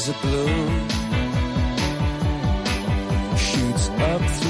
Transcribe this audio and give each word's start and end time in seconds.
is 0.00 0.08
a 0.08 0.12
blue. 0.22 0.46
Shoots 3.36 3.88
up 3.90 4.22
through 4.22 4.49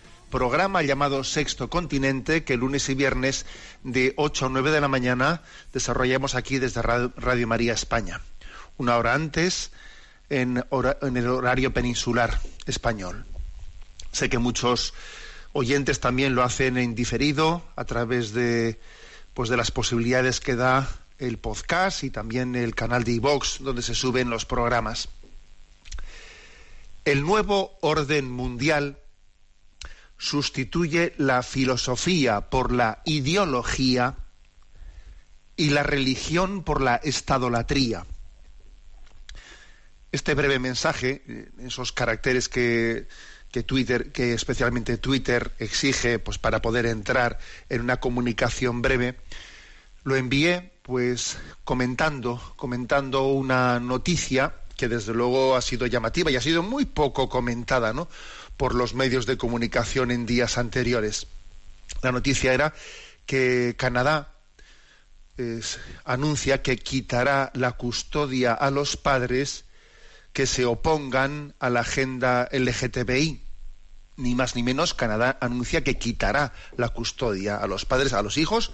programa 0.31 0.81
llamado 0.81 1.23
Sexto 1.23 1.69
Continente, 1.69 2.43
que 2.43 2.57
lunes 2.57 2.89
y 2.89 2.95
viernes 2.95 3.45
de 3.83 4.13
8 4.17 4.47
a 4.47 4.49
9 4.49 4.71
de 4.71 4.81
la 4.81 4.87
mañana 4.87 5.43
desarrollamos 5.73 6.33
aquí 6.33 6.57
desde 6.57 6.81
Ra- 6.81 7.11
Radio 7.17 7.47
María 7.47 7.73
España. 7.73 8.21
Una 8.77 8.97
hora 8.97 9.13
antes, 9.13 9.69
en 10.29 10.63
el 11.01 11.27
horario 11.27 11.71
peninsular 11.73 12.39
español. 12.65 13.25
Sé 14.11 14.29
que 14.29 14.39
muchos 14.39 14.93
oyentes 15.53 15.99
también 15.99 16.33
lo 16.33 16.41
hacen 16.43 16.77
en 16.77 16.95
diferido 16.95 17.61
a 17.75 17.83
través 17.85 18.33
de 18.33 18.79
pues 19.33 19.49
de 19.49 19.57
las 19.57 19.71
posibilidades 19.71 20.39
que 20.39 20.55
da 20.55 20.89
el 21.19 21.37
podcast 21.37 22.03
y 22.03 22.09
también 22.09 22.55
el 22.55 22.73
canal 22.75 23.03
de 23.03 23.11
iVox 23.13 23.59
donde 23.59 23.81
se 23.81 23.93
suben 23.95 24.29
los 24.29 24.45
programas. 24.45 25.07
El 27.05 27.21
nuevo 27.23 27.77
orden 27.81 28.29
mundial 28.31 28.97
sustituye 30.21 31.15
la 31.17 31.41
filosofía 31.41 32.41
por 32.41 32.71
la 32.71 33.01
ideología 33.05 34.17
y 35.55 35.71
la 35.71 35.81
religión 35.81 36.63
por 36.63 36.79
la 36.79 36.97
estadolatría. 36.97 38.05
Este 40.11 40.35
breve 40.35 40.59
mensaje, 40.59 41.23
eh, 41.27 41.49
esos 41.61 41.91
caracteres 41.91 42.49
que, 42.49 43.07
que 43.51 43.63
Twitter, 43.63 44.11
que 44.11 44.33
especialmente 44.33 44.99
Twitter 44.99 45.53
exige, 45.57 46.19
pues 46.19 46.37
para 46.37 46.61
poder 46.61 46.85
entrar 46.85 47.39
en 47.69 47.81
una 47.81 47.99
comunicación 47.99 48.83
breve, 48.83 49.17
lo 50.03 50.15
envié, 50.15 50.71
pues 50.83 51.39
comentando, 51.63 52.53
comentando 52.57 53.25
una 53.25 53.79
noticia 53.79 54.53
que 54.77 54.87
desde 54.87 55.13
luego 55.13 55.55
ha 55.55 55.61
sido 55.61 55.87
llamativa 55.87 56.29
y 56.29 56.35
ha 56.35 56.41
sido 56.41 56.61
muy 56.61 56.85
poco 56.85 57.27
comentada, 57.27 57.91
¿no? 57.91 58.07
Por 58.57 58.75
los 58.75 58.93
medios 58.93 59.25
de 59.25 59.37
comunicación 59.37 60.11
en 60.11 60.25
días 60.25 60.57
anteriores. 60.57 61.27
La 62.01 62.11
noticia 62.11 62.53
era 62.53 62.73
que 63.25 63.75
Canadá 63.77 64.31
anuncia 66.05 66.61
que 66.61 66.77
quitará 66.77 67.51
la 67.55 67.71
custodia 67.73 68.53
a 68.53 68.71
los 68.71 68.97
padres 68.97 69.65
que 70.33 70.45
se 70.45 70.65
opongan 70.65 71.55
a 71.59 71.69
la 71.69 71.81
agenda 71.81 72.47
LGTBI. 72.51 73.41
Ni 74.17 74.35
más 74.35 74.55
ni 74.55 74.63
menos, 74.63 74.93
Canadá 74.93 75.37
anuncia 75.41 75.83
que 75.83 75.97
quitará 75.97 76.53
la 76.77 76.89
custodia 76.89 77.57
a 77.57 77.67
los 77.67 77.85
padres, 77.85 78.13
a 78.13 78.21
los 78.21 78.37
hijos, 78.37 78.71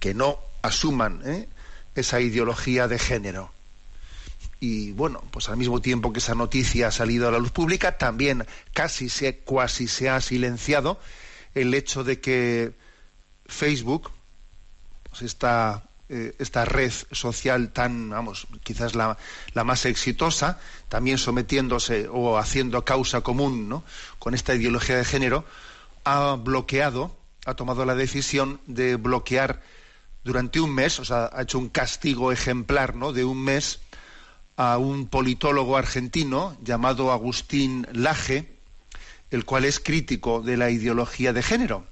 que 0.00 0.14
no 0.14 0.40
asuman 0.62 1.22
¿eh? 1.24 1.48
esa 1.94 2.20
ideología 2.20 2.88
de 2.88 2.98
género. 2.98 3.52
Y 4.58 4.92
bueno, 4.92 5.22
pues 5.30 5.48
al 5.48 5.56
mismo 5.56 5.80
tiempo 5.80 6.12
que 6.12 6.18
esa 6.18 6.34
noticia 6.34 6.88
ha 6.88 6.90
salido 6.90 7.28
a 7.28 7.30
la 7.30 7.38
luz 7.38 7.52
pública, 7.52 7.98
también 7.98 8.46
casi 8.72 9.08
se, 9.08 9.42
se 9.88 10.08
ha 10.08 10.20
silenciado 10.20 10.98
el 11.54 11.74
hecho 11.74 12.04
de 12.04 12.20
que 12.20 12.72
Facebook, 13.46 14.10
pues 15.10 15.22
esta, 15.22 15.84
eh, 16.08 16.34
esta 16.38 16.64
red 16.64 16.92
social 17.12 17.72
tan, 17.72 18.10
vamos, 18.10 18.46
quizás 18.62 18.94
la, 18.94 19.18
la 19.52 19.64
más 19.64 19.84
exitosa, 19.84 20.58
también 20.88 21.18
sometiéndose 21.18 22.08
o 22.10 22.38
haciendo 22.38 22.84
causa 22.84 23.22
común 23.22 23.68
¿no? 23.68 23.84
con 24.18 24.34
esta 24.34 24.54
ideología 24.54 24.96
de 24.96 25.04
género, 25.04 25.44
ha 26.04 26.36
bloqueado, 26.36 27.16
ha 27.44 27.54
tomado 27.54 27.84
la 27.84 27.94
decisión 27.94 28.60
de 28.66 28.96
bloquear 28.96 29.62
durante 30.24 30.60
un 30.60 30.74
mes, 30.74 30.98
o 31.00 31.04
sea, 31.04 31.30
ha 31.32 31.42
hecho 31.42 31.58
un 31.58 31.68
castigo 31.68 32.32
ejemplar 32.32 32.94
¿no? 32.94 33.12
de 33.12 33.24
un 33.24 33.42
mes 33.42 33.80
a 34.56 34.78
un 34.78 35.08
politólogo 35.08 35.76
argentino 35.76 36.56
llamado 36.62 37.12
Agustín 37.12 37.86
Laje, 37.92 38.58
el 39.30 39.44
cual 39.44 39.64
es 39.64 39.80
crítico 39.80 40.40
de 40.40 40.56
la 40.56 40.70
ideología 40.70 41.32
de 41.32 41.42
género 41.42 41.86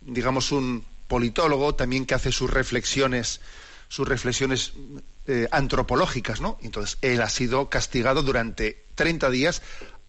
digamos, 0.00 0.52
un 0.52 0.84
politólogo 1.08 1.74
también 1.74 2.06
que 2.06 2.14
hace 2.14 2.32
sus 2.32 2.50
reflexiones, 2.50 3.40
sus 3.88 4.06
reflexiones 4.06 4.72
eh, 5.26 5.48
antropológicas, 5.50 6.40
¿no? 6.40 6.58
Entonces, 6.62 6.98
él 7.02 7.20
ha 7.22 7.28
sido 7.28 7.68
castigado 7.68 8.22
durante 8.22 8.86
30 8.94 9.30
días 9.30 9.62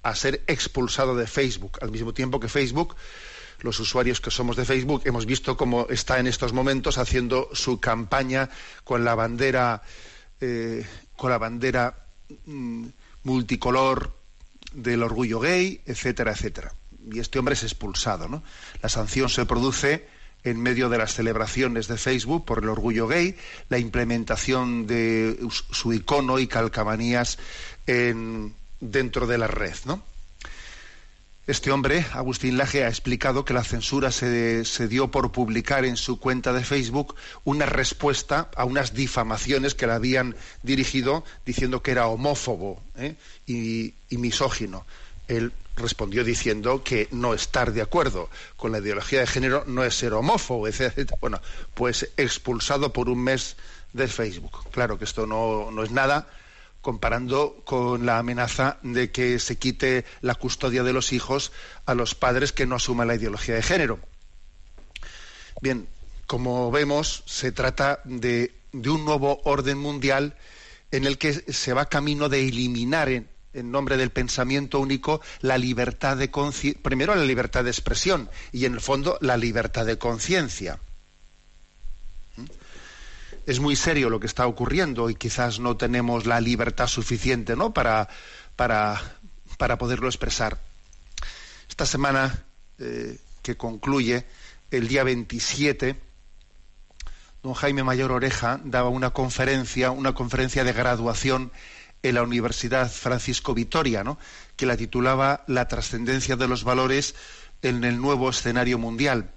a 0.03 0.15
ser 0.15 0.43
expulsado 0.47 1.15
de 1.15 1.27
Facebook, 1.27 1.77
al 1.81 1.91
mismo 1.91 2.13
tiempo 2.13 2.39
que 2.39 2.47
Facebook, 2.47 2.95
los 3.59 3.79
usuarios 3.79 4.21
que 4.21 4.31
somos 4.31 4.55
de 4.55 4.65
Facebook, 4.65 5.03
hemos 5.05 5.25
visto 5.25 5.55
cómo 5.55 5.85
está 5.89 6.19
en 6.19 6.27
estos 6.27 6.53
momentos 6.53 6.97
haciendo 6.97 7.49
su 7.53 7.79
campaña 7.79 8.49
con 8.83 9.03
la 9.05 9.13
bandera, 9.13 9.83
eh, 10.41 10.85
con 11.15 11.29
la 11.31 11.37
bandera 11.37 11.95
mm, 12.45 12.85
multicolor 13.23 14.11
del 14.73 15.03
orgullo 15.03 15.39
gay, 15.39 15.81
etcétera, 15.85 16.31
etcétera. 16.31 16.73
Y 17.11 17.19
este 17.19 17.39
hombre 17.39 17.53
es 17.55 17.63
expulsado, 17.63 18.27
¿no? 18.27 18.43
La 18.81 18.89
sanción 18.89 19.29
se 19.29 19.45
produce 19.45 20.07
en 20.43 20.59
medio 20.59 20.89
de 20.89 20.97
las 20.97 21.13
celebraciones 21.13 21.87
de 21.87 21.97
Facebook 21.97 22.45
por 22.45 22.59
el 22.63 22.69
orgullo 22.69 23.07
gay, 23.07 23.35
la 23.69 23.77
implementación 23.77 24.87
de 24.87 25.37
su 25.71 25.93
icono 25.93 26.39
y 26.39 26.47
calcamanías 26.47 27.37
en- 27.85 28.53
dentro 28.79 29.27
de 29.27 29.37
la 29.37 29.47
red, 29.47 29.75
¿no? 29.85 30.03
Este 31.47 31.71
hombre, 31.71 32.05
Agustín 32.13 32.57
Laje, 32.57 32.83
ha 32.83 32.87
explicado 32.87 33.45
que 33.45 33.55
la 33.55 33.63
censura 33.63 34.11
se, 34.11 34.63
dio 34.87 35.09
por 35.09 35.31
publicar 35.31 35.85
en 35.85 35.97
su 35.97 36.19
cuenta 36.19 36.53
de 36.53 36.63
Facebook 36.63 37.15
una 37.43 37.65
respuesta 37.65 38.51
a 38.55 38.63
unas 38.63 38.93
difamaciones 38.93 39.73
que 39.73 39.87
le 39.87 39.93
habían 39.93 40.35
dirigido 40.61 41.23
diciendo 41.43 41.81
que 41.81 41.91
era 41.91 42.05
homófobo 42.07 42.83
¿eh? 42.95 43.15
y, 43.47 43.95
y 44.09 44.17
misógino. 44.17 44.85
Él 45.27 45.51
respondió 45.77 46.23
diciendo 46.23 46.83
que 46.83 47.07
no 47.09 47.33
estar 47.33 47.73
de 47.73 47.81
acuerdo 47.81 48.29
con 48.55 48.71
la 48.71 48.77
ideología 48.77 49.21
de 49.21 49.27
género 49.27 49.63
no 49.65 49.83
es 49.83 49.95
ser 49.95 50.13
homófobo, 50.13 50.67
etc. 50.67 51.11
Bueno, 51.19 51.41
pues 51.73 52.07
expulsado 52.17 52.93
por 52.93 53.09
un 53.09 53.23
mes 53.23 53.55
de 53.93 54.07
Facebook. 54.07 54.69
Claro 54.69 54.99
que 54.99 55.05
esto 55.05 55.25
no, 55.25 55.71
no 55.71 55.81
es 55.81 55.89
nada 55.89 56.27
comparando 56.81 57.61
con 57.63 58.05
la 58.05 58.17
amenaza 58.17 58.77
de 58.81 59.11
que 59.11 59.39
se 59.39 59.57
quite 59.57 60.05
la 60.21 60.35
custodia 60.35 60.83
de 60.83 60.93
los 60.93 61.13
hijos 61.13 61.51
a 61.85 61.93
los 61.93 62.15
padres 62.15 62.51
que 62.51 62.65
no 62.65 62.75
asuman 62.75 63.07
la 63.07 63.15
ideología 63.15 63.55
de 63.55 63.63
género. 63.63 63.99
Bien, 65.61 65.87
como 66.25 66.71
vemos, 66.71 67.23
se 67.25 67.51
trata 67.51 67.99
de, 68.03 68.53
un 68.73 69.05
nuevo 69.05 69.41
orden 69.43 69.77
mundial 69.77 70.35
en 70.91 71.05
el 71.05 71.17
que 71.17 71.33
se 71.33 71.73
va 71.73 71.85
camino 71.85 72.29
de 72.29 72.47
eliminar 72.47 73.09
en, 73.09 73.29
en 73.53 73.71
nombre 73.71 73.97
del 73.97 74.09
pensamiento 74.09 74.79
único 74.79 75.21
la 75.41 75.57
libertad 75.57 76.17
de 76.17 76.31
primero 76.81 77.15
la 77.15 77.25
libertad 77.25 77.63
de 77.63 77.69
expresión 77.69 78.29
y 78.51 78.65
en 78.65 78.73
el 78.73 78.81
fondo 78.81 79.17
la 79.21 79.37
libertad 79.37 79.85
de 79.85 79.97
conciencia. 79.97 80.79
Es 83.45 83.59
muy 83.59 83.75
serio 83.75 84.09
lo 84.09 84.19
que 84.19 84.27
está 84.27 84.45
ocurriendo 84.45 85.09
y 85.09 85.15
quizás 85.15 85.59
no 85.59 85.75
tenemos 85.75 86.25
la 86.27 86.39
libertad 86.39 86.87
suficiente 86.87 87.55
¿no? 87.55 87.73
para, 87.73 88.07
para, 88.55 89.01
para 89.57 89.77
poderlo 89.77 90.07
expresar. 90.07 90.59
Esta 91.67 91.85
semana 91.85 92.45
eh, 92.77 93.17
que 93.41 93.57
concluye, 93.57 94.25
el 94.69 94.87
día 94.87 95.03
27, 95.03 95.99
don 97.41 97.53
Jaime 97.53 97.83
Mayor 97.83 98.11
Oreja 98.11 98.61
daba 98.63 98.89
una 98.89 99.09
conferencia, 99.09 99.89
una 99.89 100.13
conferencia 100.13 100.63
de 100.63 100.73
graduación 100.73 101.51
en 102.03 102.15
la 102.15 102.23
Universidad 102.23 102.91
Francisco 102.91 103.53
Vitoria, 103.55 104.03
¿no? 104.03 104.19
que 104.55 104.65
la 104.67 104.77
titulaba 104.77 105.43
La 105.47 105.67
trascendencia 105.67 106.35
de 106.35 106.47
los 106.47 106.63
valores 106.63 107.15
en 107.63 107.83
el 107.83 107.99
nuevo 107.99 108.29
escenario 108.29 108.77
mundial. 108.77 109.31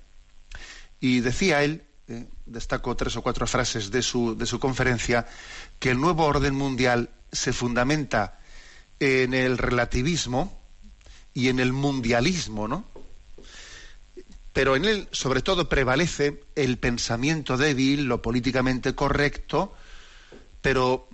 Y 1.01 1.21
decía 1.21 1.63
él, 1.63 1.85
eh, 2.09 2.27
destaco 2.45 2.95
tres 2.97 3.17
o 3.17 3.23
cuatro 3.23 3.47
frases 3.47 3.91
de 3.91 4.03
su, 4.03 4.37
de 4.37 4.47
su 4.47 4.59
conferencia, 4.61 5.27
que 5.79 5.91
el 5.91 6.01
nuevo 6.01 6.25
orden 6.25 6.55
mundial 6.55 7.11
se 7.33 7.53
fundamenta 7.53 8.39
en 9.01 9.35
el 9.35 9.59
relativismo 9.59 10.61
y 11.33 11.49
en 11.49 11.61
el 11.61 11.73
mundialismo, 11.73 12.69
¿no? 12.69 12.85
Pero 14.53 14.77
en 14.77 14.85
él, 14.85 15.09
sobre 15.11 15.43
todo, 15.43 15.69
prevalece 15.69 16.45
el 16.55 16.79
pensamiento 16.79 17.57
débil, 17.57 18.05
lo 18.05 18.23
políticamente 18.23 18.95
correcto, 18.95 19.75
pero 20.61 21.09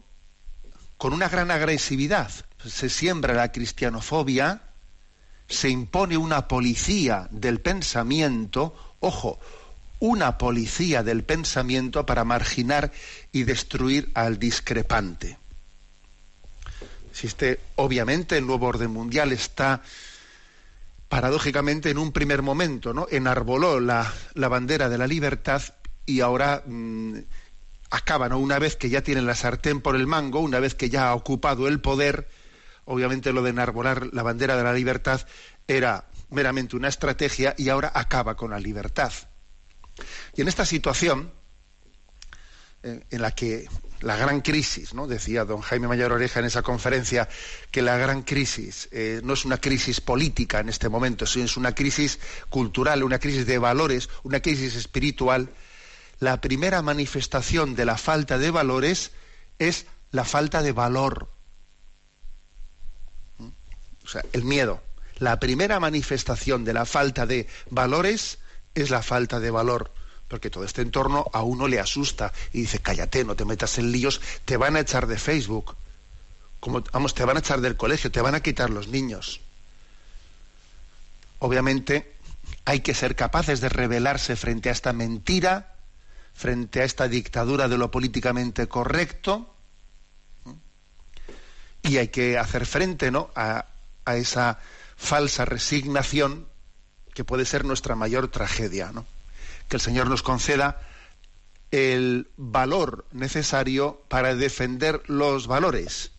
con 0.99 1.15
una 1.15 1.31
gran 1.31 1.51
agresividad. 1.51 2.31
Se 2.67 2.91
siembra 2.91 3.33
la 3.33 3.51
cristianofobia, 3.51 4.61
se 5.49 5.71
impone 5.71 6.19
una 6.19 6.49
policía 6.49 7.29
del 7.31 7.61
pensamiento, 7.61 8.75
ojo, 9.01 9.41
una 10.01 10.39
policía 10.39 11.03
del 11.03 11.23
pensamiento 11.23 12.05
para 12.07 12.25
marginar 12.25 12.91
y 13.33 13.45
destruir 13.45 14.11
al 14.15 14.39
discrepante. 14.39 15.39
Existe, 17.11 17.61
obviamente, 17.77 18.39
el 18.39 18.47
nuevo 18.47 18.67
orden 18.67 18.91
mundial 18.91 19.33
está 19.33 19.83
paradójicamente 21.09 21.91
en 21.91 21.99
un 21.99 22.13
primer 22.13 22.41
momento, 22.41 22.95
¿no? 22.95 23.07
Enarboló 23.11 23.79
la, 23.81 24.11
la 24.35 24.49
bandera 24.49 24.89
de 24.89 24.97
la 24.97 25.07
libertad 25.07 25.63
y 26.07 26.21
ahora 26.21 26.63
mm, 26.65 27.19
acaba, 27.91 28.29
¿no? 28.29 28.39
Una 28.39 28.59
vez 28.59 28.77
que 28.77 28.89
ya 28.89 29.03
tiene 29.03 29.21
la 29.21 29.35
sartén 29.35 29.81
por 29.81 29.97
el 29.97 30.07
mango, 30.07 30.41
una 30.41 30.61
vez 30.61 30.75
que 30.75 30.89
ya 30.89 31.09
ha 31.09 31.15
ocupado 31.15 31.69
el 31.69 31.81
poder, 31.81 32.29
obviamente 32.85 33.33
lo 33.33 33.43
de 33.43 33.51
enarbolar 33.51 34.09
la 34.13 34.23
bandera 34.23 34.57
de 34.57 34.65
la 34.65 34.73
libertad 34.73 35.21
era 35.69 36.07
meramente 36.31 36.77
una 36.77 36.89
estrategia 36.89 37.55
y 37.59 37.69
ahora 37.69 37.91
acaba 37.95 38.37
con 38.37 38.51
la 38.51 38.61
libertad. 38.61 39.13
Y 40.37 40.43
en 40.43 40.49
esta 40.49 40.65
situación, 40.65 41.33
eh, 42.83 43.05
en 43.11 43.23
la 43.23 43.33
que 43.33 43.69
la 44.01 44.17
gran 44.17 44.41
crisis, 44.41 44.95
¿no? 44.95 45.07
decía 45.07 45.45
don 45.45 45.61
Jaime 45.61 45.89
Mayor 45.89 46.13
Oreja 46.13 46.41
en 46.41 46.47
esa 46.47 46.63
conferencia, 46.63 47.29
que 47.71 47.83
la 47.83 47.99
gran 47.99 48.23
crisis 48.23 48.89
eh, 48.93 49.21
no 49.23 49.35
es 49.35 49.45
una 49.45 49.59
crisis 49.59 50.01
política 50.01 50.61
en 50.61 50.69
este 50.69 50.89
momento, 50.89 51.27
sino 51.27 51.45
es 51.45 51.57
una 51.57 51.75
crisis 51.75 52.19
cultural, 52.49 53.03
una 53.03 53.19
crisis 53.19 53.47
de 53.47 53.59
valores, 53.59 54.09
una 54.23 54.41
crisis 54.41 54.75
espiritual. 54.77 55.51
La 56.19 56.41
primera 56.41 56.81
manifestación 56.83 57.75
de 57.75 57.85
la 57.85 57.99
falta 57.99 58.39
de 58.39 58.51
valores 58.51 59.13
es 59.59 59.87
la 60.11 60.25
falta 60.25 60.63
de 60.63 60.73
valor. 60.73 61.29
¿Mm? 63.39 63.49
O 64.05 64.09
sea, 64.09 64.25
el 64.33 64.45
miedo. 64.45 64.83
La 65.19 65.39
primera 65.39 65.79
manifestación 65.81 66.65
de 66.65 66.73
la 66.73 66.87
falta 66.87 67.27
de 67.27 67.47
valores 67.69 68.39
es 68.75 68.91
la 68.91 69.03
falta 69.03 69.41
de 69.41 69.51
valor 69.51 69.93
porque 70.31 70.49
todo 70.49 70.63
este 70.63 70.83
entorno 70.83 71.29
a 71.33 71.43
uno 71.43 71.67
le 71.67 71.81
asusta 71.81 72.33
y 72.53 72.61
dice, 72.61 72.79
cállate, 72.79 73.25
no 73.25 73.35
te 73.35 73.45
metas 73.45 73.79
en 73.79 73.91
líos, 73.91 74.21
te 74.45 74.57
van 74.57 74.77
a 74.77 74.81
echar 74.81 75.09
de 75.09 75.19
Facebook, 75.19 75.75
como, 76.61 76.85
vamos, 76.93 77.15
te 77.15 77.25
van 77.25 77.37
a 77.37 77.41
echar 77.41 77.61
del 77.61 77.77
colegio, 77.77 78.13
te 78.13 78.21
van 78.21 78.37
a 78.37 78.41
quitar 78.41 78.71
los 78.71 78.87
niños. 78.87 79.41
Obviamente 81.41 82.15
hay 82.65 82.79
que 82.79 82.95
ser 82.95 83.17
capaces 83.17 83.61
de 83.61 83.71
rebelarse 83.71 84.37
frente 84.37 84.69
a 84.69 84.73
esta 84.73 84.93
mentira, 84.93 85.75
frente 86.33 86.81
a 86.81 86.85
esta 86.85 87.09
dictadura 87.09 87.67
de 87.67 87.77
lo 87.77 87.91
políticamente 87.91 88.69
correcto, 88.69 89.53
y 91.83 91.97
hay 91.97 92.09
que 92.09 92.39
hacer 92.39 92.67
frente 92.67 93.11
¿no? 93.11 93.31
a, 93.35 93.67
a 94.05 94.17
esa 94.17 94.61
falsa 94.97 95.45
resignación 95.45 96.47
que 97.21 97.25
puede 97.27 97.45
ser 97.45 97.67
nuestra 97.67 97.95
mayor 97.97 98.29
tragedia. 98.29 98.93
¿no? 98.93 99.05
que 99.69 99.77
el 99.77 99.83
Señor 99.83 100.09
nos 100.09 100.23
conceda 100.23 100.81
el 101.71 102.31
valor 102.39 103.05
necesario 103.13 104.03
para 104.09 104.35
defender 104.35 105.03
los 105.07 105.47
valores. 105.47 106.13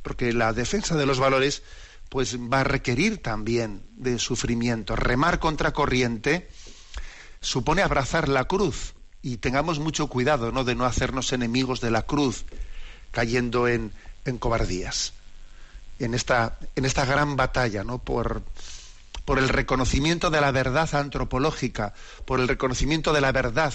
Porque 0.00 0.32
la 0.32 0.54
defensa 0.54 0.96
de 0.96 1.04
los 1.04 1.18
valores 1.18 1.62
pues 2.08 2.38
va 2.38 2.60
a 2.60 2.64
requerir 2.64 3.20
también 3.20 3.82
de 3.92 4.18
sufrimiento. 4.18 4.96
Remar 4.96 5.38
contra 5.38 5.74
corriente 5.74 6.48
supone 7.42 7.82
abrazar 7.82 8.30
la 8.30 8.46
cruz 8.46 8.94
y 9.20 9.36
tengamos 9.36 9.80
mucho 9.80 10.06
cuidado 10.06 10.50
¿no? 10.50 10.64
de 10.64 10.74
no 10.74 10.86
hacernos 10.86 11.34
enemigos 11.34 11.82
de 11.82 11.90
la 11.90 12.06
cruz 12.06 12.46
cayendo 13.10 13.68
en, 13.68 13.92
cobardías. 14.38 15.12
En 15.98 16.14
esta, 16.14 16.58
en 16.74 16.86
esta 16.86 17.04
gran 17.04 17.36
batalla 17.36 17.84
¿no? 17.84 17.98
por, 17.98 18.42
por 19.32 19.38
el 19.38 19.48
reconocimiento 19.48 20.28
de 20.28 20.42
la 20.42 20.50
verdad 20.50 20.94
antropológica, 20.94 21.94
por 22.26 22.38
el 22.38 22.48
reconocimiento 22.48 23.14
de 23.14 23.22
la 23.22 23.32
verdad 23.32 23.72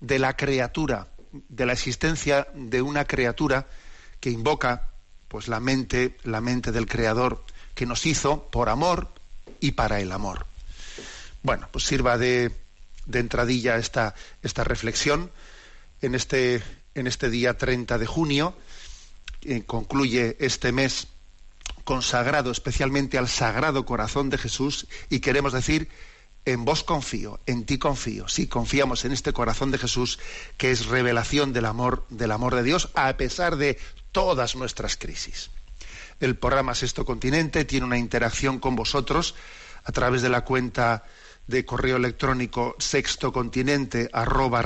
de 0.00 0.18
la 0.18 0.34
criatura, 0.34 1.08
de 1.30 1.66
la 1.66 1.74
existencia 1.74 2.48
de 2.54 2.80
una 2.80 3.04
criatura 3.04 3.66
que 4.18 4.30
invoca 4.30 4.88
pues 5.28 5.46
la 5.46 5.60
mente, 5.60 6.16
la 6.24 6.40
mente 6.40 6.72
del 6.72 6.86
creador 6.86 7.44
que 7.74 7.84
nos 7.84 8.06
hizo 8.06 8.44
por 8.44 8.70
amor 8.70 9.12
y 9.60 9.72
para 9.72 10.00
el 10.00 10.10
amor. 10.10 10.46
Bueno, 11.42 11.68
pues 11.70 11.84
sirva 11.84 12.16
de, 12.16 12.50
de 13.04 13.18
entradilla 13.18 13.76
esta, 13.76 14.14
esta 14.42 14.64
reflexión 14.64 15.30
en 16.00 16.14
este, 16.14 16.62
en 16.94 17.06
este 17.06 17.28
día 17.28 17.58
30 17.58 17.98
de 17.98 18.06
junio. 18.06 18.56
Eh, 19.42 19.64
concluye 19.66 20.38
este 20.40 20.72
mes 20.72 21.08
consagrado 21.88 22.50
especialmente 22.50 23.16
al 23.16 23.28
Sagrado 23.28 23.86
Corazón 23.86 24.28
de 24.28 24.36
Jesús 24.36 24.86
y 25.08 25.20
queremos 25.20 25.54
decir, 25.54 25.88
en 26.44 26.66
vos 26.66 26.84
confío, 26.84 27.40
en 27.46 27.64
ti 27.64 27.78
confío. 27.78 28.28
Sí, 28.28 28.46
confiamos 28.46 29.06
en 29.06 29.12
este 29.12 29.32
corazón 29.32 29.70
de 29.70 29.78
Jesús 29.78 30.18
que 30.58 30.70
es 30.70 30.84
revelación 30.84 31.54
del 31.54 31.64
amor, 31.64 32.04
del 32.10 32.32
amor 32.32 32.54
de 32.56 32.62
Dios 32.62 32.90
a 32.92 33.16
pesar 33.16 33.56
de 33.56 33.78
todas 34.12 34.54
nuestras 34.54 34.98
crisis. 34.98 35.50
El 36.20 36.36
programa 36.36 36.74
Sexto 36.74 37.06
Continente 37.06 37.64
tiene 37.64 37.86
una 37.86 37.96
interacción 37.96 38.58
con 38.58 38.76
vosotros 38.76 39.34
a 39.82 39.90
través 39.90 40.20
de 40.20 40.28
la 40.28 40.42
cuenta 40.42 41.04
de 41.46 41.64
correo 41.64 41.96
electrónico 41.96 42.76
sextocontinente 42.78 44.10
arroba 44.12 44.62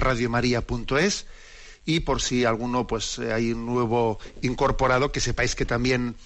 y 1.84 2.00
por 2.00 2.20
si 2.20 2.44
alguno 2.44 2.88
pues 2.88 3.20
hay 3.20 3.52
un 3.52 3.64
nuevo 3.64 4.18
incorporado 4.40 5.12
que 5.12 5.20
sepáis 5.20 5.54
que 5.54 5.66
también 5.66 6.16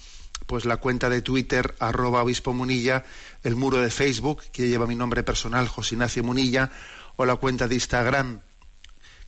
pues 0.47 0.65
la 0.65 0.77
cuenta 0.77 1.09
de 1.09 1.21
Twitter, 1.21 1.75
arroba 1.79 2.23
obispo 2.23 2.53
Munilla, 2.53 3.03
el 3.43 3.55
muro 3.55 3.79
de 3.79 3.91
Facebook, 3.91 4.41
que 4.51 4.67
lleva 4.67 4.87
mi 4.87 4.95
nombre 4.95 5.21
personal, 5.21 5.67
José 5.67 5.95
Ignacio 5.95 6.23
Munilla, 6.23 6.71
o 7.17 7.25
la 7.25 7.35
cuenta 7.35 7.67
de 7.67 7.75
Instagram, 7.75 8.41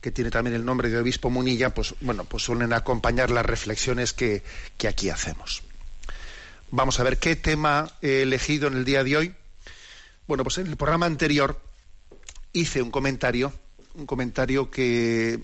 que 0.00 0.10
tiene 0.10 0.30
también 0.30 0.56
el 0.56 0.64
nombre 0.64 0.88
de 0.88 0.98
obispo 0.98 1.28
Munilla, 1.28 1.74
pues 1.74 1.94
bueno, 2.00 2.24
pues 2.24 2.42
suelen 2.42 2.72
acompañar 2.72 3.30
las 3.30 3.44
reflexiones 3.44 4.14
que, 4.14 4.42
que 4.78 4.88
aquí 4.88 5.10
hacemos. 5.10 5.62
Vamos 6.70 6.98
a 7.00 7.02
ver 7.02 7.18
qué 7.18 7.36
tema 7.36 7.90
he 8.00 8.22
elegido 8.22 8.68
en 8.68 8.74
el 8.74 8.84
día 8.84 9.04
de 9.04 9.16
hoy. 9.16 9.34
Bueno, 10.26 10.42
pues 10.42 10.58
en 10.58 10.68
el 10.68 10.76
programa 10.76 11.06
anterior 11.06 11.60
hice 12.52 12.80
un 12.80 12.90
comentario, 12.90 13.52
un 13.94 14.06
comentario 14.06 14.70
que 14.70 15.38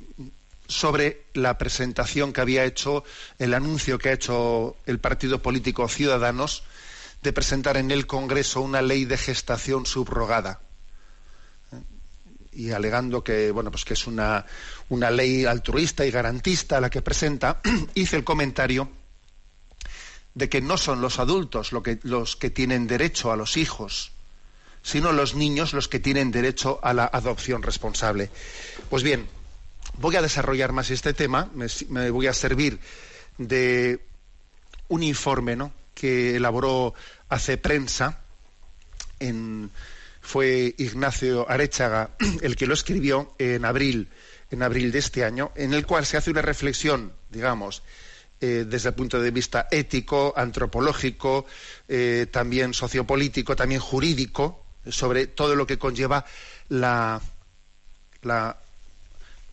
sobre 0.69 1.27
la 1.35 1.59
presentación 1.59 2.33
que 2.33 2.41
había 2.41 2.65
hecho, 2.65 3.05
el 3.39 3.55
anuncio 3.55 3.99
que 3.99 4.11
ha 4.11 4.13
hecho 4.13 4.77
el 4.87 4.99
partido 4.99 5.43
político 5.43 5.89
Ciudadanos 5.89 6.63
de 7.23 7.33
presentar 7.33 7.77
en 7.77 7.91
el 7.91 8.07
Congreso 8.07 8.61
una 8.61 8.83
ley 8.83 9.05
de 9.05 9.19
gestación 9.19 9.87
subrogada. 9.87 10.61
Y 12.53 12.71
alegando 12.71 13.23
que, 13.23 13.51
bueno, 13.51 13.71
pues 13.71 13.85
que 13.85 13.95
es 13.95 14.07
una, 14.07 14.47
una 14.89 15.11
ley 15.11 15.45
altruista 15.45 16.07
y 16.07 16.11
garantista 16.11 16.81
la 16.81 16.89
que 16.89 17.03
presenta, 17.03 17.61
hice 17.95 18.17
el 18.17 18.25
comentario 18.25 18.91
de 20.35 20.49
que 20.49 20.61
no 20.61 20.77
son 20.77 21.01
los 21.01 21.19
adultos 21.19 21.73
los 21.73 22.37
que 22.37 22.51
tienen 22.51 22.87
derecho 22.87 23.33
a 23.33 23.37
los 23.37 23.57
hijos, 23.57 24.13
sino 24.83 25.13
los 25.13 25.35
niños 25.35 25.73
los 25.73 25.89
que 25.89 25.99
tienen 25.99 26.31
derecho 26.31 26.79
a 26.83 26.93
la 26.93 27.07
adopción 27.07 27.63
responsable. 27.63 28.31
Pues 28.89 29.03
bien, 29.03 29.29
voy 29.95 30.17
a 30.17 30.23
desarrollar 30.23 30.73
más 30.73 30.91
este 30.91 31.13
tema, 31.13 31.51
me, 31.55 32.11
voy 32.11 32.27
a 32.27 32.33
servir 32.33 32.79
de 33.39 34.01
un 34.89 35.03
informe 35.03 35.57
¿no? 35.57 35.73
que 35.95 36.37
elaboró 36.37 36.95
hace 37.29 37.57
prensa, 37.57 38.21
fue 40.21 40.75
Ignacio 40.79 41.49
Arechaga 41.49 42.11
el 42.43 42.57
que 42.57 42.67
lo 42.67 42.75
escribió 42.75 43.35
en 43.39 43.65
abril, 43.65 44.09
en 44.51 44.63
abril 44.63 44.93
de 44.93 44.99
este 44.99 45.25
año, 45.25 45.53
en 45.55 45.73
el 45.73 45.87
cual 45.87 46.05
se 46.05 46.17
hace 46.17 46.31
una 46.31 46.43
reflexión, 46.43 47.13
digamos, 47.31 47.83
eh, 48.41 48.67
desde 48.69 48.91
el 48.91 48.95
punto 48.95 49.21
de 49.21 49.31
vista 49.31 49.67
ético, 49.71 50.35
antropológico, 50.37 51.47
eh, 51.89 52.27
también 52.31 52.75
sociopolítico, 52.75 53.57
también 53.57 53.81
jurídico, 53.81 54.65
sobre 54.89 55.27
todo 55.27 55.55
lo 55.55 55.67
que 55.67 55.79
conlleva 55.79 56.25
la, 56.69 57.21
la 58.23 58.59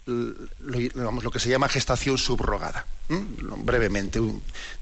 lo, 0.06 1.12
lo, 1.12 1.32
que 1.32 1.40
se 1.40 1.50
llama 1.50 1.70
gestación 1.70 2.18
subrogada. 2.18 2.86
Brevemente, 3.10 4.20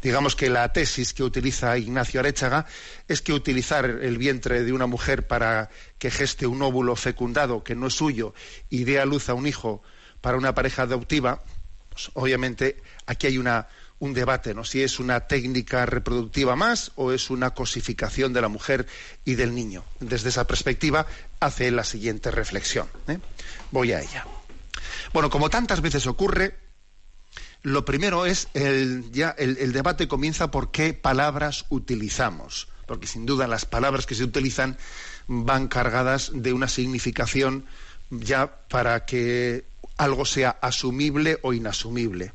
digamos 0.02 0.36
que 0.36 0.50
la 0.50 0.72
tesis 0.72 1.14
que 1.14 1.24
utiliza 1.24 1.78
Ignacio 1.78 2.20
Arechaga 2.20 2.66
es 3.08 3.22
que 3.22 3.34
utilizar 3.34 3.86
el 3.86 4.18
vientre 4.18 4.64
de 4.64 4.74
una 4.74 4.88
mujer 4.88 5.28
para 5.28 5.70
que 5.98 6.12
geste 6.12 6.48
un 6.48 6.62
óvulo 6.62 6.96
fecundado 6.96 7.64
que 7.64 7.76
no 7.76 7.88
es 7.88 7.94
suyo 7.94 8.34
y 8.70 8.84
dé 8.84 9.00
a 9.00 9.06
luz 9.06 9.30
a 9.30 9.34
un 9.34 9.48
hijo 9.48 9.82
para 10.22 10.38
una 10.38 10.54
pareja 10.54 10.84
adoptiva, 10.84 11.44
pues, 11.90 12.10
obviamente 12.14 12.82
aquí 13.06 13.28
hay 13.28 13.38
una, 13.38 13.68
un 14.00 14.14
debate, 14.14 14.54
¿no? 14.54 14.64
Si 14.64 14.82
es 14.82 15.00
una 15.00 15.22
técnica 15.22 15.86
reproductiva 15.86 16.56
más 16.56 16.92
o 16.96 17.12
es 17.12 17.30
una 17.30 17.52
cosificación 17.52 18.34
de 18.34 18.42
la 18.42 18.48
mujer 18.48 18.88
y 19.26 19.36
del 19.36 19.54
niño. 19.54 19.84
Desde 20.00 20.30
esa 20.30 20.48
perspectiva 20.48 21.06
hace 21.40 21.70
la 21.70 21.84
siguiente 21.84 22.32
reflexión. 22.32 22.88
¿eh? 23.08 23.20
Voy 23.72 23.92
a 23.92 24.02
ella. 24.02 24.26
Bueno, 25.14 25.30
como 25.30 25.50
tantas 25.50 25.82
veces 25.82 26.08
ocurre, 26.08 26.56
lo 27.64 27.86
primero 27.86 28.26
es 28.26 28.48
el, 28.54 29.12
el, 29.38 29.72
debate 29.72 30.08
comienza 30.08 30.50
por 30.50 30.72
qué 30.72 30.94
palabras 30.94 31.66
utilizamos, 31.70 32.68
porque 32.88 33.06
sin 33.06 33.26
duda 33.26 33.48
las 33.48 33.66
palabras 33.66 34.08
que 34.08 34.16
se 34.16 34.24
utilizan 34.24 34.78
van 35.28 35.68
cargadas 35.68 36.32
de 36.34 36.54
una 36.54 36.68
significación 36.68 37.66
ya 38.10 38.66
para 38.68 39.06
que 39.06 39.66
algo 39.98 40.26
sea 40.26 40.58
asumible 40.62 41.38
o 41.44 41.54
inasumible. 41.54 42.34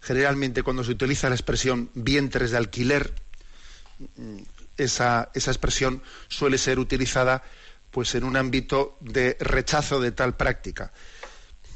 Generalmente 0.00 0.62
cuando 0.62 0.84
se 0.84 0.92
utiliza 0.92 1.28
la 1.28 1.34
expresión 1.34 1.90
vientres 1.94 2.52
de 2.52 2.58
alquiler, 2.58 3.14
esa, 4.76 5.30
esa 5.34 5.50
expresión 5.50 6.02
suele 6.28 6.58
ser 6.58 6.78
utilizada 6.78 7.42
pues 7.90 8.14
en 8.14 8.24
un 8.24 8.36
ámbito 8.36 8.96
de 9.00 9.36
rechazo 9.40 10.00
de 10.00 10.12
tal 10.12 10.36
práctica 10.36 10.92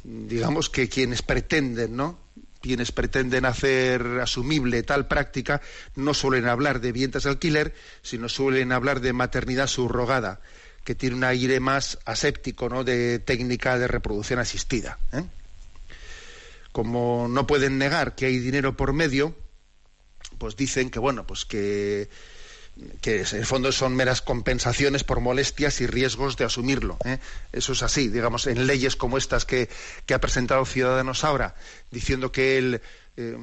digamos 0.09 0.71
que 0.71 0.89
quienes 0.89 1.23
pretenden, 1.23 1.97
¿no? 1.97 2.19
Quienes 2.61 2.93
pretenden 2.93 3.45
hacer 3.45 4.03
asumible 4.21 4.83
tal 4.83 5.07
práctica 5.07 5.61
no 5.95 6.15
suelen 6.15 6.49
hablar 6.49 6.81
de 6.81 6.93
vientres 6.93 7.27
alquiler, 7.27 7.75
sino 8.03 8.29
suelen 8.29 8.73
hablar 8.73 9.01
de 9.01 9.13
maternidad 9.13 9.67
subrogada, 9.67 10.41
que 10.83 10.95
tiene 10.95 11.17
un 11.17 11.25
aire 11.25 11.61
más 11.61 11.99
aséptico, 12.07 12.69
¿no? 12.69 12.85
De 12.85 13.19
técnica 13.19 13.79
de 13.79 13.87
reproducción 13.87 14.39
asistida. 14.39 14.99
¿eh? 15.13 15.25
Como 16.73 17.29
no 17.29 17.47
pueden 17.47 17.77
negar 17.79 18.15
que 18.15 18.27
hay 18.27 18.39
dinero 18.39 18.77
por 18.77 18.95
medio, 18.95 19.37
pues 20.39 20.57
dicen 20.57 20.91
que 20.91 20.99
bueno, 20.99 21.27
pues 21.27 21.45
que 21.45 22.09
que 23.01 23.23
en 23.23 23.37
el 23.37 23.47
fondo 23.47 23.73
son 23.73 23.95
meras 23.95 24.23
compensaciones 24.23 25.05
por 25.05 25.21
molestias 25.21 25.81
y 25.81 25.87
riesgos 25.87 26.37
de 26.37 26.45
asumirlo. 26.45 26.99
¿eh? 27.05 27.19
Eso 27.53 27.73
es 27.73 27.83
así, 27.83 28.09
digamos, 28.09 28.47
en 28.47 28.67
leyes 28.67 28.97
como 28.97 29.19
estas 29.19 29.45
que, 29.45 29.69
ha 30.13 30.19
presentado 30.19 30.65
Ciudadanos 30.65 31.25
ahora, 31.25 31.55
diciendo 31.91 32.33
que 32.33 32.59
él 32.59 32.81
eh, 33.17 33.37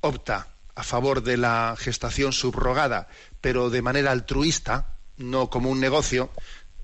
opta 0.00 0.48
a 0.74 0.82
favor 0.82 1.22
de 1.22 1.36
la 1.36 1.74
gestación 1.78 2.32
subrogada, 2.32 3.08
pero 3.40 3.70
de 3.70 3.82
manera 3.82 4.12
altruista, 4.12 4.94
no 5.16 5.50
como 5.50 5.70
un 5.70 5.80
negocio, 5.80 6.30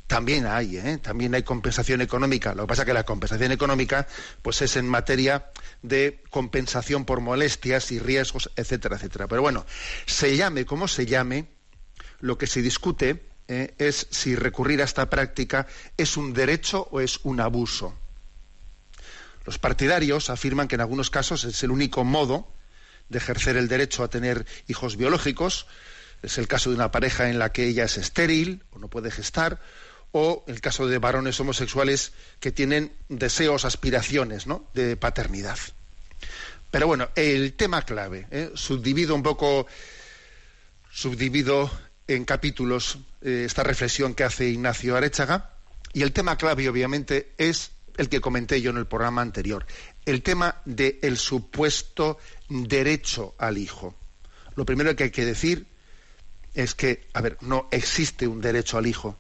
también 0.06 0.46
hay, 0.46 0.76
¿eh? 0.76 0.99
también 0.99 1.34
hay 1.34 1.42
compensación 1.42 2.00
económica. 2.00 2.54
Lo 2.54 2.64
que 2.64 2.68
pasa 2.68 2.82
es 2.82 2.87
que 2.87 2.94
la 2.94 3.04
compensación 3.04 3.52
económica 3.52 4.06
pues 4.42 4.61
es 4.62 4.76
en 4.76 4.88
materia 4.88 5.50
de 5.82 6.23
compensación 6.30 7.04
por 7.04 7.20
molestias 7.20 7.90
y 7.92 7.99
riesgos, 7.99 8.50
etcétera, 8.56 8.96
etcétera. 8.96 9.28
Pero 9.28 9.42
bueno, 9.42 9.64
se 10.06 10.37
llame 10.37 10.66
como 10.66 10.88
se 10.88 11.06
llame, 11.06 11.46
lo 12.25 12.38
que 12.38 12.47
se 12.47 12.62
discute 12.62 13.23
eh, 13.49 13.75
es 13.76 14.07
si 14.11 14.35
recurrir 14.35 14.81
a 14.81 14.85
esta 14.85 15.11
práctica 15.11 15.66
es 15.99 16.16
un 16.16 16.33
derecho 16.33 16.88
o 16.90 17.00
es 17.00 17.21
un 17.23 17.38
abuso. 17.38 17.95
Los 19.45 19.59
partidarios 19.59 20.31
afirman 20.31 20.66
que 20.66 20.76
en 20.76 20.81
algunos 20.81 21.11
casos 21.11 21.45
es 21.45 21.62
el 21.62 21.71
único 21.71 22.02
modo 22.02 22.49
de 23.11 23.19
ejercer 23.19 23.59
el 23.59 23.69
derecho 23.69 24.02
a 24.02 24.09
tener 24.09 24.47
hijos 24.69 24.97
biológicos. 24.97 25.66
Es 26.23 26.38
el 26.38 26.49
caso 26.49 26.71
de 26.71 26.76
una 26.76 26.90
pareja 26.90 27.28
en 27.28 27.38
la 27.38 27.52
que 27.52 27.66
ella 27.66 27.85
es 27.85 27.99
estéril 27.99 28.62
o 28.71 28.78
no 28.78 28.88
puede 28.88 29.11
gestar, 29.11 29.61
o 30.12 30.45
el 30.49 30.62
caso 30.62 30.87
de 30.87 30.97
varones 30.97 31.38
homosexuales 31.40 32.12
que 32.40 32.52
tienen 32.52 32.97
deseos, 33.11 33.66
aspiraciones 33.66 34.47
¿no? 34.47 34.66
de 34.73 34.97
paternidad. 34.97 35.59
Pero 36.71 36.87
bueno, 36.87 37.11
el 37.16 37.52
tema 37.52 37.83
clave, 37.83 38.26
¿eh? 38.31 38.50
subdivido 38.54 39.14
un 39.14 39.23
poco, 39.23 39.66
subdivido 40.90 41.71
en 42.06 42.25
capítulos 42.25 42.99
eh, 43.23 43.44
esta 43.46 43.62
reflexión 43.62 44.14
que 44.14 44.25
hace 44.25 44.49
Ignacio 44.49 44.96
Arechaga 44.96 45.50
y 45.92 46.02
el 46.02 46.12
tema 46.12 46.37
clave 46.37 46.68
obviamente 46.68 47.32
es 47.38 47.70
el 47.96 48.08
que 48.08 48.20
comenté 48.20 48.61
yo 48.61 48.70
en 48.70 48.76
el 48.76 48.87
programa 48.87 49.23
anterior, 49.23 49.66
el 50.04 50.23
tema 50.23 50.61
del 50.64 51.16
supuesto 51.16 52.18
derecho 52.49 53.34
al 53.38 53.58
hijo. 53.58 53.94
Lo 54.56 54.66
primero 54.66 54.94
que 54.96 55.04
hay 55.04 55.11
que 55.11 55.25
decir 55.25 55.66
es 56.54 56.75
que, 56.75 57.06
a 57.12 57.20
ver, 57.20 57.38
no 57.40 57.68
existe 57.70 58.26
un 58.26 58.40
derecho 58.40 58.78
al 58.78 58.87
hijo, 58.87 59.16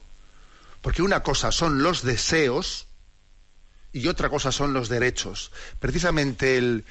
porque 0.82 1.02
una 1.02 1.22
cosa 1.22 1.52
son 1.52 1.82
los 1.82 2.02
deseos 2.02 2.88
y 3.92 4.08
otra 4.08 4.28
cosa 4.28 4.50
son 4.50 4.72
los 4.72 4.88
derechos. 4.88 5.52
Precisamente 5.78 6.56
el, 6.58 6.84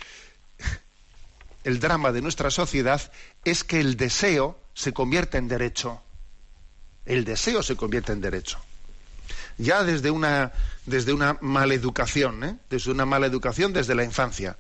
el 1.66 1.80
drama 1.80 2.14
de 2.14 2.22
nuestra 2.22 2.50
sociedad 2.50 3.12
es 3.44 3.66
que 3.66 3.82
el 3.82 3.98
deseo 3.98 4.63
se 4.74 4.94
convierte 4.94 5.38
en 5.38 5.48
derecho. 5.48 6.02
El 7.06 7.26
deseo 7.26 7.64
se 7.64 7.76
convierte 7.76 8.12
en 8.12 8.22
derecho. 8.22 8.60
Ya 9.58 9.84
desde 9.84 10.10
una, 10.10 10.52
desde 10.86 11.14
una 11.14 11.38
mala 11.42 11.74
educación, 11.74 12.44
¿eh? 12.44 12.58
desde 12.70 12.92
una 12.92 13.06
mala 13.06 13.28
educación 13.28 13.72
desde 13.74 13.96
la 13.96 14.04
infancia, 14.04 14.58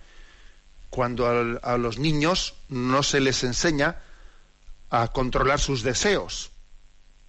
cuando 0.89 1.59
a, 1.63 1.77
los 1.77 1.97
niños 1.97 2.53
no 2.69 3.01
se 3.01 3.19
les 3.19 3.43
enseña 3.43 3.97
a 4.91 5.07
controlar 5.07 5.59
sus 5.59 5.81
deseos 5.81 6.51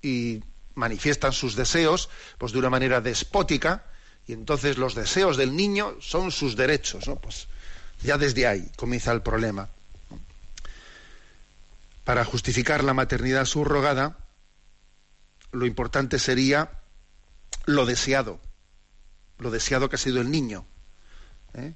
y 0.02 0.42
manifiestan 0.74 1.32
sus 1.32 1.56
deseos 1.56 2.10
pues 2.36 2.52
de 2.52 2.58
una 2.58 2.68
manera 2.68 3.00
despótica 3.00 3.86
y 4.26 4.34
entonces 4.34 4.76
los 4.76 4.94
deseos 4.94 5.38
del 5.38 5.56
niño 5.56 5.96
son 6.00 6.30
sus 6.30 6.56
derechos, 6.56 7.10
Pues 7.22 7.48
ya 8.02 8.18
desde 8.18 8.46
ahí 8.46 8.70
comienza 8.76 9.12
el 9.12 9.22
problema 9.22 9.70
para 12.04 12.24
justificar 12.24 12.84
la 12.84 12.94
maternidad 12.94 13.46
subrogada, 13.46 14.18
lo 15.52 15.66
importante 15.66 16.18
sería 16.18 16.70
lo 17.64 17.86
deseado, 17.86 18.40
lo 19.38 19.50
deseado 19.50 19.88
que 19.88 19.96
ha 19.96 19.98
sido 19.98 20.20
el 20.20 20.30
niño. 20.30 20.66
¿eh? 21.54 21.72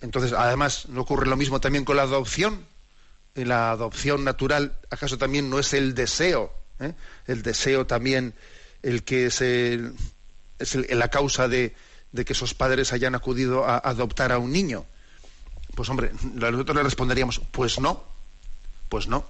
Entonces, 0.00 0.32
además, 0.32 0.88
¿no 0.88 1.02
ocurre 1.02 1.26
lo 1.26 1.36
mismo 1.36 1.60
también 1.60 1.84
con 1.84 1.96
la 1.96 2.02
adopción? 2.02 2.66
La 3.34 3.70
adopción 3.70 4.24
natural, 4.24 4.78
¿acaso 4.90 5.18
también 5.18 5.50
no 5.50 5.58
es 5.58 5.74
el 5.74 5.94
deseo? 5.94 6.52
¿eh? 6.80 6.94
El 7.26 7.42
deseo 7.42 7.86
también 7.86 8.34
el 8.82 9.04
que 9.04 9.26
es, 9.26 9.40
es 9.40 10.74
la 10.74 11.08
causa 11.08 11.46
de, 11.46 11.74
de, 12.10 12.24
que 12.24 12.32
esos 12.32 12.54
padres 12.54 12.92
hayan 12.92 13.14
acudido 13.14 13.64
a 13.64 13.78
adoptar 13.78 14.32
a 14.32 14.38
un 14.38 14.50
niño. 14.50 14.86
Pues 15.74 15.88
hombre, 15.88 16.12
nosotros 16.34 16.76
le 16.76 16.82
responderíamos, 16.82 17.40
pues 17.52 17.78
no, 17.80 18.11
pues 18.92 19.08
no. 19.08 19.24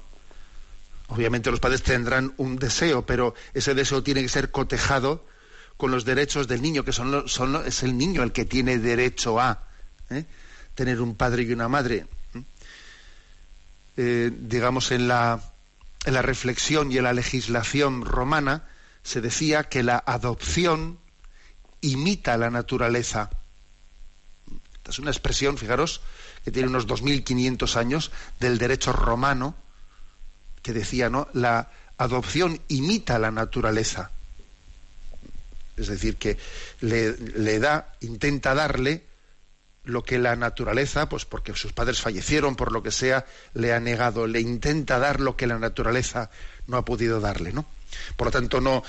Obviamente 1.06 1.48
los 1.52 1.60
padres 1.60 1.84
tendrán 1.84 2.34
un 2.36 2.56
deseo, 2.56 3.06
pero 3.06 3.36
ese 3.54 3.74
deseo 3.74 4.02
tiene 4.02 4.20
que 4.20 4.28
ser 4.28 4.50
cotejado 4.50 5.24
con 5.76 5.92
los 5.92 6.04
derechos 6.04 6.48
del 6.48 6.60
niño, 6.60 6.84
que 6.84 6.90
son, 6.90 7.28
son 7.28 7.64
es 7.64 7.84
el 7.84 7.96
niño 7.96 8.24
el 8.24 8.32
que 8.32 8.44
tiene 8.44 8.78
derecho 8.78 9.38
a 9.38 9.62
¿eh? 10.10 10.24
tener 10.74 11.00
un 11.00 11.14
padre 11.14 11.44
y 11.44 11.52
una 11.52 11.68
madre. 11.68 12.06
Eh, 13.96 14.32
digamos, 14.36 14.90
en 14.90 15.06
la, 15.06 15.40
en 16.06 16.14
la 16.14 16.22
reflexión 16.22 16.90
y 16.90 16.98
en 16.98 17.04
la 17.04 17.12
legislación 17.12 18.04
romana 18.04 18.68
se 19.04 19.20
decía 19.20 19.62
que 19.68 19.84
la 19.84 20.02
adopción 20.04 20.98
imita 21.82 22.36
la 22.36 22.50
naturaleza. 22.50 23.30
Esta 24.74 24.90
es 24.90 24.98
una 24.98 25.12
expresión, 25.12 25.56
fijaros, 25.56 26.00
que 26.44 26.50
tiene 26.50 26.68
unos 26.68 26.86
2.500 26.86 27.76
años, 27.76 28.10
del 28.40 28.58
derecho 28.58 28.92
romano, 28.92 29.54
que 30.62 30.72
decía, 30.72 31.10
¿no? 31.10 31.28
La 31.32 31.70
adopción 31.98 32.60
imita 32.68 33.18
la 33.18 33.30
naturaleza. 33.30 34.10
Es 35.76 35.88
decir, 35.88 36.16
que 36.16 36.38
le, 36.80 37.58
da, 37.58 37.94
intenta 38.00 38.54
darle 38.54 39.04
lo 39.84 40.04
que 40.04 40.18
la 40.18 40.36
naturaleza, 40.36 41.08
pues 41.08 41.24
porque 41.24 41.54
sus 41.54 41.72
padres 41.72 42.00
fallecieron, 42.00 42.56
por 42.56 42.72
lo 42.72 42.82
que 42.82 42.90
sea, 42.90 43.26
le 43.54 43.72
ha 43.72 43.80
negado, 43.80 44.26
le 44.26 44.40
intenta 44.40 44.98
dar 44.98 45.20
lo 45.20 45.36
que 45.36 45.46
la 45.46 45.58
naturaleza 45.58 46.30
no 46.66 46.76
ha 46.76 46.84
podido 46.84 47.20
darle, 47.20 47.52
¿no? 47.52 47.66
Por 48.16 48.28
lo 48.28 48.30
tanto, 48.30 48.60
no, 48.60 48.82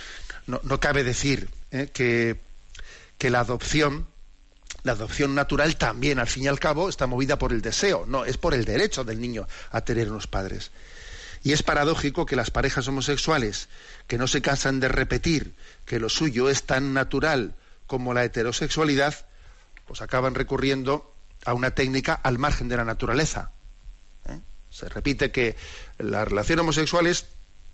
no, 0.47 0.79
cabe 0.79 1.03
decir 1.03 1.49
¿eh? 1.71 1.89
que, 1.91 2.39
que 3.17 3.29
la 3.29 3.39
adopción 3.41 4.07
la 4.83 4.91
adopción 4.91 5.33
natural 5.33 5.77
también, 5.77 6.19
al 6.19 6.27
fin 6.27 6.43
y 6.43 6.47
al 6.47 6.59
cabo, 6.59 6.89
está 6.89 7.07
movida 7.07 7.37
por 7.37 7.53
el 7.53 7.61
deseo, 7.61 8.05
no, 8.07 8.25
es 8.25 8.37
por 8.37 8.53
el 8.53 8.65
derecho 8.65 9.03
del 9.03 9.19
niño 9.19 9.47
a 9.71 9.81
tener 9.81 10.11
unos 10.11 10.27
padres. 10.27 10.71
Y 11.43 11.51
es 11.51 11.63
paradójico 11.63 12.25
que 12.25 12.35
las 12.35 12.51
parejas 12.51 12.87
homosexuales, 12.87 13.67
que 14.07 14.17
no 14.17 14.27
se 14.27 14.41
cansan 14.41 14.79
de 14.79 14.87
repetir 14.87 15.55
que 15.85 15.99
lo 15.99 16.09
suyo 16.09 16.49
es 16.49 16.63
tan 16.63 16.93
natural 16.93 17.55
como 17.87 18.13
la 18.13 18.23
heterosexualidad, 18.23 19.25
pues 19.85 20.01
acaban 20.01 20.35
recurriendo 20.35 21.13
a 21.45 21.53
una 21.53 21.71
técnica 21.71 22.13
al 22.13 22.39
margen 22.39 22.69
de 22.69 22.77
la 22.77 22.85
naturaleza. 22.85 23.51
¿eh? 24.27 24.39
Se 24.69 24.87
repite 24.87 25.31
que 25.31 25.57
la 25.97 26.23
relación 26.23 26.59
homosexual 26.59 27.07
es 27.07 27.25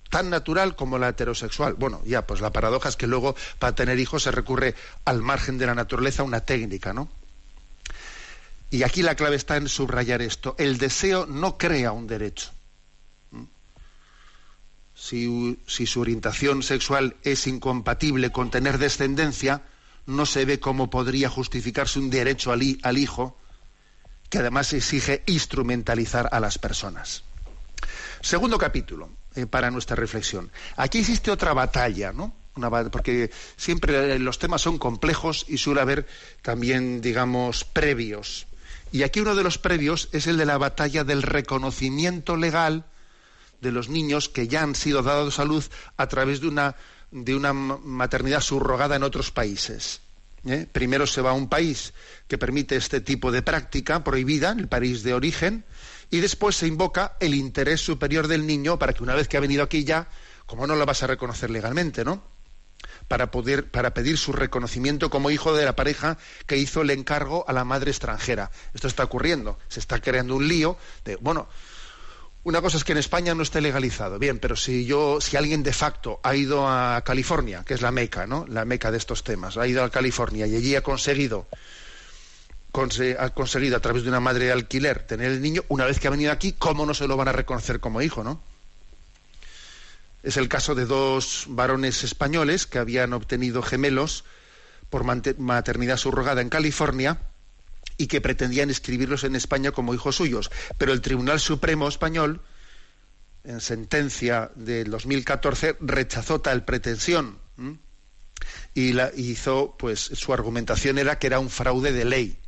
tan 0.09 0.29
natural 0.29 0.75
como 0.75 0.97
la 0.97 1.09
heterosexual. 1.09 1.75
Bueno, 1.75 2.01
ya, 2.05 2.25
pues 2.25 2.41
la 2.41 2.51
paradoja 2.51 2.89
es 2.89 2.95
que 2.95 3.07
luego 3.07 3.35
para 3.59 3.75
tener 3.75 3.99
hijos 3.99 4.23
se 4.23 4.31
recurre 4.31 4.75
al 5.05 5.21
margen 5.21 5.57
de 5.57 5.67
la 5.67 5.75
naturaleza 5.75 6.23
una 6.23 6.41
técnica, 6.41 6.93
¿no? 6.93 7.09
Y 8.71 8.83
aquí 8.83 9.01
la 9.01 9.15
clave 9.15 9.35
está 9.35 9.57
en 9.57 9.67
subrayar 9.67 10.21
esto. 10.21 10.55
El 10.59 10.77
deseo 10.77 11.25
no 11.25 11.57
crea 11.57 11.91
un 11.91 12.07
derecho. 12.07 12.51
¿Mm? 13.31 13.43
Si, 14.93 15.57
su 15.65 16.01
orientación 16.01 16.61
sexual 16.61 17.15
es 17.23 17.47
incompatible 17.47 18.31
con 18.31 18.51
tener 18.51 18.77
descendencia, 18.77 19.63
no 20.05 20.25
se 20.25 20.45
ve 20.45 20.59
cómo 20.59 20.89
podría 20.89 21.29
justificarse 21.29 21.99
un 21.99 22.09
derecho 22.09 22.51
al 22.51 22.97
hijo 22.97 23.37
que 24.29 24.37
además 24.37 24.73
exige 24.73 25.23
instrumentalizar 25.25 26.29
a 26.31 26.39
las 26.39 26.59
personas. 26.59 27.23
Segundo 28.21 28.59
capítulo 28.59 29.18
eh, 29.35 29.45
para 29.45 29.71
nuestra 29.71 29.95
reflexión. 29.95 30.51
Aquí 30.75 30.99
existe 30.99 31.31
otra 31.31 31.53
batalla, 31.53 32.11
¿no? 32.11 32.33
porque 32.91 33.31
siempre 33.55 34.19
los 34.19 34.37
temas 34.37 34.61
son 34.61 34.77
complejos 34.77 35.45
y 35.47 35.57
suele 35.57 35.81
haber 35.81 36.07
también, 36.41 36.99
digamos, 36.99 37.63
previos. 37.63 38.47
Y 38.91 39.03
aquí 39.03 39.19
uno 39.19 39.35
de 39.35 39.43
los 39.43 39.57
previos 39.57 40.09
es 40.11 40.27
el 40.27 40.37
de 40.37 40.45
la 40.45 40.57
batalla 40.57 41.03
del 41.03 41.21
reconocimiento 41.21 42.35
legal 42.35 42.85
de 43.61 43.71
los 43.71 43.89
niños 43.89 44.29
que 44.29 44.47
ya 44.47 44.63
han 44.63 44.75
sido 44.75 45.03
dados 45.03 45.39
a 45.39 45.45
luz 45.45 45.69
a 45.97 46.07
través 46.07 46.41
de 46.41 46.47
una, 46.47 46.75
de 47.11 47.35
una 47.35 47.53
maternidad 47.53 48.41
subrogada 48.41 48.95
en 48.95 49.03
otros 49.03 49.31
países. 49.31 50.01
¿eh? 50.45 50.65
Primero 50.71 51.05
se 51.05 51.21
va 51.21 51.31
a 51.31 51.33
un 51.33 51.49
país 51.49 51.93
que 52.27 52.37
permite 52.37 52.75
este 52.75 53.01
tipo 53.01 53.31
de 53.31 53.41
práctica 53.41 54.03
prohibida, 54.03 54.51
el 54.57 54.67
país 54.67 55.03
de 55.03 55.13
origen, 55.13 55.65
y 56.09 56.19
después 56.19 56.55
se 56.55 56.67
invoca 56.67 57.15
el 57.19 57.35
interés 57.35 57.81
superior 57.81 58.27
del 58.27 58.47
niño 58.47 58.79
para 58.79 58.93
que 58.93 59.03
una 59.03 59.15
vez 59.15 59.27
que 59.27 59.37
ha 59.37 59.41
venido 59.41 59.63
aquí 59.63 59.83
ya, 59.83 60.07
como 60.45 60.67
no 60.67 60.75
lo 60.75 60.85
vas 60.85 61.03
a 61.03 61.07
reconocer 61.07 61.49
legalmente, 61.49 62.03
¿no? 62.03 62.23
para 63.07 63.31
poder 63.31 63.69
para 63.71 63.93
pedir 63.93 64.17
su 64.17 64.31
reconocimiento 64.31 65.09
como 65.09 65.31
hijo 65.31 65.53
de 65.53 65.65
la 65.65 65.75
pareja 65.75 66.17
que 66.45 66.57
hizo 66.57 66.81
el 66.81 66.91
encargo 66.91 67.43
a 67.47 67.53
la 67.53 67.65
madre 67.65 67.91
extranjera. 67.91 68.51
Esto 68.73 68.87
está 68.87 69.03
ocurriendo, 69.03 69.57
se 69.67 69.79
está 69.79 69.99
creando 69.99 70.35
un 70.35 70.47
lío 70.47 70.77
de 71.03 71.17
bueno, 71.17 71.49
una 72.43 72.61
cosa 72.61 72.77
es 72.77 72.83
que 72.83 72.93
en 72.93 72.99
España 72.99 73.35
no 73.35 73.43
esté 73.43 73.59
legalizado, 73.59 74.17
bien, 74.17 74.39
pero 74.39 74.55
si 74.55 74.85
yo 74.85 75.19
si 75.19 75.35
alguien 75.35 75.63
de 75.63 75.73
facto 75.73 76.19
ha 76.23 76.35
ido 76.35 76.67
a 76.67 77.01
California, 77.03 77.63
que 77.65 77.73
es 77.73 77.81
la 77.81 77.91
meca, 77.91 78.27
¿no? 78.27 78.45
La 78.47 78.63
meca 78.63 78.91
de 78.91 78.97
estos 78.97 79.23
temas, 79.23 79.57
ha 79.57 79.67
ido 79.67 79.83
a 79.83 79.89
California 79.89 80.47
y 80.47 80.55
allí 80.55 80.75
ha 80.75 80.81
conseguido 80.81 81.47
ha 82.73 83.29
conseguido 83.31 83.77
a 83.77 83.79
través 83.79 84.03
de 84.03 84.09
una 84.09 84.19
madre 84.19 84.45
de 84.45 84.51
alquiler 84.51 85.03
tener 85.05 85.31
el 85.31 85.41
niño, 85.41 85.63
una 85.69 85.85
vez 85.85 85.99
que 85.99 86.07
ha 86.07 86.11
venido 86.11 86.31
aquí, 86.31 86.53
¿cómo 86.53 86.85
no 86.85 86.93
se 86.93 87.07
lo 87.07 87.17
van 87.17 87.27
a 87.27 87.33
reconocer 87.33 87.79
como 87.79 88.01
hijo, 88.01 88.23
no? 88.23 88.41
Es 90.21 90.37
el 90.37 90.49
caso 90.49 90.75
de 90.75 90.85
dos 90.85 91.45
varones 91.47 92.03
españoles 92.03 92.65
que 92.65 92.77
habían 92.77 93.13
obtenido 93.13 93.61
gemelos 93.61 94.25
por 94.89 95.03
maternidad 95.03 95.97
subrogada 95.97 96.41
en 96.41 96.49
California 96.49 97.19
y 97.97 98.07
que 98.07 98.21
pretendían 98.21 98.69
inscribirlos 98.69 99.23
en 99.23 99.35
España 99.35 99.71
como 99.71 99.93
hijos 99.93 100.15
suyos. 100.15 100.51
Pero 100.77 100.93
el 100.93 101.01
Tribunal 101.01 101.39
Supremo 101.39 101.87
español, 101.87 102.41
en 103.43 103.61
sentencia 103.61 104.51
del 104.55 104.89
2014, 104.89 105.77
rechazó 105.79 106.41
tal 106.41 106.65
pretensión 106.65 107.39
y 108.73 108.93
la 108.93 109.11
hizo, 109.15 109.75
pues, 109.77 109.99
su 109.99 110.33
argumentación 110.33 110.97
era 110.97 111.19
que 111.19 111.27
era 111.27 111.39
un 111.39 111.49
fraude 111.49 111.91
de 111.91 112.05
ley. 112.05 112.38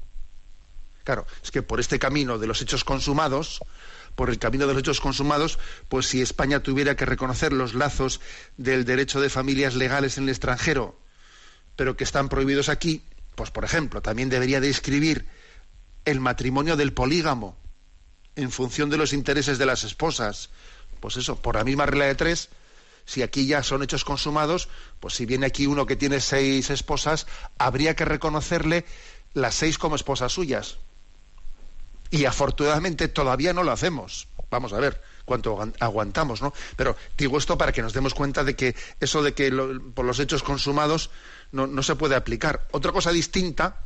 Claro, 1.03 1.25
es 1.43 1.51
que 1.51 1.63
por 1.63 1.79
este 1.79 1.99
camino 1.99 2.37
de 2.37 2.47
los 2.47 2.61
hechos 2.61 2.83
consumados, 2.83 3.59
por 4.15 4.29
el 4.29 4.39
camino 4.39 4.67
de 4.67 4.73
los 4.73 4.81
hechos 4.81 5.01
consumados, 5.01 5.57
pues 5.89 6.05
si 6.07 6.21
España 6.21 6.61
tuviera 6.61 6.95
que 6.95 7.05
reconocer 7.05 7.53
los 7.53 7.73
lazos 7.73 8.21
del 8.57 8.85
derecho 8.85 9.21
de 9.21 9.29
familias 9.29 9.75
legales 9.75 10.17
en 10.17 10.25
el 10.25 10.29
extranjero, 10.29 10.99
pero 11.75 11.95
que 11.95 12.03
están 12.03 12.29
prohibidos 12.29 12.69
aquí, 12.69 13.03
pues 13.35 13.51
por 13.51 13.63
ejemplo, 13.63 14.01
también 14.01 14.29
debería 14.29 14.59
de 14.59 14.67
inscribir 14.67 15.27
el 16.05 16.19
matrimonio 16.19 16.75
del 16.75 16.93
polígamo 16.93 17.57
en 18.35 18.51
función 18.51 18.89
de 18.89 18.97
los 18.97 19.13
intereses 19.13 19.57
de 19.57 19.65
las 19.65 19.83
esposas. 19.83 20.49
Pues 20.99 21.17
eso, 21.17 21.41
por 21.41 21.55
la 21.55 21.63
misma 21.63 21.85
regla 21.85 22.05
de 22.05 22.15
tres, 22.15 22.49
si 23.05 23.23
aquí 23.23 23.47
ya 23.47 23.63
son 23.63 23.83
hechos 23.83 24.05
consumados, 24.05 24.69
pues 24.99 25.15
si 25.15 25.25
viene 25.25 25.47
aquí 25.47 25.65
uno 25.65 25.85
que 25.85 25.95
tiene 25.95 26.19
seis 26.19 26.69
esposas, 26.69 27.27
habría 27.57 27.95
que 27.95 28.05
reconocerle 28.05 28.85
las 29.33 29.55
seis 29.55 29.77
como 29.77 29.95
esposas 29.95 30.31
suyas. 30.31 30.77
Y 32.11 32.25
afortunadamente 32.25 33.07
todavía 33.07 33.53
no 33.53 33.63
lo 33.63 33.71
hacemos. 33.71 34.27
Vamos 34.51 34.73
a 34.73 34.79
ver 34.79 35.01
cuánto 35.25 35.57
aguantamos, 35.79 36.41
¿no? 36.41 36.53
Pero 36.75 36.95
digo 37.17 37.37
esto 37.37 37.57
para 37.57 37.71
que 37.71 37.81
nos 37.81 37.93
demos 37.93 38.13
cuenta 38.13 38.43
de 38.43 38.55
que 38.55 38.75
eso 38.99 39.23
de 39.23 39.33
que 39.33 39.49
por 39.93 40.05
los 40.05 40.19
hechos 40.19 40.43
consumados 40.43 41.09
no, 41.53 41.67
no, 41.67 41.81
se 41.83 41.95
puede 41.95 42.15
aplicar. 42.15 42.67
Otra 42.71 42.91
cosa 42.91 43.11
distinta 43.11 43.77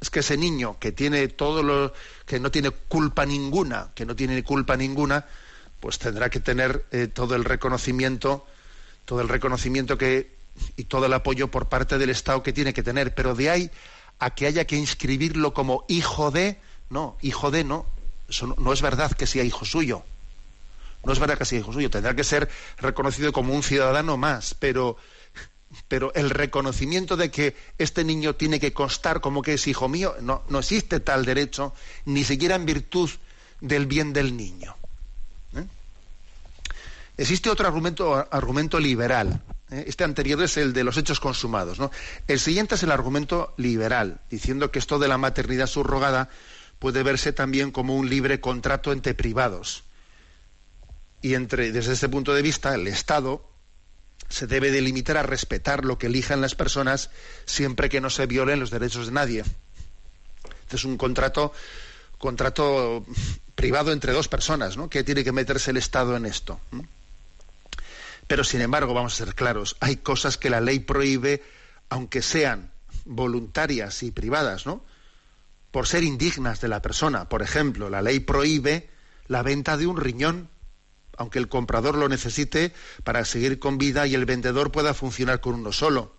es 0.00 0.10
que 0.10 0.20
ese 0.20 0.36
niño 0.36 0.78
que 0.78 0.92
tiene 0.92 1.26
todo 1.26 1.62
lo 1.64 1.92
que 2.24 2.38
no 2.38 2.50
tiene 2.50 2.70
culpa 2.70 3.26
ninguna, 3.26 3.90
que 3.94 4.06
no 4.06 4.14
tiene 4.14 4.44
culpa 4.44 4.76
ninguna, 4.76 5.26
pues 5.80 5.98
tendrá 5.98 6.30
que 6.30 6.40
tener 6.40 6.86
eh, 6.92 7.08
todo 7.08 7.34
el 7.34 7.44
reconocimiento, 7.44 8.46
todo 9.04 9.20
el 9.20 9.28
reconocimiento 9.28 9.98
que 9.98 10.36
y 10.76 10.84
todo 10.84 11.06
el 11.06 11.12
apoyo 11.12 11.48
por 11.48 11.68
parte 11.68 11.98
del 11.98 12.10
Estado 12.10 12.42
que 12.42 12.52
tiene 12.52 12.74
que 12.74 12.82
tener. 12.82 13.14
Pero 13.14 13.34
de 13.34 13.50
ahí 13.50 13.70
a 14.18 14.30
que 14.30 14.46
haya 14.46 14.64
que 14.64 14.76
inscribirlo 14.76 15.54
como 15.54 15.84
hijo 15.88 16.30
de, 16.30 16.60
no, 16.90 17.16
hijo 17.20 17.50
de 17.50 17.64
no. 17.64 17.86
Eso 18.28 18.54
no, 18.58 18.72
es 18.72 18.82
verdad 18.82 19.12
que 19.12 19.26
sea 19.26 19.44
hijo 19.44 19.64
suyo. 19.64 20.04
No 21.04 21.12
es 21.12 21.18
verdad 21.18 21.38
que 21.38 21.44
sea 21.44 21.58
hijo 21.58 21.72
suyo. 21.72 21.90
Tendrá 21.90 22.14
que 22.14 22.24
ser 22.24 22.48
reconocido 22.78 23.32
como 23.32 23.54
un 23.54 23.62
ciudadano 23.62 24.16
más, 24.16 24.54
pero, 24.54 24.96
pero 25.86 26.12
el 26.14 26.30
reconocimiento 26.30 27.16
de 27.16 27.30
que 27.30 27.56
este 27.78 28.04
niño 28.04 28.34
tiene 28.34 28.60
que 28.60 28.72
constar 28.72 29.20
como 29.20 29.42
que 29.42 29.54
es 29.54 29.66
hijo 29.66 29.88
mío, 29.88 30.14
no, 30.20 30.42
no 30.48 30.58
existe 30.58 31.00
tal 31.00 31.24
derecho, 31.24 31.74
ni 32.04 32.24
siquiera 32.24 32.56
en 32.56 32.66
virtud 32.66 33.10
del 33.60 33.86
bien 33.86 34.12
del 34.12 34.36
niño. 34.36 34.76
¿eh? 35.54 35.64
Existe 37.16 37.50
otro 37.50 37.66
argumento, 37.66 38.14
argumento 38.30 38.78
liberal. 38.78 39.40
¿eh? 39.70 39.84
Este 39.86 40.04
anterior 40.04 40.42
es 40.42 40.56
el 40.56 40.72
de 40.72 40.84
los 40.84 40.96
hechos 40.96 41.20
consumados. 41.20 41.78
¿no? 41.78 41.90
El 42.26 42.40
siguiente 42.40 42.74
es 42.74 42.82
el 42.82 42.90
argumento 42.90 43.54
liberal, 43.56 44.20
diciendo 44.30 44.70
que 44.70 44.78
esto 44.78 44.98
de 44.98 45.08
la 45.08 45.18
maternidad 45.18 45.66
subrogada 45.66 46.28
puede 46.78 47.02
verse 47.02 47.32
también 47.32 47.70
como 47.70 47.96
un 47.96 48.08
libre 48.08 48.40
contrato 48.40 48.92
entre 48.92 49.14
privados. 49.14 49.84
Y 51.20 51.34
entre, 51.34 51.72
desde 51.72 51.94
ese 51.94 52.08
punto 52.08 52.34
de 52.34 52.42
vista, 52.42 52.74
el 52.74 52.86
Estado 52.86 53.44
se 54.28 54.46
debe 54.46 54.70
delimitar 54.70 55.16
a 55.16 55.22
respetar 55.22 55.84
lo 55.84 55.98
que 55.98 56.06
elijan 56.06 56.40
las 56.40 56.54
personas 56.54 57.10
siempre 57.46 57.88
que 57.88 58.00
no 58.00 58.10
se 58.10 58.26
violen 58.26 58.60
los 58.60 58.70
derechos 58.70 59.06
de 59.06 59.12
nadie. 59.12 59.44
Este 60.62 60.76
es 60.76 60.84
un 60.84 60.98
contrato, 60.98 61.52
contrato 62.18 63.04
privado 63.54 63.90
entre 63.90 64.12
dos 64.12 64.28
personas, 64.28 64.76
¿no? 64.76 64.90
¿Qué 64.90 65.02
tiene 65.02 65.24
que 65.24 65.32
meterse 65.32 65.70
el 65.70 65.78
Estado 65.78 66.16
en 66.16 66.26
esto? 66.26 66.60
Pero, 68.26 68.44
sin 68.44 68.60
embargo, 68.60 68.92
vamos 68.92 69.14
a 69.14 69.24
ser 69.24 69.34
claros, 69.34 69.76
hay 69.80 69.96
cosas 69.96 70.36
que 70.36 70.50
la 70.50 70.60
ley 70.60 70.80
prohíbe, 70.80 71.42
aunque 71.88 72.20
sean 72.20 72.70
voluntarias 73.06 74.02
y 74.02 74.10
privadas, 74.10 74.66
¿no? 74.66 74.84
Por 75.70 75.86
ser 75.86 76.04
indignas 76.04 76.60
de 76.60 76.68
la 76.68 76.82
persona. 76.82 77.28
Por 77.28 77.42
ejemplo, 77.42 77.90
la 77.90 78.02
ley 78.02 78.20
prohíbe 78.20 78.90
la 79.26 79.42
venta 79.42 79.76
de 79.76 79.86
un 79.86 79.96
riñón, 79.96 80.48
aunque 81.16 81.38
el 81.38 81.48
comprador 81.48 81.96
lo 81.96 82.08
necesite 82.08 82.72
para 83.04 83.24
seguir 83.24 83.58
con 83.58 83.78
vida 83.78 84.06
y 84.06 84.14
el 84.14 84.24
vendedor 84.24 84.72
pueda 84.72 84.94
funcionar 84.94 85.40
con 85.40 85.54
uno 85.54 85.72
solo. 85.72 86.16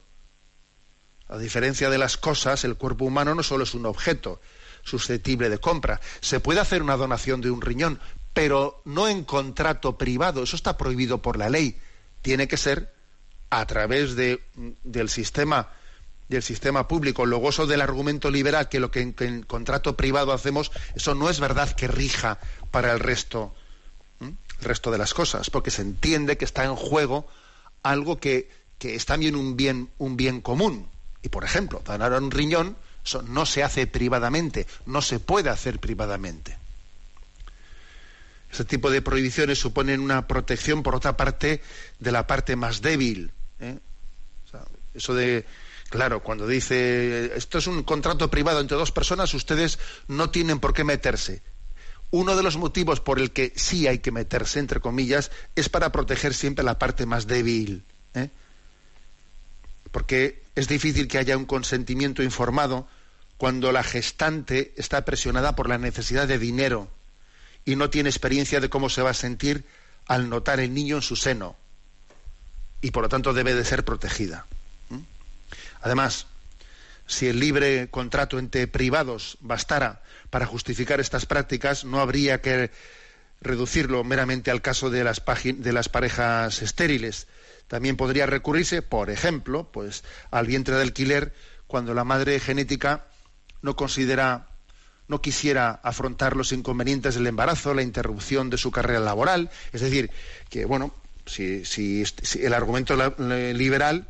A 1.27 1.37
diferencia 1.37 1.89
de 1.89 1.97
las 1.97 2.17
cosas, 2.17 2.63
el 2.63 2.75
cuerpo 2.75 3.05
humano 3.05 3.35
no 3.35 3.43
solo 3.43 3.63
es 3.63 3.73
un 3.73 3.85
objeto 3.85 4.41
susceptible 4.83 5.49
de 5.49 5.59
compra. 5.59 5.99
Se 6.21 6.39
puede 6.39 6.59
hacer 6.59 6.81
una 6.81 6.97
donación 6.97 7.41
de 7.41 7.51
un 7.51 7.61
riñón, 7.61 7.99
pero 8.33 8.81
no 8.85 9.07
en 9.07 9.23
contrato 9.23 9.97
privado. 9.97 10.43
Eso 10.43 10.55
está 10.55 10.77
prohibido 10.77 11.21
por 11.21 11.37
la 11.37 11.49
ley. 11.49 11.79
Tiene 12.21 12.47
que 12.47 12.57
ser 12.57 12.93
a 13.49 13.65
través 13.65 14.15
de, 14.15 14.43
del 14.83 15.09
sistema 15.09 15.69
del 16.29 16.43
sistema 16.43 16.87
público. 16.87 17.25
Luego 17.25 17.49
eso 17.49 17.67
del 17.67 17.81
argumento 17.81 18.31
liberal, 18.31 18.69
que 18.69 18.79
lo 18.79 18.91
que 18.91 19.01
en, 19.01 19.43
contrato 19.43 19.97
privado 19.97 20.31
hacemos, 20.31 20.71
eso 20.95 21.15
no 21.15 21.29
es 21.29 21.39
verdad 21.39 21.71
que 21.75 21.87
rija 21.87 22.39
para 22.71 22.93
el 22.93 22.99
resto, 22.99 23.53
el 24.21 24.37
resto 24.61 24.91
de 24.91 24.99
las 24.99 25.13
cosas, 25.13 25.49
porque 25.49 25.71
se 25.71 25.81
entiende 25.81 26.37
que 26.37 26.45
está 26.45 26.63
en 26.63 26.75
juego 26.75 27.27
algo 27.81 28.19
que, 28.19 28.49
que 28.77 28.95
es 28.95 29.05
también 29.05 29.35
un 29.35 29.57
bien, 29.57 29.89
un 29.97 30.15
bien 30.15 30.39
común. 30.41 30.87
Y 31.23 31.29
por 31.29 31.43
ejemplo, 31.43 31.81
donar 31.83 32.13
un 32.13 32.31
riñón, 32.31 32.77
eso 33.03 33.23
no 33.23 33.45
se 33.45 33.63
hace 33.63 33.87
privadamente, 33.87 34.67
no 34.85 35.01
se 35.01 35.19
puede 35.19 35.49
hacer 35.49 35.79
privadamente. 35.79 36.57
Este 38.51 38.65
tipo 38.65 38.89
de 38.89 39.01
prohibiciones 39.01 39.59
suponen 39.59 39.99
una 39.99 40.27
protección, 40.27 40.81
por 40.81 40.95
otra 40.95 41.17
parte, 41.17 41.61
de 41.99 42.11
la 42.11 42.25
parte 42.25 42.55
más 42.55 42.81
débil. 42.81 43.31
¿eh? 43.59 43.77
eso 44.95 45.13
de 45.13 45.45
Claro, 45.89 46.21
cuando 46.21 46.47
dice 46.47 47.35
esto 47.35 47.57
es 47.57 47.65
un 47.65 47.83
contrato 47.83 48.29
privado 48.29 48.59
entre 48.59 48.77
dos 48.77 48.91
personas, 48.91 49.33
ustedes 49.33 49.79
no 50.07 50.29
tienen 50.29 50.59
por 50.59 50.73
qué 50.73 50.83
meterse. 50.83 51.41
Uno 52.11 52.35
de 52.35 52.43
los 52.43 52.57
motivos 52.57 52.99
por 52.99 53.19
el 53.19 53.31
que 53.31 53.53
sí 53.55 53.87
hay 53.87 53.99
que 53.99 54.11
meterse, 54.11 54.59
entre 54.59 54.79
comillas, 54.79 55.31
es 55.55 55.69
para 55.69 55.91
proteger 55.91 56.33
siempre 56.33 56.63
la 56.63 56.79
parte 56.79 57.05
más 57.05 57.27
débil. 57.27 57.83
¿eh? 58.13 58.29
Porque 59.91 60.43
es 60.55 60.67
difícil 60.67 61.07
que 61.07 61.17
haya 61.17 61.37
un 61.37 61.45
consentimiento 61.45 62.21
informado 62.21 62.87
cuando 63.37 63.71
la 63.71 63.83
gestante 63.83 64.73
está 64.75 65.05
presionada 65.05 65.55
por 65.55 65.69
la 65.69 65.77
necesidad 65.77 66.27
de 66.27 66.37
dinero 66.37 66.87
y 67.65 67.75
no 67.75 67.89
tiene 67.89 68.09
experiencia 68.09 68.59
de 68.59 68.69
cómo 68.69 68.89
se 68.89 69.01
va 69.01 69.11
a 69.11 69.15
sentir 69.15 69.65
al 70.05 70.29
notar 70.29 70.59
el 70.59 70.73
niño 70.73 70.97
en 70.97 71.01
su 71.01 71.15
seno. 71.15 71.55
Y 72.81 72.91
por 72.91 73.03
lo 73.03 73.09
tanto 73.09 73.33
debe 73.33 73.55
de 73.55 73.65
ser 73.65 73.85
protegida. 73.85 74.45
Además, 75.81 76.27
si 77.07 77.27
el 77.27 77.39
libre 77.39 77.89
contrato 77.89 78.37
entre 78.39 78.67
privados 78.67 79.37
bastara 79.41 80.01
para 80.29 80.45
justificar 80.45 80.99
estas 80.99 81.25
prácticas, 81.25 81.85
no 81.85 81.99
habría 81.99 82.41
que 82.41 82.71
reducirlo 83.41 84.03
meramente 84.03 84.51
al 84.51 84.61
caso 84.61 84.89
de 84.89 85.03
las, 85.03 85.21
de 85.43 85.73
las 85.73 85.89
parejas 85.89 86.61
estériles. 86.61 87.27
También 87.67 87.97
podría 87.97 88.25
recurrirse, 88.25 88.81
por 88.81 89.09
ejemplo, 89.09 89.69
pues, 89.71 90.03
al 90.31 90.47
vientre 90.47 90.75
de 90.75 90.81
alquiler 90.81 91.33
cuando 91.67 91.93
la 91.93 92.03
madre 92.03 92.39
genética 92.39 93.05
no 93.61 93.75
considera 93.75 94.47
no 95.07 95.21
quisiera 95.21 95.79
afrontar 95.81 96.35
los 96.35 96.51
inconvenientes 96.51 97.15
del 97.15 97.25
embarazo, 97.25 97.73
la 97.73 97.81
interrupción 97.81 98.51
de 98.51 98.57
su 98.57 98.69
carrera 98.69 98.99
laboral. 98.99 99.49
Es 99.73 99.81
decir, 99.81 100.11
que, 100.49 100.65
bueno, 100.65 100.93
si, 101.25 101.65
si, 101.65 102.03
el 102.41 102.53
argumento 102.53 102.95
liberal, 103.17 104.07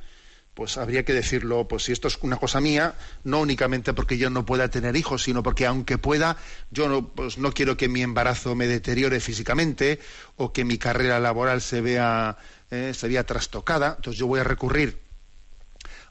pues 0.59 0.77
habría 0.77 1.03
que 1.03 1.13
decirlo, 1.13 1.67
pues 1.67 1.83
si 1.83 1.91
esto 1.91 2.07
es 2.07 2.19
una 2.21 2.37
cosa 2.37 2.61
mía, 2.61 2.93
no 3.23 3.39
únicamente 3.39 3.93
porque 3.93 4.17
yo 4.17 4.29
no 4.29 4.45
pueda 4.45 4.69
tener 4.69 4.95
hijos, 4.95 5.23
sino 5.23 5.41
porque 5.41 5.65
aunque 5.65 5.97
pueda, 5.97 6.37
yo 6.69 6.87
no, 6.87 7.07
pues 7.07 7.39
no 7.39 7.51
quiero 7.51 7.77
que 7.77 7.89
mi 7.89 8.03
embarazo 8.03 8.53
me 8.53 8.67
deteriore 8.67 9.19
físicamente 9.19 9.99
o 10.35 10.53
que 10.53 10.65
mi 10.65 10.77
carrera 10.77 11.19
laboral 11.19 11.61
se 11.61 11.81
vea, 11.81 12.37
eh, 12.69 12.93
se 12.93 13.07
vea 13.07 13.23
trastocada. 13.25 13.95
Entonces 13.97 14.19
yo 14.19 14.27
voy 14.27 14.41
a 14.41 14.43
recurrir 14.43 14.99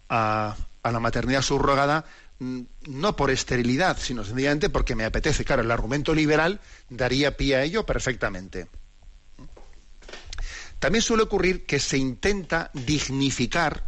a, 0.09 0.57
a 0.83 0.93
la 0.93 0.99
maternidad 0.99 1.43
subrogada 1.43 2.05
Mm, 2.41 2.63
no 2.87 3.17
por 3.17 3.31
esterilidad, 3.31 3.99
sino 3.99 4.25
sencillamente 4.25 4.71
porque 4.71 4.95
me 4.95 5.05
apetece. 5.05 5.45
Claro, 5.45 5.63
el 5.63 5.71
argumento 5.71 6.15
liberal 6.15 6.61
daría 6.89 7.37
pie 7.37 7.57
a 7.57 7.65
ello 7.65 7.85
perfectamente. 7.85 8.69
También 10.79 11.03
suele 11.03 11.25
ocurrir 11.25 11.67
que 11.67 11.81
se 11.81 11.99
intenta 11.99 12.71
dignificar. 12.73 13.85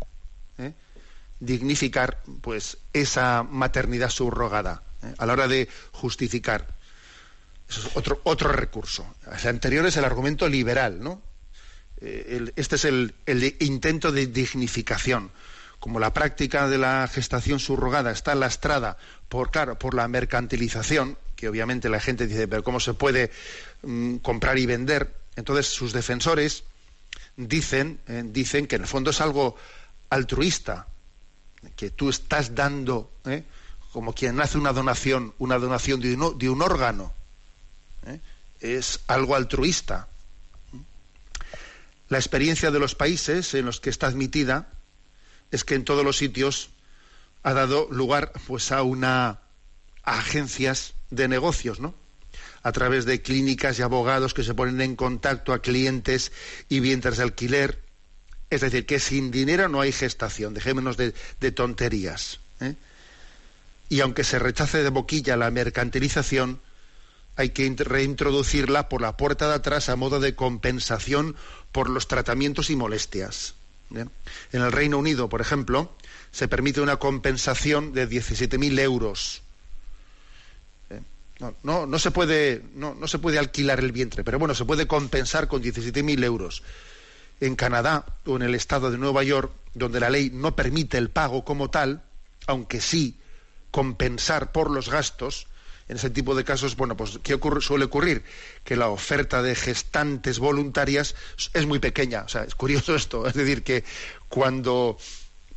Dignificar, 1.40 2.22
pues, 2.40 2.78
esa 2.92 3.42
maternidad 3.42 4.10
subrogada 4.10 4.82
¿eh? 5.02 5.14
a 5.18 5.26
la 5.26 5.32
hora 5.32 5.48
de 5.48 5.68
justificar. 5.92 6.66
Eso 7.68 7.80
es 7.86 7.96
otro, 7.96 8.20
otro 8.24 8.52
recurso. 8.52 9.06
El 9.26 9.48
anterior 9.48 9.86
es 9.86 9.96
el 9.96 10.04
argumento 10.04 10.48
liberal, 10.48 11.00
¿no? 11.00 11.22
Eh, 12.00 12.52
este 12.56 12.76
es 12.76 12.84
el 12.84 13.14
intento 13.60 14.10
de 14.12 14.26
dignificación 14.26 15.30
como 15.80 15.98
la 15.98 16.12
práctica 16.12 16.68
de 16.68 16.78
la 16.78 17.08
gestación 17.08 17.58
subrogada 17.58 18.12
está 18.12 18.34
lastrada 18.34 18.98
por, 19.28 19.50
claro, 19.50 19.78
por 19.78 19.94
la 19.94 20.06
mercantilización, 20.06 21.16
que 21.34 21.48
obviamente 21.48 21.88
la 21.88 22.00
gente 22.00 22.26
dice, 22.26 22.46
pero 22.46 22.62
¿cómo 22.62 22.80
se 22.80 22.92
puede 22.92 23.30
mm, 23.82 24.16
comprar 24.16 24.58
y 24.58 24.66
vender? 24.66 25.16
Entonces 25.36 25.66
sus 25.66 25.94
defensores 25.94 26.64
dicen, 27.36 27.98
eh, 28.06 28.22
dicen 28.26 28.66
que 28.66 28.76
en 28.76 28.82
el 28.82 28.88
fondo 28.88 29.10
es 29.10 29.22
algo 29.22 29.56
altruista, 30.10 30.86
que 31.76 31.90
tú 31.90 32.08
estás 32.08 32.54
dando, 32.54 33.10
eh, 33.24 33.44
como 33.92 34.12
quien 34.14 34.40
hace 34.40 34.58
una 34.58 34.72
donación, 34.72 35.34
una 35.38 35.58
donación 35.58 36.00
de 36.00 36.14
un, 36.14 36.38
de 36.38 36.48
un 36.48 36.62
órgano. 36.62 37.12
Eh, 38.06 38.20
es 38.60 39.00
algo 39.06 39.34
altruista. 39.34 40.08
La 42.08 42.18
experiencia 42.18 42.70
de 42.70 42.78
los 42.78 42.94
países 42.94 43.54
en 43.54 43.66
los 43.66 43.80
que 43.80 43.90
está 43.90 44.08
admitida 44.08 44.68
es 45.50 45.64
que 45.64 45.74
en 45.74 45.84
todos 45.84 46.04
los 46.04 46.16
sitios 46.16 46.70
ha 47.42 47.54
dado 47.54 47.88
lugar 47.90 48.32
pues 48.46 48.72
a 48.72 48.82
una 48.82 49.40
agencias 50.02 50.94
de 51.10 51.28
negocios, 51.28 51.80
¿no? 51.80 51.94
A 52.62 52.72
través 52.72 53.04
de 53.04 53.22
clínicas 53.22 53.78
y 53.78 53.82
abogados 53.82 54.34
que 54.34 54.44
se 54.44 54.54
ponen 54.54 54.80
en 54.80 54.96
contacto 54.96 55.52
a 55.52 55.62
clientes 55.62 56.32
y 56.68 56.80
vientres 56.80 57.16
de 57.16 57.22
alquiler. 57.22 57.80
Es 58.50 58.60
decir, 58.60 58.84
que 58.84 58.98
sin 58.98 59.30
dinero 59.30 59.68
no 59.68 59.80
hay 59.80 59.92
gestación, 59.92 60.54
dejémonos 60.54 60.96
de, 60.96 61.12
tonterías. 61.52 62.40
¿eh? 62.60 62.74
Y 63.88 64.00
aunque 64.00 64.24
se 64.24 64.38
rechace 64.38 64.82
de 64.82 64.90
boquilla 64.90 65.36
la 65.36 65.50
mercantilización, 65.50 66.60
hay 67.36 67.50
que 67.50 67.74
reintroducirla 67.76 68.88
por 68.88 69.00
la 69.00 69.16
puerta 69.16 69.48
de 69.48 69.54
atrás 69.54 69.88
a 69.88 69.96
modo 69.96 70.20
de 70.20 70.34
compensación 70.34 71.36
por 71.72 71.88
los 71.88 72.08
tratamientos 72.08 72.70
y 72.70 72.76
molestias. 72.76 73.54
En 73.92 74.10
el 74.52 74.70
Reino 74.70 74.98
Unido, 74.98 75.28
por 75.28 75.40
ejemplo, 75.40 75.92
se 76.30 76.48
permite 76.48 76.80
una 76.80 76.96
compensación 76.96 77.92
de 77.92 78.08
17.000 78.08 78.78
euros. 78.80 79.42
¿Eh? 80.90 81.00
No, 81.62 81.98
se 81.98 82.10
puede, 82.10 82.62
no, 82.74 82.96
se 83.08 83.18
puede 83.18 83.38
alquilar 83.38 83.80
el 83.80 83.92
vientre, 83.92 84.22
pero 84.22 84.38
bueno, 84.38 84.54
se 84.54 84.64
puede 84.64 84.86
compensar 84.86 85.48
con 85.48 85.62
17.000 85.62 86.24
euros. 86.24 86.62
En 87.40 87.56
Canadá 87.56 88.04
o 88.26 88.36
en 88.36 88.42
el 88.42 88.54
estado 88.54 88.90
de 88.90 88.98
Nueva 88.98 89.22
York, 89.22 89.52
donde 89.74 90.00
la 90.00 90.10
ley 90.10 90.30
no 90.32 90.54
permite 90.56 90.98
el 90.98 91.10
pago 91.10 91.44
como 91.44 91.70
tal, 91.70 92.02
aunque 92.46 92.80
sí 92.80 93.18
compensar 93.70 94.52
por 94.52 94.70
los 94.70 94.90
gastos, 94.90 95.46
en 95.90 95.96
ese 95.96 96.10
tipo 96.10 96.36
de 96.36 96.44
casos, 96.44 96.76
bueno, 96.76 96.96
pues 96.96 97.18
¿qué 97.20 97.36
suele 97.60 97.86
ocurrir? 97.86 98.22
Que 98.62 98.76
la 98.76 98.88
oferta 98.88 99.42
de 99.42 99.56
gestantes 99.56 100.38
voluntarias 100.38 101.16
es 101.52 101.66
muy 101.66 101.80
pequeña. 101.80 102.22
O 102.22 102.28
sea, 102.28 102.44
es 102.44 102.54
curioso 102.54 102.94
esto. 102.96 103.26
Es 103.26 103.34
decir, 103.34 103.64
que 103.64 103.82
cuando, 104.28 104.98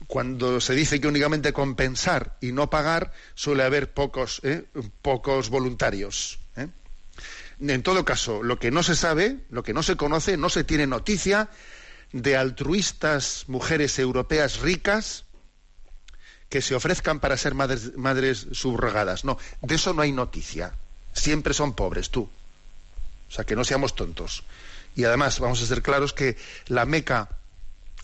cuando 0.08 0.60
se 0.60 0.74
dice 0.74 1.00
que 1.00 1.08
únicamente 1.08 1.54
compensar 1.54 2.36
y 2.42 2.52
no 2.52 2.72
pagar, 2.72 3.14
suele 3.36 3.62
haber 3.62 3.94
pocos, 3.94 4.42
¿eh? 4.44 4.66
pocos 5.04 5.50
voluntarios. 5.50 6.40
En 7.70 7.82
todo 7.82 8.04
caso, 8.04 8.44
lo 8.44 8.60
que 8.60 8.72
no 8.72 8.84
se 8.84 8.96
sabe, 8.96 9.40
lo 9.50 9.64
que 9.64 9.74
no 9.74 9.84
se 9.84 9.96
conoce, 9.96 10.36
no 10.36 10.50
se 10.50 10.64
tiene 10.64 10.86
noticia 10.86 11.50
de 12.12 12.36
altruistas 12.36 13.46
mujeres 13.48 13.98
europeas 14.00 14.60
ricas 14.60 15.26
que 16.50 16.62
se 16.62 16.76
ofrezcan 16.76 17.20
para 17.20 17.38
ser 17.38 17.56
madres, 17.56 17.96
madres 17.96 18.48
subrogadas. 18.52 19.24
No, 19.24 19.38
de 19.62 19.76
eso 19.76 19.94
no 19.94 20.02
hay 20.02 20.12
noticia. 20.12 20.76
Siempre 21.14 21.54
son 21.54 21.74
pobres, 21.74 22.10
tú. 22.10 22.30
O 23.30 23.32
sea, 23.32 23.46
que 23.46 23.56
no 23.56 23.64
seamos 23.64 23.96
tontos. 23.96 24.44
Y 24.96 25.06
además, 25.06 25.40
vamos 25.40 25.62
a 25.62 25.66
ser 25.66 25.82
claros 25.82 26.14
que 26.14 26.38
la 26.68 26.86
meca, 26.86 27.30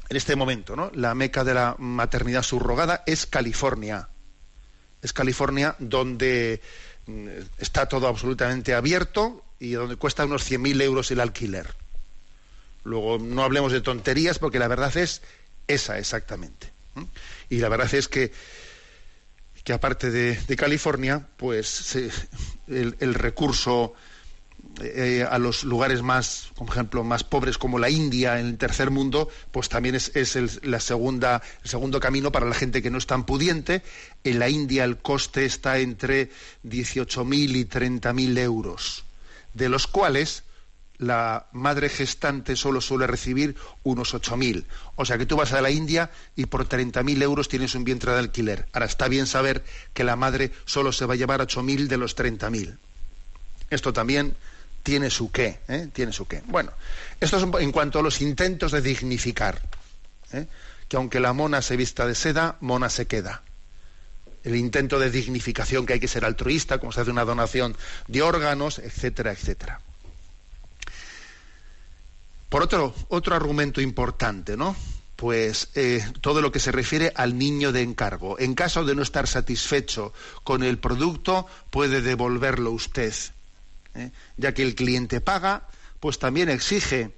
en 0.07 0.17
este 0.17 0.35
momento, 0.35 0.75
¿no? 0.75 0.89
La 0.95 1.13
meca 1.15 1.43
de 1.43 1.53
la 1.53 1.75
maternidad 1.77 2.43
subrogada 2.43 3.03
es 3.05 3.25
California. 3.25 4.07
Es 5.01 5.13
California 5.13 5.75
donde 5.79 6.61
mm, 7.05 7.27
está 7.57 7.87
todo 7.87 8.07
absolutamente 8.07 8.73
abierto 8.73 9.43
y 9.59 9.71
donde 9.71 9.95
cuesta 9.95 10.25
unos 10.25 10.49
100.000 10.49 10.81
euros 10.81 11.11
el 11.11 11.19
alquiler. 11.19 11.75
Luego, 12.83 13.19
no 13.19 13.43
hablemos 13.43 13.71
de 13.71 13.81
tonterías 13.81 14.39
porque 14.39 14.59
la 14.59 14.67
verdad 14.67 14.95
es 14.97 15.21
esa 15.67 15.99
exactamente. 15.99 16.71
Y 17.49 17.57
la 17.57 17.69
verdad 17.69 17.93
es 17.93 18.07
que, 18.07 18.31
que 19.63 19.73
aparte 19.73 20.09
de, 20.09 20.55
California, 20.55 21.27
pues 21.37 21.95
el, 22.67 23.13
recurso 23.13 23.93
eh, 24.81 25.25
a 25.29 25.37
los 25.39 25.63
lugares 25.63 26.01
más, 26.01 26.51
por 26.55 26.69
ejemplo, 26.69 27.03
más 27.03 27.23
pobres 27.23 27.57
como 27.57 27.79
la 27.79 27.89
India 27.89 28.39
en 28.39 28.47
el 28.47 28.57
tercer 28.57 28.91
mundo, 28.91 29.29
pues 29.51 29.67
también 29.67 29.95
es, 29.95 30.35
el, 30.35 30.49
la 30.63 30.79
segunda, 30.79 31.41
el 31.63 31.69
segundo 31.69 31.99
camino 31.99 32.31
para 32.31 32.45
la 32.45 32.55
gente 32.55 32.81
que 32.81 32.89
no 32.89 32.97
es 32.97 33.05
tan 33.05 33.25
pudiente. 33.25 33.81
En 34.23 34.39
la 34.39 34.47
India 34.47 34.83
el 34.83 34.97
coste 34.97 35.45
está 35.45 35.79
entre 35.79 36.29
18.000 36.65 37.55
y 37.55 37.65
30.000 37.65 38.37
euros, 38.39 39.03
de 39.53 39.69
los 39.69 39.87
cuales 39.87 40.43
la 40.97 41.47
madre 41.53 41.89
gestante 41.89 42.55
solo 42.55 42.81
suele 42.81 43.07
recibir 43.07 43.55
unos 43.83 44.13
8.000. 44.13 44.65
O 44.95 45.05
sea 45.05 45.17
que 45.17 45.25
tú 45.25 45.35
vas 45.35 45.53
a 45.53 45.61
la 45.61 45.71
India 45.71 46.11
y 46.35 46.45
por 46.45 46.67
30.000 46.67 47.21
euros 47.21 47.47
tienes 47.47 47.73
un 47.75 47.85
vientre 47.85 48.11
de 48.11 48.19
alquiler. 48.19 48.67
Ahora 48.73 48.85
está 48.85 49.07
bien 49.07 49.25
saber 49.25 49.63
que 49.93 50.03
la 50.03 50.15
madre 50.15 50.51
solo 50.65 50.91
se 50.91 51.05
va 51.05 51.15
a 51.15 51.17
llevar 51.17 51.41
8.000 51.41 51.87
de 51.87 51.97
los 51.97 52.15
30.000. 52.15 52.77
Esto 53.69 53.93
también 53.93 54.35
tiene 54.83 55.09
su 55.09 55.31
qué, 55.31 55.59
¿eh? 55.67 55.89
tiene 55.93 56.11
su 56.11 56.27
qué. 56.27 56.41
Bueno, 56.45 56.71
esto 57.19 57.37
es 57.37 57.61
en 57.61 57.71
cuanto 57.71 57.99
a 57.99 58.01
los 58.01 58.21
intentos 58.21 58.71
de 58.71 58.81
dignificar. 58.81 59.61
¿eh? 60.33 60.47
Que 60.87 60.97
aunque 60.97 61.19
la 61.19 61.33
mona 61.33 61.61
se 61.61 61.77
vista 61.77 62.05
de 62.05 62.15
seda, 62.15 62.57
mona 62.61 62.89
se 62.89 63.07
queda. 63.07 63.43
El 64.43 64.55
intento 64.55 64.99
de 64.99 65.11
dignificación 65.11 65.85
que 65.85 65.93
hay 65.93 65.99
que 65.99 66.07
ser 66.07 66.25
altruista, 66.25 66.77
como 66.79 66.91
se 66.91 67.01
hace 67.01 67.11
una 67.11 67.25
donación 67.25 67.75
de 68.07 68.21
órganos, 68.21 68.79
etcétera, 68.79 69.31
etcétera. 69.31 69.81
Por 72.47 72.63
otro, 72.63 72.95
otro 73.09 73.35
argumento 73.35 73.81
importante, 73.81 74.57
¿no? 74.57 74.75
pues 75.19 75.67
eh, 75.75 76.01
todo 76.21 76.39
lo 76.39 76.49
que 76.49 76.61
se 76.61 76.71
refiere 76.71 77.11
al 77.13 77.37
niño 77.37 77.73
de 77.73 77.81
encargo. 77.81 78.39
En 78.39 78.55
caso 78.55 78.85
de 78.85 78.95
no 78.95 79.01
estar 79.01 79.27
satisfecho 79.27 80.13
con 80.45 80.63
el 80.63 80.79
producto, 80.79 81.45
puede 81.71 82.01
devolverlo 82.01 82.71
usted. 82.71 83.13
¿Eh? 83.95 84.11
Ya 84.37 84.53
que 84.53 84.63
el 84.63 84.75
cliente 84.75 85.21
paga, 85.21 85.67
pues 85.99 86.19
también 86.19 86.49
exige. 86.49 87.15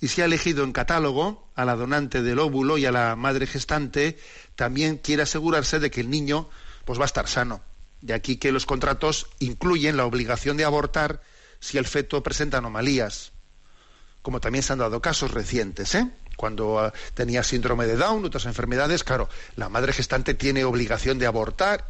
Y 0.00 0.08
si 0.08 0.20
ha 0.22 0.26
elegido 0.26 0.64
en 0.64 0.72
catálogo 0.72 1.48
a 1.54 1.64
la 1.64 1.76
donante 1.76 2.22
del 2.22 2.38
óvulo 2.38 2.78
y 2.78 2.86
a 2.86 2.92
la 2.92 3.16
madre 3.16 3.46
gestante, 3.46 4.18
también 4.54 4.98
quiere 4.98 5.22
asegurarse 5.22 5.78
de 5.78 5.90
que 5.90 6.00
el 6.00 6.10
niño 6.10 6.48
pues 6.84 6.98
va 6.98 7.04
a 7.04 7.06
estar 7.06 7.28
sano. 7.28 7.62
De 8.02 8.14
aquí 8.14 8.36
que 8.36 8.52
los 8.52 8.66
contratos 8.66 9.28
incluyen 9.38 9.96
la 9.96 10.04
obligación 10.04 10.56
de 10.56 10.64
abortar 10.64 11.22
si 11.60 11.78
el 11.78 11.86
feto 11.86 12.22
presenta 12.22 12.58
anomalías, 12.58 13.32
como 14.22 14.40
también 14.40 14.62
se 14.62 14.72
han 14.72 14.78
dado 14.80 15.00
casos 15.00 15.30
recientes, 15.30 15.94
¿eh? 15.94 16.10
cuando 16.36 16.78
ah, 16.78 16.92
tenía 17.14 17.42
síndrome 17.42 17.86
de 17.86 17.96
Down, 17.96 18.24
otras 18.24 18.44
enfermedades, 18.44 19.02
claro, 19.02 19.28
la 19.56 19.68
madre 19.68 19.92
gestante 19.92 20.34
tiene 20.34 20.64
obligación 20.64 21.18
de 21.18 21.26
abortar, 21.26 21.88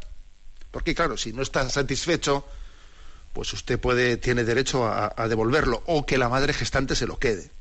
porque 0.71 0.95
claro, 0.95 1.17
si 1.17 1.33
no 1.33 1.41
está 1.41 1.69
satisfecho, 1.69 2.45
pues 3.37 3.53
usted 3.53 3.79
puede, 3.79 4.17
tiene 4.17 4.43
derecho 4.43 4.87
a, 4.87 5.27
devolverlo, 5.27 5.83
o 5.85 6.07
que 6.07 6.17
la 6.17 6.27
madre 6.27 6.53
gestante 6.53 6.95
se 6.95 7.05
lo 7.05 7.19
quede. 7.19 7.51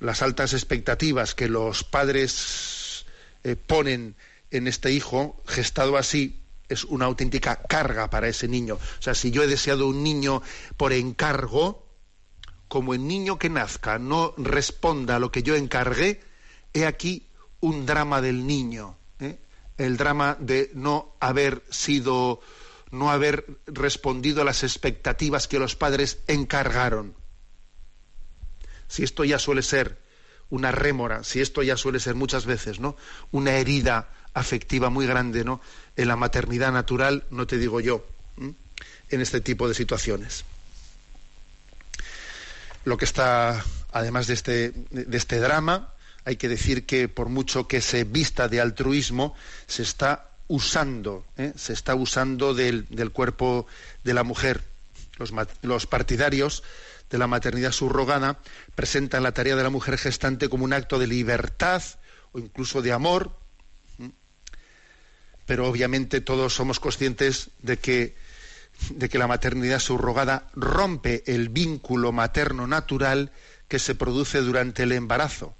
Las 0.00 0.22
altas 0.22 0.54
expectativas 0.54 1.34
que 1.34 1.50
los 1.50 1.84
padres 1.84 3.04
eh, 3.42 3.56
ponen 3.56 4.16
en 4.50 4.68
este 4.68 4.90
hijo 4.90 5.38
gestado 5.46 5.98
así 5.98 6.40
es 6.70 6.84
una 6.84 7.04
auténtica 7.04 7.56
carga 7.56 8.08
para 8.08 8.26
ese 8.26 8.48
niño. 8.48 8.76
O 8.76 9.02
sea, 9.02 9.14
si 9.14 9.30
yo 9.30 9.42
he 9.42 9.46
deseado 9.46 9.86
un 9.86 10.02
niño 10.02 10.40
por 10.78 10.94
encargo, 10.94 11.86
como 12.68 12.94
el 12.94 13.06
niño 13.06 13.38
que 13.38 13.50
nazca 13.50 13.98
no 13.98 14.32
responda 14.38 15.16
a 15.16 15.18
lo 15.18 15.30
que 15.30 15.42
yo 15.42 15.56
encargué, 15.56 16.22
he 16.72 16.86
aquí 16.86 17.28
un 17.60 17.84
drama 17.84 18.22
del 18.22 18.46
niño, 18.46 18.96
¿eh? 19.20 19.38
el 19.76 19.98
drama 19.98 20.38
de 20.40 20.70
no 20.72 21.16
haber 21.20 21.62
sido, 21.68 22.40
no 22.94 23.10
haber 23.10 23.46
respondido 23.66 24.42
a 24.42 24.44
las 24.44 24.62
expectativas 24.62 25.48
que 25.48 25.58
los 25.58 25.76
padres 25.76 26.18
encargaron. 26.26 27.14
Si 28.88 29.02
esto 29.02 29.24
ya 29.24 29.38
suele 29.38 29.62
ser 29.62 29.98
una 30.50 30.72
rémora, 30.72 31.24
si 31.24 31.40
esto 31.40 31.62
ya 31.62 31.76
suele 31.76 32.00
ser 32.00 32.14
muchas 32.14 32.46
veces, 32.46 32.80
¿no? 32.80 32.96
Una 33.32 33.52
herida 33.56 34.10
afectiva 34.34 34.90
muy 34.90 35.06
grande, 35.06 35.44
¿no? 35.44 35.60
En 35.96 36.08
la 36.08 36.16
maternidad 36.16 36.72
natural, 36.72 37.24
no 37.30 37.46
te 37.46 37.58
digo 37.58 37.80
yo, 37.80 38.06
en 38.36 39.20
este 39.20 39.40
tipo 39.40 39.68
de 39.68 39.74
situaciones 39.74 40.44
lo 42.84 42.96
que 42.96 43.04
está, 43.04 43.64
además 43.92 44.26
de 44.26 44.34
este, 44.34 44.72
de 44.90 45.16
este 45.16 45.38
drama, 45.38 45.94
hay 46.24 46.36
que 46.36 46.48
decir 46.48 46.86
que 46.86 47.08
por 47.08 47.28
mucho 47.28 47.66
que 47.66 47.80
se 47.80 48.04
vista 48.04 48.48
de 48.48 48.60
altruismo, 48.60 49.34
se 49.66 49.82
está 49.82 50.30
usando, 50.48 51.24
¿eh? 51.36 51.52
se 51.56 51.72
está 51.72 51.94
usando 51.94 52.54
del, 52.54 52.86
cuerpo 53.12 53.66
de 54.02 54.14
la 54.14 54.22
mujer. 54.24 54.62
Los, 55.18 55.32
los, 55.62 55.86
partidarios 55.86 56.62
de 57.10 57.18
la 57.18 57.26
maternidad 57.26 57.72
subrogada 57.72 58.38
presentan 58.74 59.22
la 59.22 59.32
tarea 59.32 59.56
de 59.56 59.62
la 59.62 59.70
mujer 59.70 59.96
gestante 59.98 60.48
como 60.48 60.64
un 60.64 60.72
acto 60.72 60.98
de 60.98 61.06
libertad 61.06 61.82
o 62.32 62.38
incluso 62.38 62.82
de 62.82 62.92
amor, 62.92 63.30
pero 65.46 65.68
obviamente 65.68 66.20
todos 66.20 66.54
somos 66.54 66.80
conscientes 66.80 67.50
de 67.62 67.78
que 67.78 68.14
de 68.90 69.08
que 69.08 69.18
la 69.18 69.26
maternidad 69.26 69.78
subrogada 69.78 70.48
rompe 70.54 71.22
el 71.26 71.48
vínculo 71.48 72.12
materno 72.12 72.66
natural 72.66 73.30
que 73.68 73.78
se 73.78 73.94
produce 73.94 74.40
durante 74.40 74.82
el 74.82 74.92
embarazo. 74.92 75.54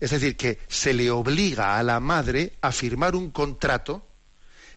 Es 0.00 0.10
decir, 0.10 0.36
que 0.36 0.58
se 0.68 0.94
le 0.94 1.10
obliga 1.10 1.78
a 1.78 1.82
la 1.82 2.00
madre 2.00 2.54
a 2.62 2.72
firmar 2.72 3.14
un 3.14 3.30
contrato 3.30 4.06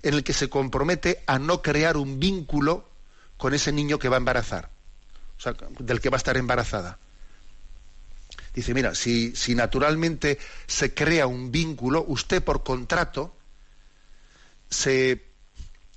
en 0.02 0.16
el 0.16 0.24
que 0.24 0.34
se 0.34 0.50
compromete 0.50 1.24
a 1.26 1.40
no 1.40 1.62
crear 1.62 1.96
un 1.98 2.20
vínculo 2.20 2.90
con 3.38 3.54
ese 3.54 3.72
niño 3.72 3.98
que 4.00 4.10
va 4.10 4.18
a 4.18 4.20
embarazar, 4.20 4.70
o 5.38 5.42
sea, 5.42 5.56
del 5.80 6.02
que 6.02 6.10
va 6.10 6.18
a 6.18 6.18
estar 6.18 6.36
embarazada. 6.36 7.00
Dice, 8.54 8.74
mira, 8.74 8.94
si, 8.94 9.36
si 9.36 9.56
naturalmente 9.56 10.38
se 10.68 10.94
crea 10.94 11.26
un 11.26 11.52
vínculo, 11.52 12.04
usted 12.08 12.44
por 12.44 12.64
contrato 12.64 13.36
se 14.70 15.34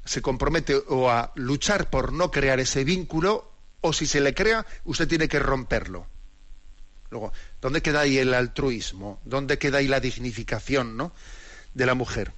se 0.06 0.22
compromete 0.22 0.76
o 0.88 1.10
a 1.10 1.32
luchar 1.34 1.90
por 1.90 2.12
no 2.12 2.30
crear 2.30 2.60
ese 2.60 2.84
vínculo 2.84 3.50
o 3.80 3.92
si 3.92 4.06
se 4.06 4.20
le 4.20 4.34
crea, 4.34 4.64
usted 4.84 5.06
tiene 5.08 5.28
que 5.28 5.38
romperlo. 5.38 6.06
Luego, 7.10 7.32
¿dónde 7.66 7.82
queda 7.82 8.02
ahí 8.02 8.16
el 8.18 8.32
altruismo? 8.32 9.20
¿Dónde 9.24 9.58
queda 9.58 9.78
ahí 9.78 9.88
la 9.88 9.98
dignificación 9.98 10.96
¿no? 10.96 11.10
de 11.74 11.84
la 11.84 11.94
mujer? 11.94 12.32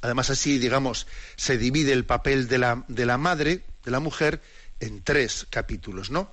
Además, 0.00 0.30
así, 0.30 0.60
digamos, 0.60 1.08
se 1.34 1.58
divide 1.58 1.92
el 1.92 2.04
papel 2.04 2.46
de 2.46 2.58
la, 2.58 2.84
de 2.86 3.04
la 3.04 3.18
madre, 3.18 3.64
de 3.84 3.90
la 3.90 3.98
mujer, 3.98 4.40
en 4.78 5.02
tres 5.02 5.48
capítulos, 5.50 6.12
¿no? 6.12 6.30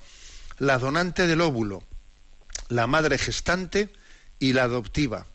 La 0.59 0.77
donante 0.77 1.25
del 1.25 1.41
óvulo, 1.41 1.81
la 2.69 2.85
madre 2.85 3.17
gestante 3.17 3.89
y 4.37 4.53
la 4.53 4.65
adoptiva. 4.65 5.25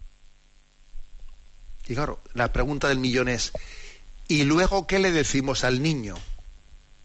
Y 1.88 1.94
claro, 1.96 2.22
la 2.34 2.52
pregunta 2.52 2.86
del 2.86 2.98
millón 3.00 3.28
es, 3.28 3.50
¿y 4.28 4.44
luego 4.44 4.86
qué 4.86 5.00
le 5.00 5.10
decimos 5.10 5.64
al 5.64 5.82
niño? 5.82 6.14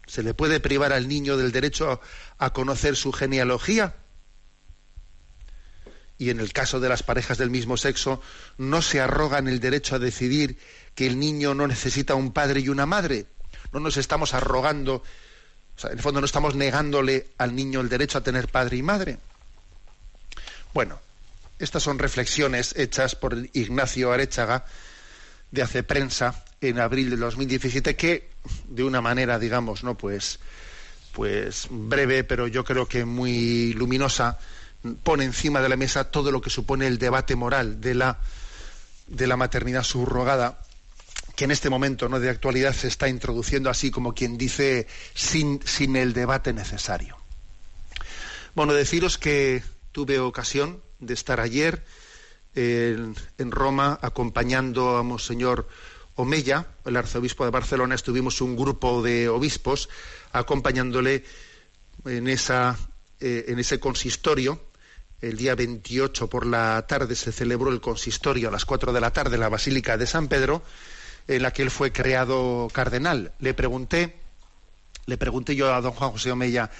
¿Se 0.06 0.22
le 0.22 0.34
puede 0.34 0.60
privar 0.60 0.92
al 0.92 1.08
niño 1.08 1.36
del 1.36 1.52
derecho 1.52 2.00
a, 2.38 2.52
conocer 2.52 2.96
su 2.96 3.12
genealogía? 3.12 3.96
Y 6.18 6.30
en 6.30 6.40
el 6.40 6.52
caso 6.52 6.80
de 6.80 6.88
las 6.88 7.02
parejas 7.02 7.38
del 7.38 7.50
mismo 7.50 7.76
sexo, 7.76 8.22
¿no 8.56 8.82
se 8.82 9.00
arrogan 9.00 9.48
el 9.48 9.60
derecho 9.60 9.96
a 9.96 9.98
decidir 9.98 10.58
que 10.94 11.06
el 11.06 11.18
niño 11.18 11.54
no 11.54 11.66
necesita 11.66 12.14
un 12.14 12.32
padre 12.32 12.60
y 12.60 12.68
una 12.68 12.86
madre? 12.86 13.26
No 13.72 13.80
nos 13.80 13.96
estamos 13.96 14.32
arrogando, 14.32 14.94
o 14.94 15.78
sea, 15.78 15.90
en 15.90 15.98
el 15.98 16.02
fondo 16.02 16.20
no 16.20 16.26
estamos 16.26 16.54
negándole 16.54 17.28
al 17.36 17.54
niño 17.54 17.80
el 17.80 17.88
derecho 17.88 18.18
a 18.18 18.22
tener 18.22 18.48
padre 18.48 18.78
y 18.78 18.82
madre. 18.82 19.18
Bueno, 20.72 21.00
estas 21.58 21.82
son 21.82 21.98
reflexiones 21.98 22.74
hechas 22.76 23.16
por 23.16 23.36
Ignacio 23.52 24.12
Arechaga 24.12 24.64
de 25.50 25.62
Hace 25.62 25.82
Prensa 25.82 26.45
en 26.60 26.78
abril 26.78 27.10
de 27.10 27.16
2017 27.16 27.96
que 27.96 28.30
de 28.68 28.84
una 28.84 29.00
manera 29.00 29.38
digamos 29.38 29.84
no 29.84 29.96
pues 29.96 30.40
pues 31.12 31.68
breve 31.70 32.24
pero 32.24 32.46
yo 32.46 32.64
creo 32.64 32.86
que 32.86 33.04
muy 33.04 33.72
luminosa 33.74 34.38
pone 35.02 35.24
encima 35.24 35.60
de 35.60 35.68
la 35.68 35.76
mesa 35.76 36.10
todo 36.10 36.30
lo 36.30 36.40
que 36.40 36.50
supone 36.50 36.86
el 36.86 36.98
debate 36.98 37.36
moral 37.36 37.80
de 37.80 37.94
la 37.94 38.18
de 39.06 39.26
la 39.26 39.36
maternidad 39.36 39.82
subrogada 39.82 40.60
que 41.34 41.44
en 41.44 41.50
este 41.50 41.70
momento 41.70 42.08
no 42.08 42.18
de 42.18 42.30
actualidad 42.30 42.74
se 42.74 42.88
está 42.88 43.08
introduciendo 43.08 43.68
así 43.68 43.90
como 43.90 44.14
quien 44.14 44.38
dice 44.38 44.86
sin 45.14 45.60
sin 45.64 45.96
el 45.96 46.12
debate 46.12 46.52
necesario. 46.52 47.16
Bueno 48.54 48.72
deciros 48.72 49.18
que 49.18 49.62
tuve 49.92 50.18
ocasión 50.18 50.80
de 50.98 51.14
estar 51.14 51.40
ayer 51.40 51.84
en, 52.54 53.14
Roma 53.50 53.98
acompañando 54.00 54.96
a 54.96 55.02
Monseñor 55.02 55.68
Omeya, 56.16 56.66
el 56.84 56.96
arzobispo 56.96 57.44
de 57.44 57.50
Barcelona. 57.50 57.94
Estuvimos 57.94 58.40
un 58.40 58.56
grupo 58.56 59.02
de 59.02 59.28
obispos 59.28 59.88
acompañándole 60.32 61.24
en, 62.06 62.28
esa, 62.28 62.76
eh, 63.20 63.44
en 63.48 63.58
ese 63.58 63.78
consistorio. 63.78 64.60
El 65.20 65.36
día 65.36 65.54
28 65.54 66.28
por 66.28 66.46
la 66.46 66.86
tarde 66.86 67.14
se 67.14 67.32
celebró 67.32 67.70
el 67.70 67.80
consistorio 67.80 68.48
a 68.48 68.52
las 68.52 68.64
4 68.64 68.92
de 68.92 69.00
la 69.00 69.12
tarde 69.12 69.34
en 69.34 69.40
la 69.40 69.48
Basílica 69.50 69.96
de 69.96 70.06
San 70.06 70.28
Pedro, 70.28 70.62
en 71.28 71.42
la 71.42 71.52
que 71.52 71.62
él 71.62 71.70
fue 71.70 71.92
creado 71.92 72.68
cardenal. 72.72 73.32
Le 73.38 73.52
pregunté, 73.52 74.16
le 75.04 75.18
pregunté 75.18 75.54
yo 75.54 75.74
a 75.74 75.80
don 75.82 75.92
Juan 75.92 76.12
José 76.12 76.32
Omeya, 76.32 76.70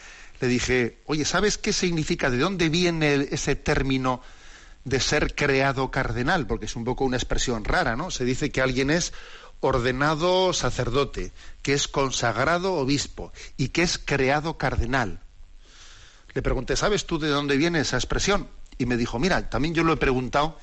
le 0.40 0.48
dije, 0.48 0.98
oye, 1.06 1.24
¿sabes 1.24 1.58
qué 1.58 1.72
significa, 1.72 2.30
de 2.30 2.38
dónde 2.38 2.68
viene 2.68 3.28
ese 3.30 3.56
término 3.56 4.22
de 4.86 5.00
ser 5.00 5.34
creado 5.34 5.90
cardenal? 5.90 6.46
Porque 6.46 6.66
es 6.66 6.76
un 6.76 6.84
poco 6.84 7.04
una 7.04 7.16
expresión 7.16 7.64
rara, 7.64 7.96
¿no? 7.96 8.12
Se 8.12 8.24
dice 8.24 8.50
que 8.50 8.62
alguien 8.62 8.90
es 8.90 9.12
ordenado 9.60 10.52
sacerdote, 10.52 11.32
que 11.62 11.74
es 11.74 11.88
consagrado 11.88 12.74
obispo 12.74 13.32
y 13.56 13.68
que 13.68 13.82
es 13.82 13.98
creado 13.98 14.56
cardenal. 14.58 15.20
Le 16.34 16.40
pregunté, 16.42 16.76
¿sabes 16.76 17.04
tú 17.04 17.18
de 17.18 17.28
dónde 17.28 17.56
viene 17.56 17.80
esa 17.80 17.96
expresión? 17.96 18.48
Y 18.78 18.86
me 18.86 18.96
dijo, 18.96 19.18
mira, 19.18 19.50
también 19.50 19.74
yo 19.74 19.82
lo 19.82 19.92
he 19.92 19.96
preguntado 19.96 20.56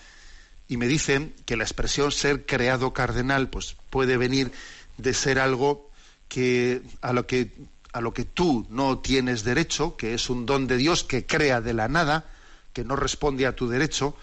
y 0.69 0.77
me 0.77 0.87
dicen 0.87 1.35
que 1.45 1.57
la 1.57 1.65
expresión 1.65 2.11
ser 2.13 2.45
creado 2.45 2.93
cardenal 2.93 3.49
pues 3.49 3.75
puede 3.89 4.15
venir 4.15 4.53
de 4.97 5.13
ser 5.13 5.37
algo 5.37 5.89
que 6.29 6.81
a 7.01 7.11
lo 7.11 7.27
que 7.27 7.51
a 7.91 7.99
lo 7.99 8.13
que 8.13 8.23
tú 8.23 8.65
no 8.69 8.99
tienes 8.99 9.43
derecho, 9.43 9.97
que 9.97 10.13
es 10.13 10.29
un 10.29 10.45
don 10.45 10.65
de 10.65 10.77
Dios 10.77 11.03
que 11.03 11.25
crea 11.25 11.61
de 11.61 11.73
la 11.73 11.87
nada, 11.89 12.25
que 12.73 12.83
no 12.83 12.95
responde 12.95 13.45
a 13.45 13.55
tu 13.55 13.69
derecho, 13.69 14.15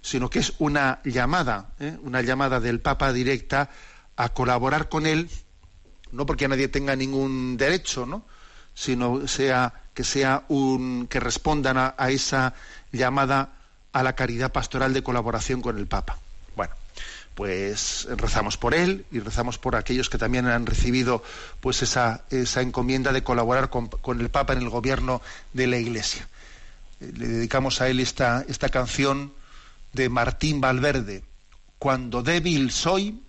sino 0.00 0.30
que 0.30 0.38
es 0.38 0.52
una 0.58 1.00
llamada, 1.04 1.70
¿eh? 1.80 1.96
una 2.02 2.22
llamada 2.22 2.60
del 2.60 2.80
Papa 2.80 3.12
directa 3.12 3.70
a 4.16 4.28
colaborar 4.28 4.88
con 4.88 5.06
él, 5.06 5.30
no 6.12 6.26
porque 6.26 6.46
nadie 6.46 6.68
tenga 6.68 6.94
ningún 6.94 7.56
derecho, 7.56 8.06
¿no? 8.06 8.24
sino 8.74 9.26
sea 9.26 9.72
que 9.94 10.04
sea 10.04 10.44
un 10.48 11.06
que 11.08 11.20
respondan 11.20 11.78
a, 11.78 11.94
a 11.96 12.10
esa 12.10 12.54
llamada 12.92 13.52
a 13.92 14.02
la 14.02 14.14
caridad 14.14 14.52
pastoral 14.52 14.92
de 14.92 15.02
colaboración 15.02 15.62
con 15.62 15.78
el 15.78 15.86
Papa. 15.86 16.18
Bueno, 16.56 16.74
pues 17.34 18.06
rezamos 18.16 18.56
por 18.56 18.74
él 18.74 19.06
y 19.10 19.20
rezamos 19.20 19.58
por 19.58 19.76
aquellos 19.76 20.10
que 20.10 20.18
también 20.18 20.46
han 20.46 20.66
recibido 20.66 21.22
pues 21.60 21.82
esa, 21.82 22.24
esa 22.30 22.60
encomienda 22.60 23.12
de 23.12 23.22
colaborar 23.22 23.70
con, 23.70 23.88
con, 23.88 24.20
el 24.20 24.30
Papa 24.30 24.52
en 24.52 24.60
el 24.60 24.68
gobierno 24.68 25.22
de 25.52 25.66
la 25.66 25.78
Iglesia. 25.78 26.28
Le 27.12 27.28
dedicamos 27.28 27.80
a 27.80 27.88
él 27.88 28.00
esta, 28.00 28.44
esta 28.48 28.68
canción 28.68 29.32
de 29.92 30.08
Martín 30.08 30.60
Valverde. 30.60 31.24
Cuando 31.78 32.22
débil 32.22 32.70
soy, 32.70 33.22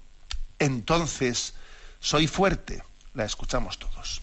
entonces 0.59 1.53
soy 1.99 2.27
fuerte. 2.27 2.83
La 3.13 3.25
escuchamos 3.25 3.79
todos. 3.79 4.21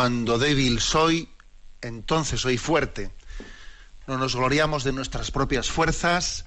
Cuando 0.00 0.38
débil 0.38 0.80
soy, 0.80 1.28
entonces 1.82 2.40
soy 2.40 2.56
fuerte. 2.56 3.10
No 4.06 4.16
nos 4.16 4.34
gloriamos 4.34 4.82
de 4.82 4.92
nuestras 4.92 5.30
propias 5.30 5.70
fuerzas, 5.70 6.46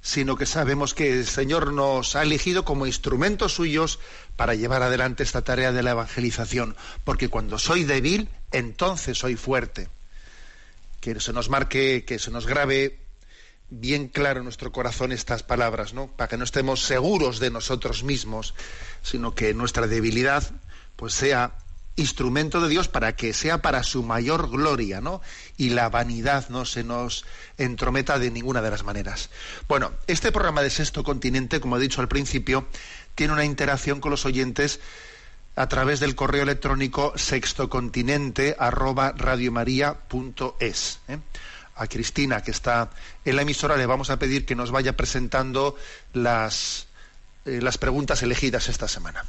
sino 0.00 0.38
que 0.38 0.46
sabemos 0.46 0.94
que 0.94 1.12
el 1.12 1.26
Señor 1.26 1.74
nos 1.74 2.16
ha 2.16 2.22
elegido 2.22 2.64
como 2.64 2.86
instrumentos 2.86 3.52
suyos 3.52 3.98
para 4.36 4.54
llevar 4.54 4.82
adelante 4.82 5.22
esta 5.22 5.42
tarea 5.42 5.70
de 5.70 5.82
la 5.82 5.90
evangelización. 5.90 6.76
Porque 7.04 7.28
cuando 7.28 7.58
soy 7.58 7.84
débil, 7.84 8.30
entonces 8.52 9.18
soy 9.18 9.36
fuerte. 9.36 9.90
Que 11.02 11.20
se 11.20 11.34
nos 11.34 11.50
marque, 11.50 12.06
que 12.06 12.18
se 12.18 12.30
nos 12.30 12.46
grabe 12.46 13.00
bien 13.68 14.08
claro 14.08 14.38
en 14.38 14.44
nuestro 14.44 14.72
corazón 14.72 15.12
estas 15.12 15.42
palabras, 15.42 15.92
¿no? 15.92 16.06
Para 16.06 16.28
que 16.28 16.38
no 16.38 16.44
estemos 16.44 16.80
seguros 16.80 17.38
de 17.38 17.50
nosotros 17.50 18.02
mismos, 18.02 18.54
sino 19.02 19.34
que 19.34 19.52
nuestra 19.52 19.88
debilidad 19.88 20.42
pues 20.96 21.12
sea 21.12 21.58
instrumento 21.96 22.60
de 22.60 22.68
Dios 22.68 22.88
para 22.88 23.14
que 23.14 23.32
sea 23.32 23.62
para 23.62 23.82
su 23.82 24.02
mayor 24.02 24.50
gloria, 24.50 25.00
¿no? 25.00 25.20
Y 25.56 25.70
la 25.70 25.88
vanidad 25.88 26.48
no 26.48 26.64
se 26.64 26.84
nos 26.84 27.24
entrometa 27.56 28.18
de 28.18 28.30
ninguna 28.30 28.62
de 28.62 28.70
las 28.70 28.84
maneras. 28.84 29.30
Bueno, 29.68 29.92
este 30.06 30.32
programa 30.32 30.62
de 30.62 30.70
Sexto 30.70 31.04
Continente, 31.04 31.60
como 31.60 31.76
he 31.76 31.80
dicho 31.80 32.00
al 32.00 32.08
principio, 32.08 32.66
tiene 33.14 33.32
una 33.32 33.44
interacción 33.44 34.00
con 34.00 34.10
los 34.10 34.24
oyentes 34.26 34.80
a 35.56 35.68
través 35.68 36.00
del 36.00 36.16
correo 36.16 36.42
electrónico 36.42 37.12
sextocontinente 37.16 38.56
arroba 38.58 39.12
radiomaria.es. 39.16 41.00
¿eh? 41.08 41.18
A 41.76 41.86
Cristina, 41.86 42.42
que 42.42 42.50
está 42.50 42.90
en 43.24 43.36
la 43.36 43.42
emisora, 43.42 43.76
le 43.76 43.86
vamos 43.86 44.10
a 44.10 44.18
pedir 44.18 44.46
que 44.46 44.56
nos 44.56 44.70
vaya 44.70 44.96
presentando 44.96 45.76
las, 46.12 46.86
eh, 47.44 47.60
las 47.62 47.78
preguntas 47.78 48.22
elegidas 48.22 48.68
esta 48.68 48.88
semana. 48.88 49.24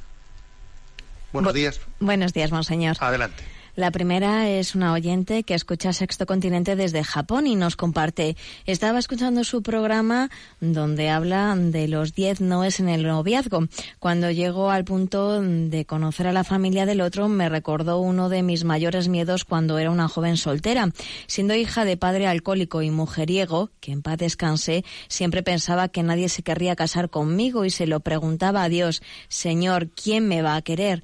Buenos 1.36 1.54
Bu- 1.54 1.58
días. 1.58 1.80
Buenos 2.00 2.34
días, 2.34 2.52
monseñor. 2.52 2.96
Adelante. 3.00 3.44
La 3.76 3.92
primera 3.92 4.48
es 4.50 4.74
una 4.74 4.94
oyente 4.94 5.44
que 5.44 5.54
escucha 5.54 5.92
Sexto 5.92 6.26
Continente 6.26 6.78
desde 6.78 7.04
Japón 7.04 7.46
y 7.46 7.58
nos 7.58 7.76
comparte. 7.76 8.38
Estaba 8.66 9.00
escuchando 9.00 9.44
su 9.44 9.64
programa 9.64 10.30
donde 10.62 11.10
habla 11.10 11.54
de 11.58 11.90
los 11.90 12.14
10 12.14 12.40
noes 12.40 12.80
en 12.80 12.88
el 12.88 13.04
noviazgo. 13.04 13.68
Cuando 14.00 14.32
llegó 14.32 14.72
al 14.72 14.86
punto 14.86 15.42
de 15.42 15.84
conocer 15.84 16.28
a 16.28 16.32
la 16.32 16.46
familia 16.46 16.86
del 16.86 17.02
otro, 17.02 17.28
me 17.28 17.50
recordó 17.50 18.00
uno 18.00 18.30
de 18.30 18.44
mis 18.44 18.64
mayores 18.64 19.10
miedos 19.10 19.44
cuando 19.44 19.78
era 19.78 19.92
una 19.92 20.08
joven 20.08 20.38
soltera. 20.38 20.94
Siendo 21.28 21.54
hija 21.54 21.84
de 21.84 21.98
padre 21.98 22.28
alcohólico 22.28 22.82
y 22.82 22.92
mujeriego, 22.92 23.72
que 23.82 23.92
en 23.92 24.02
paz 24.02 24.18
descanse, 24.20 24.86
siempre 25.10 25.44
pensaba 25.44 25.90
que 25.90 26.02
nadie 26.02 26.30
se 26.30 26.44
querría 26.44 26.78
casar 26.78 27.10
conmigo 27.10 27.66
y 27.66 27.72
se 27.72 27.88
lo 27.88 28.00
preguntaba 28.00 28.64
a 28.64 28.70
Dios, 28.70 29.02
Señor, 29.28 29.90
¿quién 29.90 30.30
me 30.30 30.42
va 30.42 30.56
a 30.56 30.62
querer? 30.62 31.04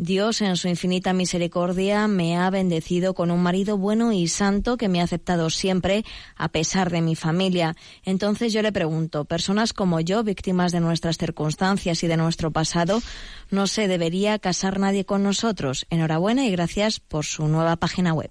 Dios, 0.00 0.42
en 0.42 0.56
su 0.56 0.68
infinita 0.68 1.12
misericordia, 1.12 2.06
me 2.06 2.36
ha 2.36 2.48
bendecido 2.50 3.14
con 3.14 3.32
un 3.32 3.42
marido 3.42 3.76
bueno 3.76 4.12
y 4.12 4.28
santo 4.28 4.76
que 4.76 4.88
me 4.88 5.00
ha 5.00 5.04
aceptado 5.04 5.50
siempre, 5.50 6.04
a 6.36 6.48
pesar 6.50 6.90
de 6.90 7.00
mi 7.00 7.16
familia. 7.16 7.74
Entonces 8.04 8.52
yo 8.52 8.62
le 8.62 8.70
pregunto, 8.70 9.24
personas 9.24 9.72
como 9.72 9.98
yo, 9.98 10.22
víctimas 10.22 10.70
de 10.70 10.78
nuestras 10.78 11.18
circunstancias 11.18 12.04
y 12.04 12.06
de 12.06 12.16
nuestro 12.16 12.52
pasado, 12.52 13.02
¿no 13.50 13.66
se 13.66 13.88
debería 13.88 14.38
casar 14.38 14.78
nadie 14.78 15.04
con 15.04 15.24
nosotros? 15.24 15.84
Enhorabuena 15.90 16.46
y 16.46 16.52
gracias 16.52 17.00
por 17.00 17.24
su 17.24 17.48
nueva 17.48 17.74
página 17.74 18.14
web. 18.14 18.30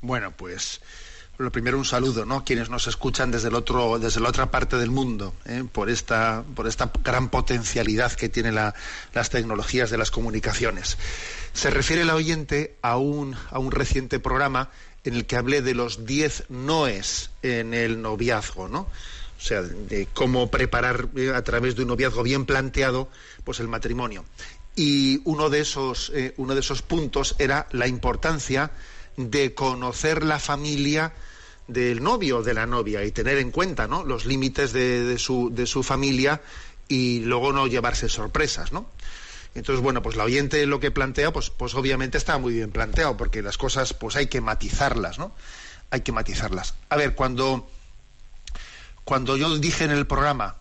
Bueno, 0.00 0.32
pues 0.36 0.80
lo 1.38 1.50
primero 1.50 1.78
un 1.78 1.84
saludo, 1.84 2.24
¿no? 2.24 2.44
Quienes 2.44 2.70
nos 2.70 2.86
escuchan 2.86 3.30
desde 3.30 3.48
el 3.48 3.54
otro, 3.54 3.98
desde 3.98 4.20
la 4.20 4.28
otra 4.28 4.50
parte 4.50 4.76
del 4.76 4.90
mundo, 4.90 5.34
¿eh? 5.44 5.64
por 5.70 5.90
esta, 5.90 6.44
por 6.54 6.68
esta 6.68 6.92
gran 7.02 7.28
potencialidad 7.28 8.12
que 8.12 8.28
tienen 8.28 8.54
las 8.54 9.30
tecnologías 9.30 9.90
de 9.90 9.98
las 9.98 10.10
comunicaciones. 10.10 10.96
Se 11.52 11.70
refiere 11.70 12.04
la 12.04 12.14
oyente 12.14 12.76
a 12.82 12.96
un, 12.96 13.36
a 13.50 13.58
un 13.58 13.72
reciente 13.72 14.20
programa 14.20 14.70
en 15.02 15.14
el 15.14 15.26
que 15.26 15.36
hablé 15.36 15.60
de 15.60 15.74
los 15.74 16.06
diez 16.06 16.44
noes 16.48 17.30
en 17.42 17.74
el 17.74 18.00
noviazgo, 18.00 18.68
¿no? 18.68 18.80
O 18.80 19.46
sea, 19.46 19.62
de 19.62 20.08
cómo 20.12 20.50
preparar 20.50 21.08
eh, 21.16 21.32
a 21.34 21.42
través 21.42 21.74
de 21.76 21.82
un 21.82 21.88
noviazgo 21.88 22.22
bien 22.22 22.46
planteado, 22.46 23.10
pues 23.42 23.60
el 23.60 23.68
matrimonio. 23.68 24.24
Y 24.76 25.20
uno 25.24 25.50
de 25.50 25.60
esos, 25.60 26.10
eh, 26.14 26.32
uno 26.36 26.54
de 26.54 26.60
esos 26.60 26.82
puntos 26.82 27.34
era 27.38 27.66
la 27.72 27.86
importancia 27.86 28.70
de 29.16 29.54
conocer 29.54 30.24
la 30.24 30.38
familia 30.38 31.12
del 31.66 32.02
novio 32.02 32.38
o 32.38 32.42
de 32.42 32.54
la 32.54 32.66
novia 32.66 33.04
y 33.04 33.12
tener 33.12 33.38
en 33.38 33.50
cuenta 33.50 33.86
¿no? 33.86 34.04
los 34.04 34.26
límites 34.26 34.72
de, 34.72 35.18
su, 35.18 35.50
de 35.52 35.66
su 35.66 35.82
familia 35.82 36.42
y 36.88 37.20
luego 37.20 37.52
no 37.52 37.66
llevarse 37.66 38.08
sorpresas, 38.08 38.72
¿no? 38.72 38.86
Entonces, 39.54 39.82
bueno, 39.82 40.02
pues 40.02 40.16
la 40.16 40.24
oyente 40.24 40.66
lo 40.66 40.80
que 40.80 40.90
plantea, 40.90 41.32
pues, 41.32 41.50
pues 41.50 41.74
obviamente 41.74 42.18
está 42.18 42.38
muy 42.38 42.54
bien 42.54 42.72
planteado, 42.72 43.16
porque 43.16 43.40
las 43.40 43.56
cosas, 43.56 43.94
pues 43.94 44.16
hay 44.16 44.26
que 44.26 44.40
matizarlas, 44.40 45.18
¿no? 45.18 45.32
Hay 45.90 46.00
que 46.00 46.10
matizarlas. 46.10 46.74
A 46.88 46.96
ver, 46.96 47.14
cuando, 47.14 47.70
cuando 49.04 49.36
yo 49.36 49.56
dije 49.58 49.84
en 49.84 49.92
el 49.92 50.06
programa. 50.06 50.56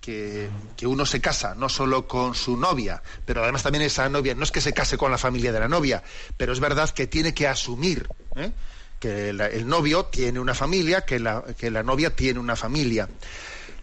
Que, 0.00 0.48
uno 0.82 1.04
se 1.04 1.20
casa 1.20 1.54
no 1.54 1.68
solo 1.68 2.06
con 2.06 2.34
su 2.34 2.56
novia, 2.56 3.02
pero 3.24 3.42
además 3.42 3.62
también 3.62 3.84
esa 3.84 4.08
novia, 4.08 4.34
no 4.34 4.44
es 4.44 4.50
que 4.50 4.60
se 4.60 4.72
case 4.72 4.96
con 4.96 5.10
la 5.10 5.18
familia 5.18 5.52
de 5.52 5.60
la 5.60 5.68
novia, 5.68 6.02
pero 6.36 6.52
es 6.52 6.60
verdad 6.60 6.90
que 6.90 7.06
tiene 7.06 7.34
que 7.34 7.46
asumir 7.46 8.08
¿eh? 8.36 8.52
que 9.00 9.30
el 9.30 9.66
novio 9.66 10.06
tiene 10.06 10.40
una 10.40 10.54
familia, 10.54 11.04
que 11.04 11.18
la, 11.18 11.44
que 11.56 11.70
la 11.70 11.82
novia 11.82 12.14
tiene 12.16 12.40
una 12.40 12.56
familia. 12.56 13.08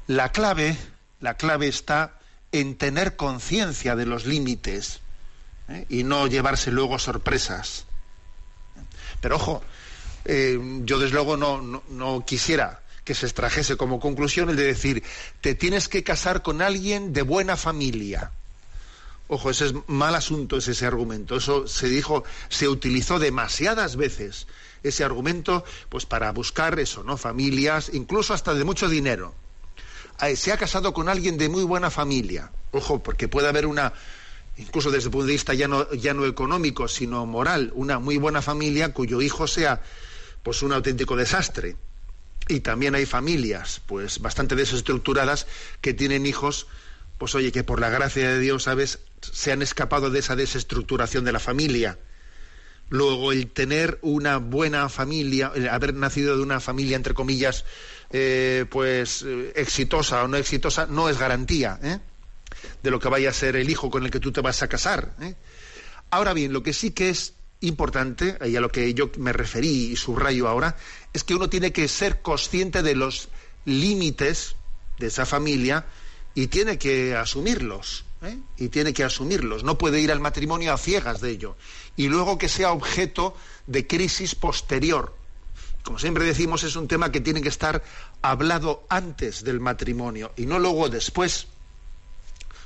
La 0.08 0.32
clave, 0.32 0.78
la 1.22 1.36
clave 1.36 1.68
está 1.68 2.20
en 2.52 2.76
tener 2.76 3.16
conciencia 3.16 3.96
de 3.96 4.06
los 4.06 4.26
límites 4.26 5.02
¿eh? 5.70 5.86
y 5.90 6.04
no 6.04 6.28
llevarse 6.28 6.72
luego 6.72 7.00
sorpresas. 7.00 7.86
Pero 9.22 9.38
ojo, 9.38 9.64
eh, 10.26 10.60
yo 10.84 11.00
desde 11.00 11.16
luego 11.16 11.38
no, 11.38 11.62
no, 11.62 11.84
no, 11.90 12.26
quisiera 12.26 12.82
que 13.06 13.14
se 13.14 13.28
extrajese 13.28 13.78
como 13.78 14.00
conclusión 14.00 14.50
el 14.50 14.58
de 14.58 14.64
decir, 14.64 15.04
te 15.40 15.56
tienes 15.56 15.88
que 15.88 16.04
casar 16.04 16.42
con 16.42 16.62
alguien 16.62 17.14
de 17.14 17.22
buena 17.22 17.56
familia. 17.56 18.32
Ojo, 19.28 19.50
ese 19.50 19.68
es 19.68 19.74
mal 19.88 20.16
asunto, 20.16 20.58
es 20.58 20.68
ese 20.68 20.86
argumento. 20.86 21.38
Eso 21.38 21.68
se 21.68 21.88
dijo, 21.88 22.24
se 22.50 22.68
utilizó 22.68 23.20
demasiadas 23.20 23.96
veces 23.96 24.48
ese 24.84 25.04
argumento 25.04 25.64
pues 25.90 26.06
para 26.06 26.32
buscar 26.32 26.78
eso, 26.80 27.04
¿no? 27.04 27.18
Familias, 27.18 27.92
incluso 27.94 28.34
hasta 28.34 28.54
de 28.54 28.64
mucho 28.64 28.90
dinero. 28.90 29.34
Se 30.36 30.52
ha 30.52 30.58
casado 30.58 30.94
con 30.94 31.10
alguien 31.10 31.38
de 31.38 31.50
muy 31.50 31.64
buena 31.64 31.90
familia. 31.90 32.52
Ojo, 32.72 33.02
porque 33.02 33.28
puede 33.28 33.48
haber 33.48 33.66
una 33.66 33.94
incluso 34.58 34.90
desde 34.90 35.08
el 35.08 35.12
punto 35.12 35.28
de 35.28 35.34
vista 35.34 35.54
ya 35.54 35.68
no, 35.68 35.92
ya 35.94 36.14
no 36.14 36.26
económico, 36.26 36.88
sino 36.88 37.26
moral, 37.26 37.72
una 37.76 38.00
muy 38.00 38.18
buena 38.18 38.42
familia 38.42 38.94
cuyo 38.94 39.22
hijo 39.22 39.48
sea 39.48 39.82
pues 40.44 40.62
un 40.62 40.72
auténtico 40.72 41.16
desastre. 41.16 41.76
Y 42.48 42.60
también 42.60 42.96
hay 42.96 43.06
familias, 43.06 43.82
pues 43.86 44.20
bastante 44.20 44.56
desestructuradas, 44.56 45.48
que 45.82 45.94
tienen 45.94 46.26
hijos, 46.26 46.68
pues 47.18 47.34
oye, 47.36 47.52
que 47.52 47.64
por 47.64 47.80
la 47.80 47.90
gracia 47.90 48.30
de 48.30 48.40
Dios, 48.40 48.64
¿sabes?, 48.64 49.00
se 49.22 49.52
han 49.52 49.64
escapado 49.64 50.12
de 50.12 50.20
esa 50.20 50.36
desestructuración 50.36 51.26
de 51.26 51.32
la 51.32 51.40
familia 51.40 51.98
Luego, 52.90 53.32
el 53.32 53.48
tener 53.50 53.98
una 54.02 54.38
buena 54.38 54.90
familia, 54.90 55.52
el 55.56 55.68
haber 55.70 55.96
nacido 55.96 56.38
de 56.38 56.44
una 56.44 56.60
familia, 56.60 56.96
entre 56.96 57.16
comillas, 57.16 57.66
eh, 58.12 58.66
pues 58.70 59.24
eh, 59.24 59.54
exitosa 59.56 60.24
o 60.24 60.28
no 60.28 60.38
exitosa, 60.38 60.86
no 60.86 61.10
es 61.10 61.18
garantía 61.18 61.80
¿eh? 61.82 62.00
de 62.84 62.92
lo 62.92 63.00
que 63.00 63.10
vaya 63.10 63.32
a 63.32 63.34
ser 63.34 63.56
el 63.56 63.70
hijo 63.70 63.90
con 63.90 64.04
el 64.04 64.12
que 64.12 64.20
tú 64.20 64.32
te 64.32 64.42
vas 64.42 64.62
a 64.62 64.68
casar. 64.68 65.16
Ahora 66.12 66.34
bien, 66.34 66.54
lo 66.54 66.62
que 66.62 66.74
sí 66.74 66.92
que 66.92 67.10
es 67.10 67.34
importante, 67.62 68.38
y 68.46 68.56
a 68.56 68.62
lo 68.62 68.70
que 68.70 68.94
yo 68.94 69.10
me 69.18 69.34
referí 69.34 69.92
y 69.92 69.96
subrayo 69.96 70.48
ahora, 70.48 70.78
es 71.16 71.24
que 71.24 71.34
uno 71.34 71.50
tiene 71.50 71.72
que 71.72 71.88
ser 71.88 72.22
consciente 72.22 72.84
de 72.84 72.94
los 72.94 73.30
límites 73.64 74.58
de 75.00 75.08
esa 75.08 75.26
familia 75.26 75.86
y 76.34 76.48
tiene 76.48 76.78
que 76.78 77.16
asumirlos. 77.16 78.04
Y 78.58 78.68
tiene 78.68 78.92
que 78.94 79.04
asumirlos. 79.04 79.64
No 79.64 79.78
puede 79.78 80.02
ir 80.02 80.12
al 80.12 80.20
matrimonio 80.20 80.74
a 80.74 80.78
ciegas 80.78 81.22
de 81.22 81.30
ello 81.32 81.56
y 81.96 82.10
luego 82.10 82.38
que 82.38 82.50
sea 82.50 82.74
objeto 82.74 83.34
de 83.66 83.88
crisis 83.88 84.36
posterior. 84.36 85.16
Como 85.84 86.00
siempre 86.00 86.26
decimos, 86.26 86.64
es 86.64 86.76
un 86.76 86.90
tema 86.90 87.12
que 87.14 87.22
tiene 87.22 87.42
que 87.42 87.50
estar 87.50 87.82
hablado 88.22 88.86
antes 88.90 89.44
del 89.46 89.62
matrimonio 89.62 90.34
y 90.36 90.48
no 90.48 90.60
luego 90.60 90.90
después. 90.90 91.48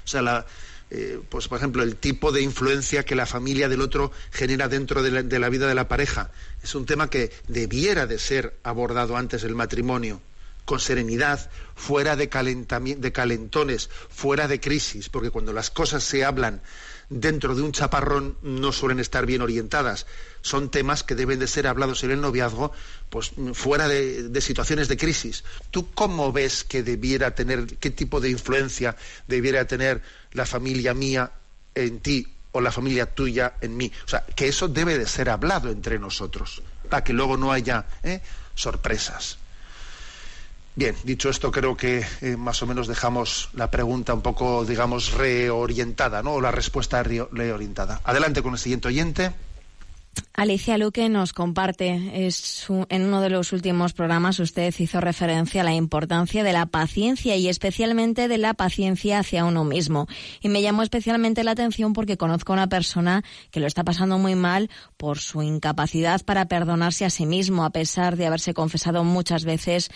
O 0.05 0.07
sea, 0.07 0.45
eh, 0.91 1.21
pues 1.29 1.47
por 1.47 1.57
ejemplo, 1.57 1.83
el 1.83 1.95
tipo 1.95 2.31
de 2.31 2.41
influencia 2.41 3.05
que 3.05 3.15
la 3.15 3.25
familia 3.25 3.69
del 3.69 3.81
otro 3.81 4.11
genera 4.31 4.67
dentro 4.67 5.03
de 5.03 5.11
la, 5.11 5.23
de 5.23 5.39
la 5.39 5.49
vida 5.49 5.67
de 5.67 5.75
la 5.75 5.87
pareja. 5.87 6.31
Es 6.63 6.73
un 6.75 6.85
tema 6.85 7.09
que 7.09 7.31
debiera 7.47 8.07
de 8.07 8.17
ser 8.19 8.57
abordado 8.63 9.15
antes 9.15 9.41
del 9.43 9.55
matrimonio 9.55 10.21
con 10.65 10.79
serenidad, 10.79 11.49
fuera 11.75 12.15
de, 12.15 12.27
de 12.27 13.11
calentones, 13.11 13.89
fuera 14.09 14.47
de 14.47 14.59
crisis, 14.59 15.09
porque 15.09 15.31
cuando 15.31 15.51
las 15.51 15.71
cosas 15.71 16.03
se 16.03 16.23
hablan 16.23 16.61
dentro 17.09 17.55
de 17.55 17.63
un 17.63 17.71
chaparrón 17.71 18.37
no 18.41 18.71
suelen 18.71 18.99
estar 18.99 19.25
bien 19.25 19.41
orientadas. 19.41 20.05
Son 20.41 20.69
temas 20.69 21.03
que 21.03 21.15
deben 21.15 21.39
de 21.39 21.47
ser 21.47 21.67
hablados 21.67 22.03
en 22.03 22.11
el 22.11 22.21
noviazgo, 22.21 22.71
pues 23.09 23.31
fuera 23.53 23.87
de, 23.87 24.41
situaciones 24.41 24.87
de 24.87 24.97
crisis. 24.97 25.43
¿Tú 25.71 25.91
cómo 25.93 26.31
ves 26.31 26.63
que 26.63 26.83
debiera 26.83 27.33
tener, 27.35 27.77
qué 27.77 27.89
tipo 27.89 28.21
de 28.21 28.29
influencia 28.29 28.95
debiera 29.27 29.65
tener 29.65 30.01
la 30.31 30.45
familia 30.45 30.93
mía 30.93 31.31
en 31.75 31.99
ti 31.99 32.27
o 32.51 32.61
la 32.61 32.71
familia 32.71 33.07
tuya 33.07 33.53
en 33.61 33.75
mí? 33.75 33.91
O 34.05 34.07
sea, 34.07 34.25
que 34.35 34.47
eso 34.47 34.67
debe 34.67 34.97
de 34.97 35.07
ser 35.07 35.29
hablado 35.29 35.71
entre 35.71 35.97
nosotros, 35.99 36.61
para 36.89 37.03
que 37.03 37.13
luego 37.13 37.37
no 37.37 37.51
haya 37.51 37.85
¿eh? 38.03 38.21
sorpresas. 38.53 39.38
Bien, 40.75 40.95
dicho 41.03 41.29
esto, 41.29 41.51
creo 41.51 41.75
que 41.75 42.05
eh, 42.21 42.37
más 42.37 42.61
o 42.63 42.67
menos 42.67 42.87
dejamos 42.87 43.49
la 43.53 43.69
pregunta 43.69 44.13
un 44.13 44.21
poco, 44.21 44.63
digamos, 44.63 45.11
reorientada, 45.13 46.23
¿no? 46.23 46.33
O 46.33 46.41
la 46.41 46.51
respuesta 46.51 47.03
reorientada. 47.03 47.99
Adelante 48.05 48.41
con 48.41 48.53
el 48.53 48.59
siguiente 48.59 48.87
oyente. 48.87 49.33
Alicia 50.33 50.77
Luque 50.77 51.09
nos 51.09 51.33
comparte, 51.33 51.89
en 51.89 53.01
uno 53.03 53.21
de 53.21 53.29
los 53.29 53.51
últimos 53.51 53.93
programas 53.93 54.39
usted 54.39 54.73
hizo 54.79 55.01
referencia 55.01 55.61
a 55.61 55.63
la 55.65 55.73
importancia 55.73 56.43
de 56.43 56.53
la 56.53 56.65
paciencia 56.65 57.35
y 57.35 57.49
especialmente 57.49 58.27
de 58.27 58.37
la 58.37 58.53
paciencia 58.53 59.19
hacia 59.19 59.43
uno 59.45 59.65
mismo. 59.65 60.07
Y 60.41 60.49
me 60.49 60.61
llamó 60.61 60.83
especialmente 60.83 61.43
la 61.43 61.51
atención 61.51 61.93
porque 61.93 62.17
conozco 62.17 62.53
a 62.53 62.55
una 62.55 62.69
persona 62.69 63.23
que 63.51 63.59
lo 63.59 63.67
está 63.67 63.83
pasando 63.83 64.17
muy 64.17 64.35
mal 64.35 64.69
por 64.95 65.19
su 65.19 65.41
incapacidad 65.41 66.23
para 66.23 66.47
perdonarse 66.47 67.03
a 67.03 67.09
sí 67.09 67.25
mismo, 67.25 67.65
a 67.65 67.71
pesar 67.71 68.15
de 68.15 68.25
haberse 68.25 68.53
confesado 68.53 69.03
muchas 69.03 69.43
veces 69.43 69.89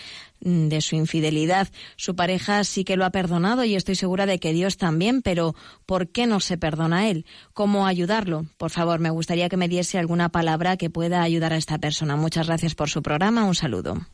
Mm, 0.44 0.68
de 0.68 0.82
su 0.82 0.94
infidelidad. 0.94 1.68
Su 1.96 2.16
pareja 2.16 2.64
sí 2.64 2.84
que 2.84 2.98
lo 2.98 3.06
ha 3.06 3.10
perdonado 3.10 3.64
y 3.64 3.76
estoy 3.76 3.94
segura 3.94 4.26
de 4.26 4.38
que 4.38 4.52
Dios 4.52 4.76
también, 4.76 5.22
pero 5.22 5.54
¿por 5.86 6.08
qué 6.08 6.26
no 6.26 6.38
se 6.38 6.58
perdona 6.58 7.08
él? 7.08 7.24
¿Cómo 7.54 7.86
ayudarlo? 7.86 8.44
Por 8.58 8.70
favor, 8.70 9.00
me 9.00 9.08
gustaría 9.08 9.48
que 9.48 9.56
me 9.56 9.68
diese 9.68 9.96
alguna 10.14 10.28
palabra 10.28 10.76
que 10.76 10.90
pueda 10.90 11.22
ayudar 11.22 11.52
a 11.52 11.56
esta 11.56 11.78
persona. 11.78 12.14
Muchas 12.14 12.46
gracias 12.46 12.76
por 12.76 12.88
su 12.88 13.02
programa. 13.02 13.42
Un 13.46 13.56
saludo. 13.56 14.06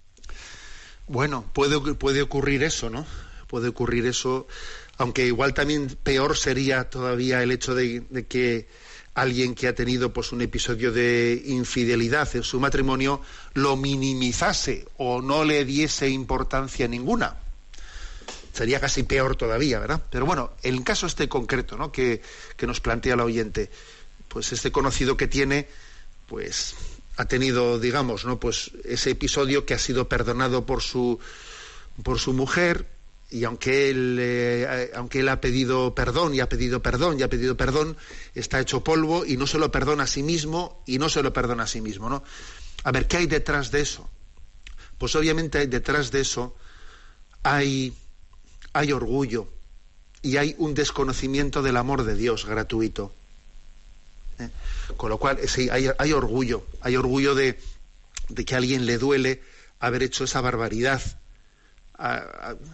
Bueno, 1.07 1.45
puede, 1.53 1.79
puede 1.95 2.23
ocurrir 2.23 2.63
eso, 2.63 2.89
¿no? 2.89 3.05
Puede 3.49 3.69
ocurrir 3.69 4.07
eso, 4.07 4.47
aunque 4.97 5.27
igual 5.27 5.53
también 5.53 5.95
peor 6.03 6.39
sería 6.39 6.89
todavía 6.89 7.43
el 7.43 7.51
hecho 7.51 7.75
de 7.75 8.27
que 8.31 8.67
alguien 9.13 9.55
que 9.55 9.69
ha 9.69 9.75
tenido 9.75 10.11
pues 10.11 10.33
un 10.33 10.41
episodio 10.41 10.91
de 10.91 11.43
infidelidad 11.45 12.35
en 12.35 12.45
su 12.45 12.59
matrimonio 12.61 13.21
lo 13.53 13.77
minimizase 13.77 14.87
o 14.97 15.21
no 15.21 15.45
le 15.45 15.67
diese 15.67 16.09
importancia 16.09 16.89
ninguna. 16.89 17.37
Sería 18.55 18.81
casi 18.81 19.03
peor 19.03 19.37
todavía, 19.37 19.79
¿verdad? 19.81 20.01
Pero 20.11 20.25
bueno, 20.25 20.53
el 20.63 20.83
caso 20.83 21.07
este 21.07 21.29
concreto, 21.29 21.77
¿no? 21.77 21.93
Que, 21.93 22.23
que 22.57 22.67
nos 22.67 22.81
plantea 22.81 23.15
el 23.15 23.21
oyente, 23.21 23.71
pues 24.29 24.53
este 24.53 24.73
conocido 24.73 25.17
que 25.19 25.27
tiene, 25.27 25.69
pues 26.31 26.77
ha 27.17 27.25
tenido, 27.25 27.81
digamos, 27.81 28.25
¿no? 28.25 28.39
Pues 28.39 28.71
ese 28.85 29.11
episodio 29.11 29.67
que 29.67 29.75
ha 29.75 29.79
sido 29.79 30.09
perdonado 30.09 30.65
por 30.65 30.81
su 30.81 31.19
por 32.05 32.21
su 32.21 32.33
mujer, 32.33 32.87
y 33.31 33.43
aunque 33.43 33.91
él, 33.91 34.17
eh, 34.21 34.93
aunque 34.95 35.21
él 35.21 35.29
ha 35.29 35.41
pedido 35.41 35.93
perdón 35.93 36.33
y 36.33 36.39
ha 36.39 36.49
pedido 36.49 36.81
perdón 36.81 37.19
y 37.19 37.25
ha 37.25 37.29
pedido 37.29 37.57
perdón, 37.57 37.97
está 38.37 38.61
hecho 38.61 38.85
polvo 38.85 39.27
y 39.27 39.37
no 39.37 39.49
se 39.49 39.59
lo 39.59 39.73
perdona 39.73 40.05
a 40.05 40.07
sí 40.07 40.23
mismo 40.23 40.85
y 40.87 40.99
no 40.99 41.09
se 41.09 41.21
lo 41.25 41.33
perdona 41.33 41.65
a 41.65 41.67
sí 41.67 41.81
mismo, 41.81 42.09
¿no? 42.09 42.23
A 42.85 42.93
ver, 42.93 43.09
¿qué 43.09 43.17
hay 43.17 43.27
detrás 43.27 43.73
de 43.73 43.81
eso? 43.81 44.09
Pues 44.99 45.17
obviamente 45.17 45.67
detrás 45.67 46.13
de 46.13 46.21
eso 46.21 46.55
hay, 47.43 47.93
hay 48.73 48.93
orgullo 48.93 49.49
y 50.23 50.37
hay 50.37 50.55
un 50.59 50.75
desconocimiento 50.75 51.61
del 51.61 51.77
amor 51.77 52.05
de 52.05 52.15
Dios 52.15 52.47
gratuito. 52.47 53.13
Con 54.97 55.11
lo 55.11 55.19
cual, 55.19 55.39
hay, 55.71 56.13
orgullo, 56.13 56.65
hay 56.81 56.97
orgullo 56.97 57.35
de, 57.35 57.59
que 58.47 58.55
a 58.55 58.59
alguien 58.59 58.87
le 58.87 58.99
duele 58.99 59.43
haber 59.79 60.03
hecho 60.03 60.25
esa 60.25 60.41
barbaridad 60.41 61.01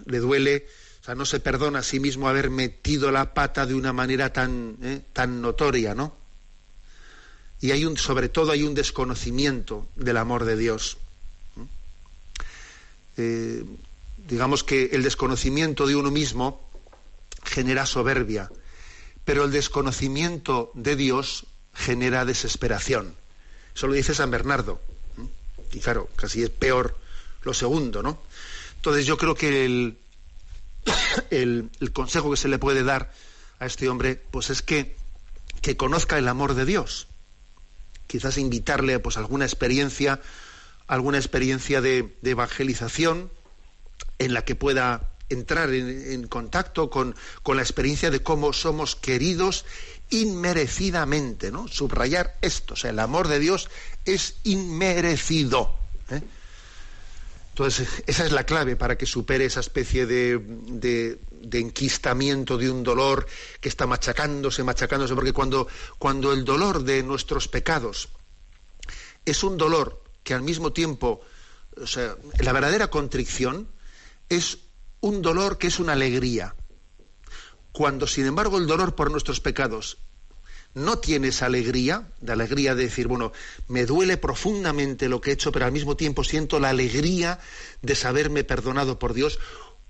le 0.06 0.18
duele, 0.18 0.66
o 1.02 1.04
sea, 1.04 1.14
no 1.14 1.24
se 1.24 1.40
perdona 1.40 1.80
a 1.80 1.82
sí 1.82 2.00
mismo 2.00 2.28
haber 2.28 2.50
metido 2.50 3.10
la 3.10 3.34
pata 3.34 3.66
de 3.66 3.74
una 3.74 3.92
manera 3.92 4.32
tan, 4.32 4.76
¿eh? 4.82 5.02
tan 5.12 5.40
notoria, 5.42 5.94
¿no? 5.94 6.16
Y 7.60 7.70
hay 7.70 7.84
un, 7.84 7.96
sobre 7.96 8.28
todo 8.28 8.52
hay 8.52 8.62
un 8.62 8.74
desconocimiento 8.74 9.88
del 9.96 10.18
amor 10.18 10.44
de 10.44 10.56
Dios. 10.56 10.98
Eh, 13.16 13.64
digamos 14.28 14.62
que 14.62 14.90
el 14.92 15.02
desconocimiento 15.02 15.86
de 15.86 15.96
uno 15.96 16.10
mismo 16.10 16.68
genera 17.44 17.86
soberbia, 17.86 18.50
pero 19.24 19.44
el 19.44 19.52
desconocimiento 19.52 20.70
de 20.74 20.96
Dios 20.96 21.46
genera 21.76 22.24
desesperación. 22.24 23.14
Eso 23.74 23.86
lo 23.86 23.92
dice 23.92 24.14
San 24.14 24.30
Bernardo. 24.30 24.80
Y 25.72 25.80
claro, 25.80 26.08
casi 26.16 26.42
es 26.42 26.50
peor 26.50 26.96
lo 27.42 27.52
segundo, 27.52 28.02
¿no? 28.02 28.18
Entonces 28.76 29.06
yo 29.06 29.18
creo 29.18 29.34
que 29.34 29.64
el, 31.30 31.70
el, 31.80 31.92
consejo 31.92 32.30
que 32.30 32.36
se 32.36 32.48
le 32.48 32.58
puede 32.58 32.82
dar 32.82 33.12
a 33.58 33.66
este 33.66 33.88
hombre, 33.88 34.16
pues 34.30 34.50
es 34.50 34.62
que, 34.62 34.96
que 35.60 35.76
conozca 35.76 36.18
el 36.18 36.28
amor 36.28 36.54
de 36.54 36.64
Dios. 36.64 37.08
Quizás 38.06 38.38
invitarle 38.38 38.98
pues 38.98 39.16
alguna 39.16 39.44
experiencia, 39.44 40.20
alguna 40.86 41.18
experiencia 41.18 41.80
de, 41.80 42.16
evangelización 42.22 43.30
en 44.18 44.34
la 44.34 44.44
que 44.44 44.54
pueda 44.54 45.12
entrar 45.28 45.74
en, 45.74 46.28
contacto 46.28 46.88
con, 46.88 47.16
con, 47.42 47.56
la 47.56 47.62
experiencia 47.62 48.10
de 48.10 48.22
cómo 48.22 48.52
somos 48.52 48.94
queridos 48.94 49.64
inmerecidamente, 50.10 51.50
¿no? 51.50 51.68
Subrayar 51.68 52.36
esto, 52.40 52.74
o 52.74 52.76
sea, 52.76 52.90
el 52.90 52.98
amor 52.98 53.28
de 53.28 53.38
Dios 53.38 53.68
es 54.04 54.36
inmerecido. 54.44 55.74
¿eh? 56.10 56.22
Entonces, 57.50 57.88
esa 58.06 58.26
es 58.26 58.32
la 58.32 58.44
clave 58.44 58.76
para 58.76 58.98
que 58.98 59.06
supere 59.06 59.46
esa 59.46 59.60
especie 59.60 60.04
de, 60.04 60.38
de, 60.38 61.58
enquistamiento 61.58 62.58
de 62.58 62.70
un 62.70 62.82
dolor 62.82 63.26
que 63.60 63.70
está 63.70 63.86
machacándose, 63.86 64.62
machacándose, 64.62 65.14
porque 65.14 65.32
cuando, 65.32 65.66
cuando 65.98 66.34
el 66.34 66.44
dolor 66.44 66.84
de 66.84 67.02
nuestros 67.02 67.48
pecados 67.48 68.10
es 69.24 69.42
un 69.42 69.56
dolor 69.56 70.04
que 70.22 70.34
al 70.34 70.42
mismo 70.42 70.74
tiempo, 70.74 71.22
o 71.80 71.86
sea, 71.86 72.16
la 72.40 72.52
verdadera 72.52 72.88
contrición 72.88 73.68
es 74.28 74.58
un 75.00 75.22
dolor 75.22 75.56
que 75.56 75.68
es 75.68 75.78
una 75.78 75.94
alegría. 75.94 76.54
Cuando, 77.76 78.06
sin 78.06 78.24
embargo, 78.24 78.56
el 78.56 78.66
dolor 78.66 78.94
por 78.94 79.10
nuestros 79.10 79.40
pecados 79.40 79.98
no 80.72 80.96
tiene 80.96 81.28
esa 81.28 81.44
alegría, 81.44 82.08
de 82.22 82.32
alegría 82.32 82.74
de 82.74 82.84
decir, 82.84 83.06
bueno, 83.06 83.34
me 83.68 83.84
duele 83.84 84.16
profundamente 84.16 85.10
lo 85.10 85.20
que 85.20 85.28
he 85.28 85.34
hecho, 85.34 85.52
pero 85.52 85.66
al 85.66 85.72
mismo 85.72 85.94
tiempo 85.94 86.24
siento 86.24 86.58
la 86.58 86.70
alegría 86.70 87.38
de 87.82 87.94
saberme 87.94 88.44
perdonado 88.44 88.98
por 88.98 89.12
Dios. 89.12 89.38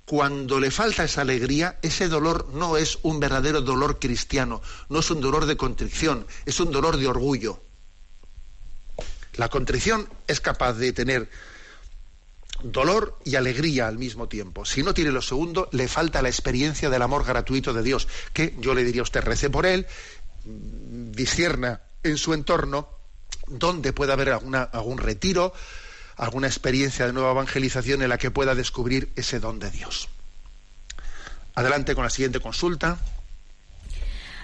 Cuando 0.04 0.58
le 0.58 0.72
falta 0.72 1.04
esa 1.04 1.20
alegría, 1.20 1.78
ese 1.80 2.08
dolor 2.08 2.48
no 2.52 2.76
es 2.76 2.98
un 3.02 3.20
verdadero 3.20 3.60
dolor 3.60 4.00
cristiano, 4.00 4.62
no 4.88 4.98
es 4.98 5.08
un 5.12 5.20
dolor 5.20 5.46
de 5.46 5.56
contrición, 5.56 6.26
es 6.44 6.58
un 6.58 6.72
dolor 6.72 6.96
de 6.96 7.06
orgullo. 7.06 7.60
La 9.34 9.48
contrición 9.48 10.08
es 10.26 10.40
capaz 10.40 10.72
de 10.72 10.92
tener 10.92 11.30
dolor 12.72 13.18
y 13.24 13.36
alegría 13.36 13.88
al 13.88 13.98
mismo 13.98 14.28
tiempo. 14.28 14.64
Si 14.64 14.82
no 14.82 14.94
tiene 14.94 15.10
lo 15.10 15.22
segundo, 15.22 15.68
le 15.72 15.88
falta 15.88 16.22
la 16.22 16.28
experiencia 16.28 16.90
del 16.90 17.02
amor 17.02 17.24
gratuito 17.24 17.72
de 17.72 17.82
Dios, 17.82 18.08
que 18.32 18.54
yo 18.58 18.74
le 18.74 18.84
diría 18.84 19.02
a 19.02 19.04
usted, 19.04 19.22
rece 19.22 19.50
por 19.50 19.66
él 19.66 19.86
discierna 20.46 21.80
en 22.02 22.18
su 22.18 22.34
entorno 22.34 22.88
donde 23.48 23.92
pueda 23.92 24.14
haber 24.14 24.30
algún 24.30 24.98
retiro, 24.98 25.52
alguna 26.16 26.46
experiencia 26.46 27.06
de 27.06 27.12
nueva 27.12 27.32
evangelización 27.32 28.02
en 28.02 28.08
la 28.08 28.18
que 28.18 28.30
pueda 28.30 28.54
descubrir 28.54 29.10
ese 29.16 29.40
don 29.40 29.58
de 29.58 29.70
Dios. 29.70 30.08
Adelante 31.54 31.94
con 31.94 32.04
la 32.04 32.10
siguiente 32.10 32.40
consulta. 32.40 32.98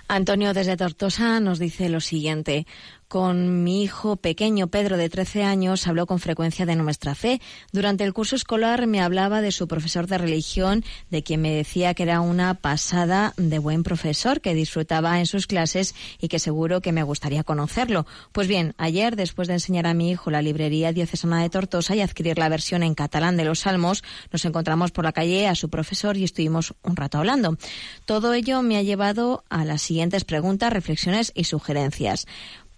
Antonio 0.08 0.52
desde 0.52 0.76
Tortosa 0.76 1.40
nos 1.40 1.58
dice 1.58 1.88
lo 1.88 2.00
siguiente. 2.00 2.66
Con 3.12 3.62
mi 3.62 3.82
hijo 3.82 4.16
pequeño, 4.16 4.68
Pedro, 4.68 4.96
de 4.96 5.10
13 5.10 5.44
años, 5.44 5.86
habló 5.86 6.06
con 6.06 6.18
frecuencia 6.18 6.64
de 6.64 6.76
nuestra 6.76 7.14
fe. 7.14 7.42
Durante 7.70 8.04
el 8.04 8.14
curso 8.14 8.36
escolar 8.36 8.86
me 8.86 9.02
hablaba 9.02 9.42
de 9.42 9.52
su 9.52 9.68
profesor 9.68 10.06
de 10.06 10.16
religión, 10.16 10.82
de 11.10 11.22
quien 11.22 11.42
me 11.42 11.50
decía 11.50 11.92
que 11.92 12.04
era 12.04 12.22
una 12.22 12.54
pasada 12.54 13.34
de 13.36 13.58
buen 13.58 13.82
profesor, 13.82 14.40
que 14.40 14.54
disfrutaba 14.54 15.18
en 15.18 15.26
sus 15.26 15.46
clases 15.46 15.94
y 16.22 16.28
que 16.28 16.38
seguro 16.38 16.80
que 16.80 16.92
me 16.92 17.02
gustaría 17.02 17.44
conocerlo. 17.44 18.06
Pues 18.32 18.48
bien, 18.48 18.72
ayer, 18.78 19.14
después 19.14 19.46
de 19.46 19.54
enseñar 19.54 19.86
a 19.86 19.92
mi 19.92 20.10
hijo 20.10 20.30
la 20.30 20.40
librería 20.40 20.94
diocesana 20.94 21.42
de 21.42 21.50
Tortosa 21.50 21.94
y 21.94 22.00
adquirir 22.00 22.38
la 22.38 22.48
versión 22.48 22.82
en 22.82 22.94
catalán 22.94 23.36
de 23.36 23.44
los 23.44 23.58
Salmos, 23.58 24.02
nos 24.32 24.46
encontramos 24.46 24.90
por 24.90 25.04
la 25.04 25.12
calle 25.12 25.48
a 25.48 25.54
su 25.54 25.68
profesor 25.68 26.16
y 26.16 26.24
estuvimos 26.24 26.72
un 26.82 26.96
rato 26.96 27.18
hablando. 27.18 27.58
Todo 28.06 28.32
ello 28.32 28.62
me 28.62 28.78
ha 28.78 28.82
llevado 28.82 29.44
a 29.50 29.66
las 29.66 29.82
siguientes 29.82 30.24
preguntas, 30.24 30.72
reflexiones 30.72 31.30
y 31.34 31.44
sugerencias. 31.44 32.26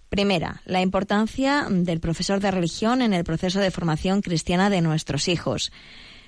Primera, 0.09 0.61
la 0.65 0.81
importancia 0.81 1.67
del 1.69 1.99
profesor 1.99 2.39
de 2.39 2.51
religión 2.51 3.01
en 3.01 3.13
el 3.13 3.23
proceso 3.23 3.59
de 3.59 3.71
formación 3.71 4.21
cristiana 4.21 4.69
de 4.69 4.81
nuestros 4.81 5.27
hijos. 5.27 5.71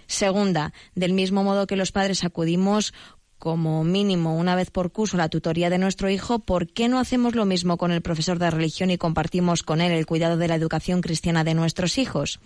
Segunda, 0.08 0.74
del 0.96 1.14
mismo 1.14 1.44
modo 1.44 1.68
que 1.68 1.76
los 1.76 1.92
padres 1.92 2.24
acudimos 2.24 2.94
como 3.40 3.84
mínimo 3.84 4.36
una 4.36 4.56
vez 4.56 4.72
por 4.72 4.92
curso 4.92 5.16
la 5.16 5.30
tutoría 5.30 5.70
de 5.70 5.78
nuestro 5.78 6.10
hijo, 6.10 6.40
¿por 6.40 6.68
qué 6.68 6.88
no 6.88 7.00
hacemos 7.00 7.36
lo 7.36 7.46
mismo 7.46 7.78
con 7.78 7.92
el 7.92 8.02
profesor 8.02 8.40
de 8.40 8.50
religión 8.50 8.90
y 8.90 8.98
compartimos 8.98 9.64
con 9.64 9.80
él 9.80 9.92
el 9.92 10.06
cuidado 10.06 10.38
de 10.38 10.48
la 10.48 10.56
educación 10.56 11.02
cristiana 11.02 11.44
de 11.44 11.54
nuestros 11.54 11.98
hijos? 11.98 12.40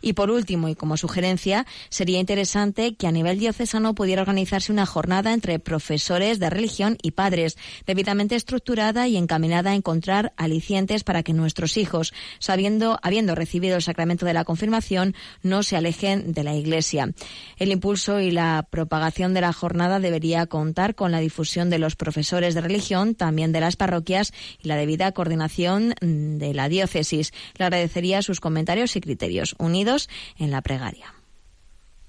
Y 0.00 0.14
por 0.14 0.30
último, 0.30 0.68
y 0.68 0.74
como 0.74 0.96
sugerencia, 0.96 1.64
sería 1.90 2.18
interesante 2.18 2.96
que 2.96 3.06
a 3.06 3.12
nivel 3.12 3.38
diocesano 3.38 3.94
pudiera 3.94 4.22
organizarse 4.22 4.72
una 4.72 4.84
jornada 4.86 5.32
entre 5.32 5.60
profesores 5.60 6.40
de 6.40 6.50
religión 6.50 6.98
y 7.02 7.12
padres, 7.12 7.56
debidamente 7.86 8.34
estructurada 8.34 9.06
y 9.06 9.16
encaminada 9.16 9.70
a 9.70 9.74
encontrar 9.74 10.32
alicientes 10.36 11.04
para 11.04 11.22
que 11.22 11.32
nuestros 11.32 11.76
hijos, 11.76 12.12
sabiendo, 12.40 12.98
habiendo 13.02 13.36
recibido 13.36 13.76
el 13.76 13.82
sacramento 13.82 14.26
de 14.26 14.34
la 14.34 14.44
confirmación, 14.44 15.14
no 15.42 15.62
se 15.62 15.76
alejen 15.76 16.32
de 16.32 16.42
la 16.42 16.54
Iglesia. 16.54 17.10
El 17.58 17.70
impulso 17.70 18.20
y 18.20 18.32
la 18.32 18.66
propagación 18.68 19.34
de 19.34 19.40
la 19.40 19.52
jornada 19.52 20.00
debería 20.00 20.31
contar 20.46 20.94
con 20.94 21.12
la 21.12 21.20
difusión 21.20 21.70
de 21.70 21.78
los 21.78 21.96
profesores 21.96 22.54
de 22.54 22.60
religión, 22.60 23.14
también 23.14 23.52
de 23.52 23.60
las 23.60 23.76
parroquias 23.76 24.32
y 24.60 24.68
la 24.68 24.76
debida 24.76 25.12
coordinación 25.12 25.94
mm, 26.00 26.38
de 26.38 26.54
la 26.54 26.68
diócesis. 26.68 27.32
Le 27.56 27.64
agradecería 27.64 28.22
sus 28.22 28.40
comentarios 28.40 28.96
y 28.96 29.00
criterios 29.00 29.54
unidos 29.58 30.08
en 30.38 30.50
la 30.50 30.62
pregaria. 30.62 31.14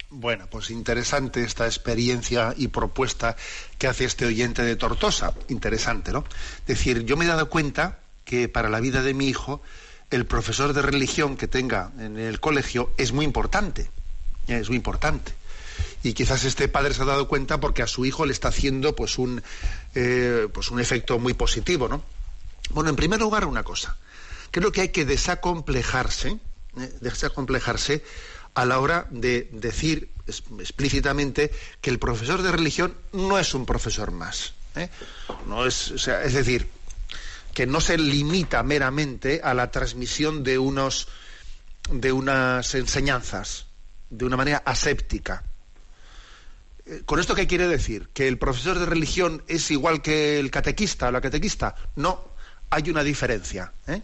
Bueno, 0.09 0.47
pues 0.49 0.69
interesante 0.69 1.43
esta 1.43 1.65
experiencia 1.65 2.53
y 2.55 2.67
propuesta 2.67 3.35
que 3.79 3.87
hace 3.87 4.05
este 4.05 4.25
oyente 4.25 4.61
de 4.63 4.75
Tortosa. 4.75 5.33
Interesante, 5.49 6.11
¿no? 6.11 6.23
Es 6.61 6.67
decir, 6.67 7.03
yo 7.05 7.17
me 7.17 7.25
he 7.25 7.27
dado 7.27 7.49
cuenta 7.49 7.99
que 8.23 8.47
para 8.47 8.69
la 8.69 8.79
vida 8.79 9.01
de 9.01 9.13
mi 9.13 9.27
hijo 9.27 9.61
el 10.11 10.27
profesor 10.27 10.73
de 10.73 10.83
religión 10.83 11.35
que 11.35 11.47
tenga 11.47 11.91
en 11.97 12.19
el 12.19 12.39
colegio 12.39 12.91
es 12.97 13.11
muy 13.11 13.25
importante. 13.25 13.89
Es 14.47 14.69
muy 14.69 14.77
importante 14.77 15.33
y 16.03 16.13
quizás 16.13 16.43
este 16.43 16.67
padre 16.67 16.93
se 16.93 17.01
ha 17.01 17.05
dado 17.05 17.27
cuenta 17.27 17.59
porque 17.59 17.81
a 17.81 17.87
su 17.87 18.05
hijo 18.05 18.25
le 18.25 18.33
está 18.33 18.49
haciendo 18.49 18.95
pues 18.95 19.17
un, 19.17 19.41
eh, 19.95 20.47
pues 20.53 20.69
un 20.69 20.79
efecto 20.79 21.17
muy 21.17 21.33
positivo, 21.33 21.87
¿no? 21.87 22.03
Bueno, 22.71 22.89
en 22.89 22.95
primer 22.95 23.19
lugar 23.19 23.45
una 23.45 23.63
cosa, 23.63 23.97
creo 24.51 24.71
que 24.71 24.81
hay 24.81 24.89
que 24.89 25.05
desacomplejarse, 25.05 26.39
¿eh? 26.77 26.93
desacomplejarse 27.01 28.03
a 28.53 28.65
la 28.65 28.79
hora 28.79 29.07
de 29.09 29.49
decir 29.51 30.11
explícitamente 30.27 31.51
que 31.81 31.89
el 31.89 31.99
profesor 31.99 32.41
de 32.43 32.51
religión 32.51 32.95
no 33.13 33.39
es 33.39 33.53
un 33.53 33.65
profesor 33.65 34.11
más. 34.11 34.53
¿eh? 34.75 34.89
No 35.47 35.65
es, 35.65 35.91
es 36.07 36.33
decir, 36.33 36.69
que 37.53 37.65
no 37.65 37.81
se 37.81 37.97
limita 37.97 38.61
meramente 38.63 39.41
a 39.43 39.53
la 39.53 39.71
transmisión 39.71 40.43
de 40.43 40.59
unos 40.59 41.07
de 41.89 42.11
unas 42.11 42.75
enseñanzas 42.75 43.65
de 44.09 44.25
una 44.25 44.37
manera 44.37 44.63
aséptica. 44.65 45.43
¿Con 47.05 47.19
esto 47.19 47.33
qué 47.35 47.47
quiere 47.47 47.67
decir? 47.67 48.09
¿Que 48.13 48.27
el 48.27 48.37
profesor 48.37 48.77
de 48.77 48.85
religión 48.85 49.43
es 49.47 49.71
igual 49.71 50.01
que 50.01 50.39
el 50.39 50.51
catequista 50.51 51.07
o 51.07 51.11
la 51.11 51.21
catequista? 51.21 51.75
No, 51.95 52.27
hay 52.69 52.89
una 52.89 53.03
diferencia. 53.03 53.71
¿eh? 53.87 54.01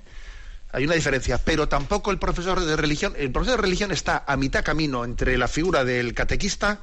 Hay 0.72 0.86
una 0.86 0.96
diferencia, 0.96 1.40
pero 1.40 1.68
tampoco 1.68 2.12
el 2.12 2.20
profesor 2.20 2.60
de 2.64 2.76
religión, 2.78 3.14
el 3.18 3.32
profesor 3.32 3.58
de 3.58 3.64
religión 3.64 3.92
está 3.92 4.24
a 4.26 4.38
mitad 4.38 4.64
camino 4.64 5.04
entre 5.04 5.38
la 5.38 5.48
figura 5.48 5.84
del 5.84 6.14
catequista 6.14 6.80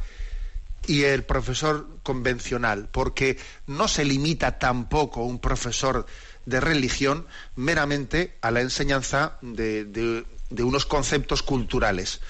y 0.86 1.04
el 1.04 1.24
profesor 1.24 1.88
convencional, 2.02 2.88
porque 2.92 3.38
no 3.66 3.88
se 3.88 4.04
limita 4.04 4.58
tampoco 4.58 5.22
un 5.24 5.38
profesor 5.38 6.06
de 6.44 6.60
religión 6.60 7.26
meramente 7.54 8.36
a 8.42 8.50
la 8.50 8.60
enseñanza 8.60 9.38
de, 9.40 9.84
de 9.84 10.62
unos 10.62 10.84
conceptos 10.84 11.42
culturales, 11.42 12.20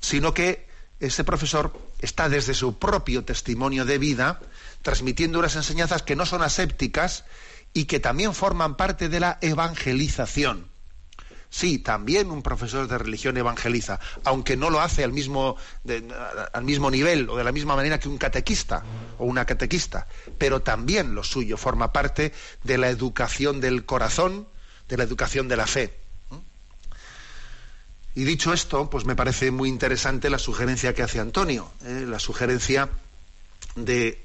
sino 0.00 0.32
que 0.32 0.66
ese 0.98 1.24
profesor 1.24 1.72
está 2.02 2.28
desde 2.28 2.52
su 2.52 2.78
propio 2.78 3.24
testimonio 3.24 3.84
de 3.84 3.96
vida 3.96 4.40
transmitiendo 4.82 5.38
unas 5.38 5.56
enseñanzas 5.56 6.02
que 6.02 6.16
no 6.16 6.26
son 6.26 6.42
asépticas 6.42 7.24
y 7.72 7.86
que 7.86 8.00
también 8.00 8.34
forman 8.34 8.76
parte 8.76 9.08
de 9.08 9.20
la 9.20 9.38
evangelización. 9.40 10.70
Sí, 11.48 11.78
también 11.78 12.30
un 12.30 12.42
profesor 12.42 12.88
de 12.88 12.96
religión 12.96 13.36
evangeliza, 13.36 14.00
aunque 14.24 14.56
no 14.56 14.70
lo 14.70 14.80
hace 14.80 15.04
al 15.04 15.12
mismo, 15.12 15.56
al 16.52 16.64
mismo 16.64 16.90
nivel 16.90 17.28
o 17.28 17.36
de 17.36 17.44
la 17.44 17.52
misma 17.52 17.76
manera 17.76 18.00
que 18.00 18.08
un 18.08 18.16
catequista 18.16 18.82
o 19.18 19.26
una 19.26 19.44
catequista, 19.44 20.06
pero 20.38 20.62
también 20.62 21.14
lo 21.14 21.22
suyo 21.22 21.58
forma 21.58 21.92
parte 21.92 22.32
de 22.64 22.78
la 22.78 22.88
educación 22.88 23.60
del 23.60 23.84
corazón, 23.84 24.48
de 24.88 24.96
la 24.96 25.04
educación 25.04 25.46
de 25.46 25.56
la 25.56 25.66
fe. 25.66 26.01
Y 28.14 28.24
dicho 28.24 28.52
esto, 28.52 28.90
pues 28.90 29.04
me 29.04 29.16
parece 29.16 29.50
muy 29.50 29.68
interesante 29.68 30.28
la 30.28 30.38
sugerencia 30.38 30.94
que 30.94 31.02
hace 31.02 31.18
Antonio, 31.18 31.70
¿eh? 31.84 32.04
la 32.06 32.18
sugerencia 32.18 32.90
de, 33.74 34.22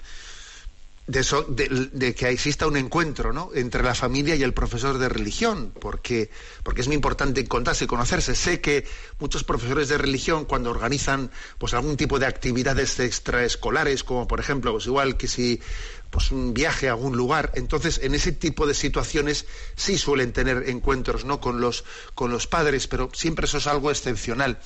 de, 1.07 1.21
eso, 1.21 1.43
de, 1.43 2.13
que 2.13 2.29
exista 2.29 2.67
un 2.67 2.75
encuentro 2.75 3.31
¿no? 3.31 3.49
entre 3.55 3.81
la 3.81 3.95
familia 3.95 4.35
y 4.35 4.43
el 4.43 4.53
profesor 4.53 4.97
de 4.97 5.07
religión, 5.07 5.73
porque, 5.79 6.29
porque 6.63 6.81
es 6.81 6.87
muy 6.87 6.95
importante 6.95 7.39
encontrarse 7.39 7.85
y 7.85 7.87
conocerse. 7.87 8.35
Sé 8.35 8.59
que 8.59 8.85
muchos 9.19 9.45
profesores 9.45 9.87
de 9.87 9.97
religión, 9.97 10.43
cuando 10.43 10.69
organizan 10.69 11.31
pues, 11.57 11.73
algún 11.73 11.95
tipo 11.95 12.19
de 12.19 12.25
actividades 12.25 12.99
extraescolares, 12.99 14.03
como 14.03 14.27
por 14.27 14.41
ejemplo, 14.41 14.73
pues 14.73 14.85
igual 14.85 15.15
que 15.15 15.29
si 15.29 15.61
pues, 16.09 16.31
un 16.31 16.53
viaje 16.53 16.89
a 16.89 16.91
algún 16.91 17.15
lugar, 17.15 17.53
entonces 17.55 18.01
en 18.03 18.13
ese 18.13 18.33
tipo 18.33 18.67
de 18.67 18.73
situaciones 18.73 19.45
sí 19.77 19.97
suelen 19.97 20.33
tener 20.33 20.67
encuentros 20.67 21.23
¿no? 21.23 21.39
con, 21.39 21.61
los, 21.61 21.85
con 22.15 22.31
los 22.31 22.47
padres, 22.47 22.87
pero 22.87 23.09
siempre 23.13 23.45
eso 23.45 23.59
es 23.59 23.67
algo 23.67 23.91
excepcional. 23.91 24.59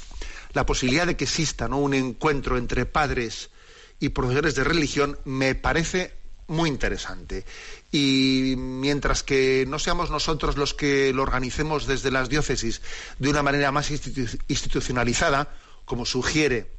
La 0.54 0.66
posibilidad 0.66 1.06
de 1.06 1.16
que 1.16 1.26
exista 1.26 1.68
¿no? 1.68 1.78
un 1.78 1.94
encuentro 1.94 2.58
entre 2.58 2.88
padres 2.88 3.52
y 4.00 4.10
profesores 4.10 4.56
de 4.56 4.64
religión 4.64 5.20
me 5.24 5.54
parece 5.54 6.20
muy 6.48 6.70
interesante. 6.70 7.46
Y 7.92 8.56
mientras 8.58 9.24
que 9.24 9.66
no 9.68 9.80
seamos 9.80 10.10
nosotros 10.10 10.58
los 10.58 10.74
que 10.74 11.14
lo 11.14 11.24
organicemos 11.24 11.88
desde 11.88 12.12
las 12.12 12.30
diócesis 12.30 12.82
de 13.20 13.30
una 13.30 13.44
manera 13.44 13.72
más 13.72 13.92
institucionalizada, 13.92 15.54
como 15.86 16.06
sugiere 16.06 16.72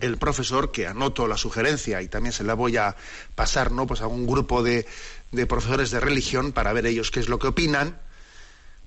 el 0.00 0.16
profesor, 0.16 0.72
que 0.72 0.86
anoto 0.86 1.26
la 1.26 1.36
sugerencia 1.36 2.02
y 2.02 2.08
también 2.08 2.32
se 2.32 2.44
la 2.44 2.54
voy 2.54 2.76
a 2.76 2.96
pasar 3.34 3.70
¿no? 3.70 3.86
pues 3.86 4.00
a 4.00 4.06
un 4.06 4.26
grupo 4.26 4.62
de, 4.62 4.86
de 5.30 5.46
profesores 5.46 5.90
de 5.90 6.00
religión 6.00 6.52
para 6.52 6.72
ver 6.72 6.86
ellos 6.86 7.10
qué 7.10 7.20
es 7.20 7.28
lo 7.28 7.38
que 7.38 7.48
opinan, 7.48 8.00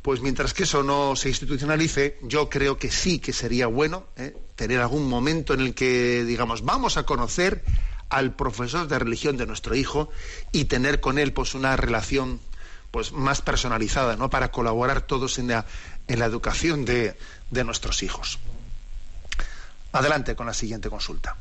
pues 0.01 0.20
mientras 0.22 0.54
que 0.54 0.64
eso 0.64 0.84
no 0.84 1.16
se 1.16 1.30
institucionalice, 1.30 2.20
yo 2.24 2.49
creo 2.49 2.78
que 2.78 2.91
sí 2.91 3.20
que 3.20 3.32
sería 3.32 3.68
bueno 3.68 4.08
¿eh? 4.18 4.36
tener 4.56 4.82
algún 4.82 5.08
momento 5.08 5.54
en 5.54 5.62
el 5.62 5.74
que, 5.74 6.26
digamos, 6.26 6.64
vamos 6.64 6.97
a 6.97 7.04
conocer 7.04 7.64
al 8.10 8.34
profesor 8.34 8.88
de 8.88 8.99
religión 8.99 9.38
de 9.38 9.45
nuestro 9.45 9.76
hijo 9.76 10.10
y 10.51 10.66
tener 10.66 10.99
con 10.99 11.18
él 11.18 11.34
pues 11.34 11.56
una 11.56 11.76
relación 11.76 12.39
pues 12.91 13.12
más 13.12 13.41
personalizada, 13.41 14.16
¿no? 14.18 14.30
Para 14.30 14.51
colaborar 14.51 15.01
todos 15.01 15.39
en 15.39 15.47
la, 15.47 15.66
en 16.08 16.20
la 16.20 16.26
educación 16.26 16.86
de, 16.86 17.18
de 17.49 17.64
nuestros 17.64 18.04
hijos. 18.04 18.38
Adelante 19.91 20.36
con 20.36 20.45
la 20.45 20.54
siguiente 20.54 20.89
consulta. 20.89 21.36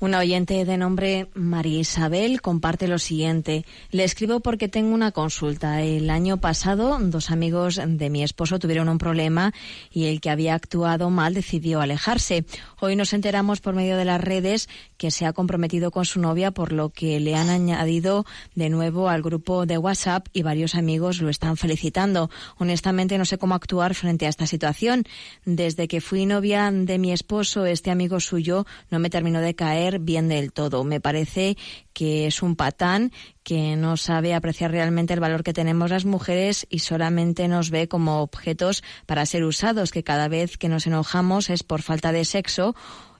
Una 0.00 0.20
oyente 0.20 0.64
de 0.64 0.78
nombre 0.78 1.28
María 1.34 1.80
Isabel 1.80 2.40
comparte 2.40 2.88
lo 2.88 2.98
siguiente. 2.98 3.66
Le 3.90 4.04
escribo 4.04 4.40
porque 4.40 4.66
tengo 4.66 4.94
una 4.94 5.12
consulta. 5.12 5.82
El 5.82 6.08
año 6.08 6.38
pasado, 6.38 6.96
dos 6.98 7.30
amigos 7.30 7.78
de 7.86 8.08
mi 8.08 8.22
esposo 8.22 8.58
tuvieron 8.58 8.88
un 8.88 8.96
problema 8.96 9.52
y 9.90 10.06
el 10.06 10.22
que 10.22 10.30
había 10.30 10.54
actuado 10.54 11.10
mal 11.10 11.34
decidió 11.34 11.82
alejarse. 11.82 12.46
Hoy 12.80 12.96
nos 12.96 13.12
enteramos 13.12 13.60
por 13.60 13.74
medio 13.74 13.98
de 13.98 14.06
las 14.06 14.22
redes 14.22 14.70
que 14.96 15.10
se 15.10 15.26
ha 15.26 15.34
comprometido 15.34 15.90
con 15.90 16.06
su 16.06 16.18
novia, 16.18 16.50
por 16.50 16.72
lo 16.72 16.88
que 16.88 17.20
le 17.20 17.34
han 17.34 17.50
añadido 17.50 18.24
de 18.54 18.70
nuevo 18.70 19.10
al 19.10 19.20
grupo 19.20 19.66
de 19.66 19.76
WhatsApp 19.76 20.28
y 20.32 20.42
varios 20.42 20.76
amigos 20.76 21.20
lo 21.20 21.28
están 21.28 21.58
felicitando. 21.58 22.30
Honestamente, 22.56 23.18
no 23.18 23.26
sé 23.26 23.36
cómo 23.36 23.54
actuar 23.54 23.94
frente 23.94 24.24
a 24.24 24.30
esta 24.30 24.46
situación. 24.46 25.04
Desde 25.44 25.88
que 25.88 26.00
fui 26.00 26.24
novia 26.24 26.70
de 26.72 26.98
mi 26.98 27.12
esposo, 27.12 27.66
este 27.66 27.90
amigo 27.90 28.18
suyo 28.18 28.64
no 28.90 28.98
me 28.98 29.10
terminó 29.10 29.42
de 29.42 29.54
caer 29.54 29.89
bien 29.98 30.28
del 30.28 30.52
todo. 30.52 30.84
Me 30.84 31.00
parece 31.00 31.56
que 31.92 32.26
es 32.26 32.42
un 32.42 32.56
patán 32.56 33.12
que 33.42 33.76
no 33.76 33.96
sabe 33.96 34.34
apreciar 34.34 34.70
realmente 34.70 35.12
el 35.14 35.20
valor 35.20 35.42
que 35.42 35.52
tenemos 35.52 35.90
las 35.90 36.04
mujeres 36.04 36.66
y 36.70 36.80
solamente 36.80 37.48
nos 37.48 37.70
ve 37.70 37.88
como 37.88 38.22
objetos 38.22 38.82
para 39.06 39.26
ser 39.26 39.44
usados, 39.44 39.90
que 39.90 40.04
cada 40.04 40.28
vez 40.28 40.56
que 40.56 40.68
nos 40.68 40.86
enojamos 40.86 41.50
es 41.50 41.62
por 41.62 41.82
falta 41.82 42.12
de 42.12 42.24
sexo 42.24 42.74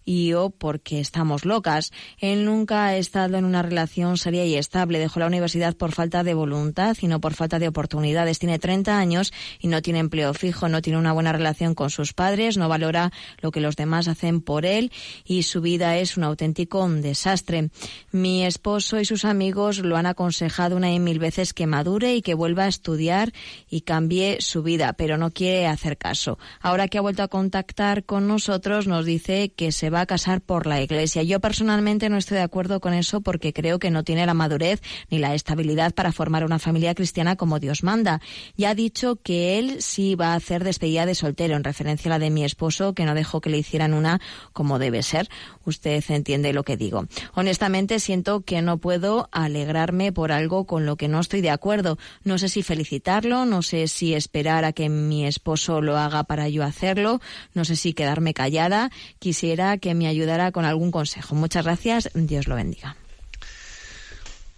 y 0.05 0.33
o 0.33 0.51
porque 0.51 1.01
estamos 1.01 1.45
locas. 1.45 1.93
Él 2.19 2.45
nunca 2.45 2.87
ha 2.87 2.97
estado 2.97 3.37
en 3.37 3.45
una 3.45 3.63
relación 3.63 4.17
seria 4.17 4.45
y 4.45 4.57
estable. 4.57 4.99
Dejó 4.99 5.21
la 5.21 5.27
universidad 5.27 5.77
por 5.77 5.93
falta 5.93 6.25
de 6.25 6.35
voluntad 6.35 6.97
y 7.01 7.07
no 7.07 7.21
por 7.21 7.35
falta 7.35 7.59
de 7.59 7.69
oportunidades. 7.69 8.39
Tiene 8.39 8.59
30 8.59 8.99
años 8.99 9.33
y 9.59 9.69
no 9.69 9.83
tiene 9.83 9.99
empleo 9.99 10.35
fijo, 10.35 10.69
no 10.69 10.83
tiene 10.83 10.99
una 10.99 11.13
buena 11.13 11.33
relación 11.33 11.75
con 11.75 11.91
sus 11.91 12.13
padres, 12.13 12.57
no 12.57 12.69
valora 12.69 13.13
lo 13.41 13.51
que 13.51 13.61
los 13.61 13.77
demás 13.77 14.09
hacen 14.09 14.41
por 14.41 14.67
él 14.67 14.93
y 15.25 15.43
su 15.43 15.61
vida 15.61 15.97
es 15.97 16.17
un 16.17 16.25
auténtico 16.25 16.89
desastre. 16.89 17.71
Mi 18.11 18.45
esposo 18.45 18.99
y 19.01 19.05
sus 19.05 19.25
amigos 19.25 19.79
lo 19.79 19.97
han 19.97 20.07
aconsejado 20.07 20.77
una 20.77 20.93
y 20.93 20.99
mil 20.99 21.19
veces 21.19 21.53
que 21.53 21.67
madure 21.67 22.15
y 22.15 22.23
que 22.23 22.35
vuelva 22.35 22.65
a 22.65 22.69
estudiar 22.69 23.33
y 23.69 23.83
cambie 23.83 24.39
su 24.41 24.63
vida, 24.63 24.93
pero 24.95 25.19
no 25.19 25.31
quiere 25.31 25.67
hacer 25.67 25.99
caso. 25.99 26.39
Ahora 26.61 26.89
que 26.89 26.99
ha 26.99 27.03
vuelto 27.03 27.23
a 27.23 27.29
contactar 27.29 28.05
con 28.05 28.27
nosotros, 28.27 28.87
nos 28.87 29.05
dice 29.05 29.51
que 29.51 29.73
se 29.73 29.90
va 29.91 30.03
a 30.03 30.07
casar 30.07 30.41
por 30.41 30.67
la 30.67 30.81
Iglesia. 30.81 31.23
Yo 31.23 31.41
personalmente 31.41 32.09
no 32.09 32.17
estoy 32.17 32.37
de 32.37 32.43
acuerdo 32.43 32.81
con 32.81 32.95
eso 32.95 33.21
porque 33.21 33.53
creo 33.53 33.79
que 33.79 33.91
no 33.91 34.05
tiene 34.05 34.27
la 34.27 34.35
madurez 34.35 34.81
ni 35.11 35.19
la 35.19 35.35
estabilidad 35.35 35.93
para 35.95 36.13
formar 36.13 36.45
una 36.45 36.59
familia 36.59 36.95
cristiana 36.95 37.37
como 37.37 37.59
Dios 37.59 37.83
manda. 37.83 38.21
Ya 38.57 38.71
ha 38.71 38.75
dicho 38.75 39.17
que 39.17 39.59
él 39.59 39.83
sí 39.83 40.15
va 40.15 40.33
a 40.33 40.37
hacer 40.37 40.65
despedida 40.65 41.07
de 41.07 41.15
soltero, 41.15 41.57
en 41.57 41.65
referencia 41.65 42.09
a 42.09 42.15
la 42.15 42.19
de 42.19 42.31
mi 42.31 42.45
esposo, 42.45 42.95
que 42.95 43.05
no 43.05 43.15
dejó 43.15 43.41
que 43.41 43.51
le 43.51 43.59
hicieran 43.59 43.95
una 43.95 44.21
como 44.53 44.79
debe 44.79 45.03
ser. 45.03 45.29
Usted 45.65 46.03
entiende 46.09 46.53
lo 46.53 46.63
que 46.63 46.77
digo. 46.77 47.07
Honestamente 47.35 48.01
siento 48.01 48.43
que 48.43 48.63
no 48.63 48.79
puedo 48.79 49.29
alegrarme 49.33 50.13
por 50.13 50.33
algo 50.33 50.67
con 50.67 50.87
lo 50.87 50.97
que 50.97 51.09
no 51.09 51.21
estoy 51.21 51.41
de 51.41 51.51
acuerdo. 51.51 51.99
No 52.25 52.39
sé 52.39 52.49
si 52.49 52.63
felicitarlo, 52.63 53.45
no 53.45 53.63
sé 53.63 53.89
si 53.89 54.15
esperar 54.15 54.65
a 54.65 54.73
que 54.73 54.89
mi 54.89 55.27
esposo 55.27 55.81
lo 55.81 55.97
haga 55.97 56.25
para 56.25 56.49
yo 56.49 56.65
hacerlo, 56.65 57.21
no 57.55 57.65
sé 57.65 57.77
si 57.77 57.93
quedarme 57.93 58.35
callada. 58.35 58.91
Quisiera 59.19 59.77
que 59.81 59.95
me 59.95 60.07
ayudara 60.07 60.53
con 60.53 60.65
algún 60.65 60.91
consejo. 60.91 61.35
Muchas 61.35 61.65
gracias, 61.65 62.11
Dios 62.15 62.47
lo 62.47 62.55
bendiga. 62.55 62.97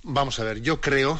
Vamos 0.05 0.41
a 0.41 0.45
ver, 0.45 0.61
yo 0.63 0.81
creo, 0.81 1.17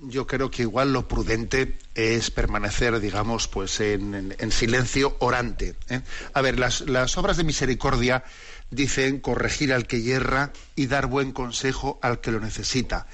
yo 0.00 0.26
creo 0.26 0.50
que 0.50 0.62
igual 0.62 0.92
lo 0.92 1.06
prudente 1.06 1.76
es 1.94 2.30
permanecer, 2.30 2.98
digamos, 2.98 3.46
pues 3.46 3.78
en, 3.80 4.34
silencio 4.50 5.16
orante. 5.20 5.74
¿eh? 5.90 6.00
A 6.32 6.40
ver, 6.40 6.58
las, 6.58 6.80
las 6.82 7.16
obras 7.18 7.36
de 7.36 7.44
misericordia 7.44 8.24
dicen 8.70 9.20
corregir 9.20 9.72
al 9.72 9.86
que 9.86 10.00
hierra 10.00 10.52
y 10.74 10.86
dar 10.86 11.06
buen 11.06 11.32
consejo 11.32 11.98
al 12.02 12.20
que 12.20 12.32
lo 12.32 12.40
necesita. 12.40 13.06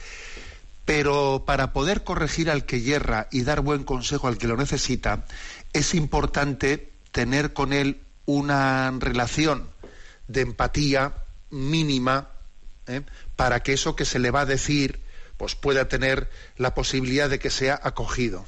Pero 0.84 1.42
para 1.44 1.72
poder 1.72 2.04
corregir 2.04 2.48
al 2.48 2.64
que 2.64 2.80
hierra 2.80 3.28
y 3.30 3.42
dar 3.42 3.60
buen 3.60 3.84
consejo 3.84 4.28
al 4.28 4.38
que 4.38 4.46
lo 4.46 4.56
necesita, 4.56 5.26
es 5.72 5.94
importante 5.94 6.92
tener 7.10 7.52
con 7.52 7.72
él 7.72 8.00
una 8.24 8.92
relación 8.98 9.68
de 10.28 10.42
empatía 10.42 11.24
mínima 11.50 12.30
¿eh? 12.86 13.02
para 13.36 13.60
que 13.60 13.72
eso 13.72 13.96
que 13.96 14.04
se 14.04 14.18
le 14.18 14.30
va 14.30 14.42
a 14.42 14.46
decir 14.46 15.00
pues 15.36 15.54
pueda 15.54 15.88
tener 15.88 16.28
la 16.56 16.74
posibilidad 16.74 17.30
de 17.30 17.38
que 17.38 17.50
sea 17.50 17.80
acogido. 17.82 18.44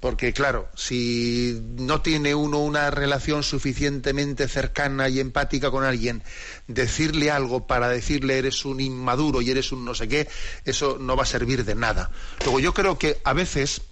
Porque 0.00 0.32
claro, 0.32 0.68
si 0.74 1.62
no 1.76 2.02
tiene 2.02 2.34
uno 2.34 2.58
una 2.58 2.90
relación 2.90 3.44
suficientemente 3.44 4.48
cercana 4.48 5.08
y 5.08 5.20
empática 5.20 5.70
con 5.70 5.84
alguien, 5.84 6.24
decirle 6.66 7.30
algo 7.30 7.68
para 7.68 7.88
decirle 7.88 8.38
eres 8.38 8.64
un 8.64 8.80
inmaduro 8.80 9.42
y 9.42 9.50
eres 9.50 9.70
un 9.70 9.84
no 9.84 9.94
sé 9.94 10.08
qué, 10.08 10.28
eso 10.64 10.98
no 10.98 11.14
va 11.14 11.22
a 11.22 11.26
servir 11.26 11.64
de 11.64 11.76
nada. 11.76 12.10
Luego 12.44 12.58
yo 12.58 12.74
creo 12.74 12.98
que 12.98 13.20
a 13.22 13.32
veces 13.32 13.82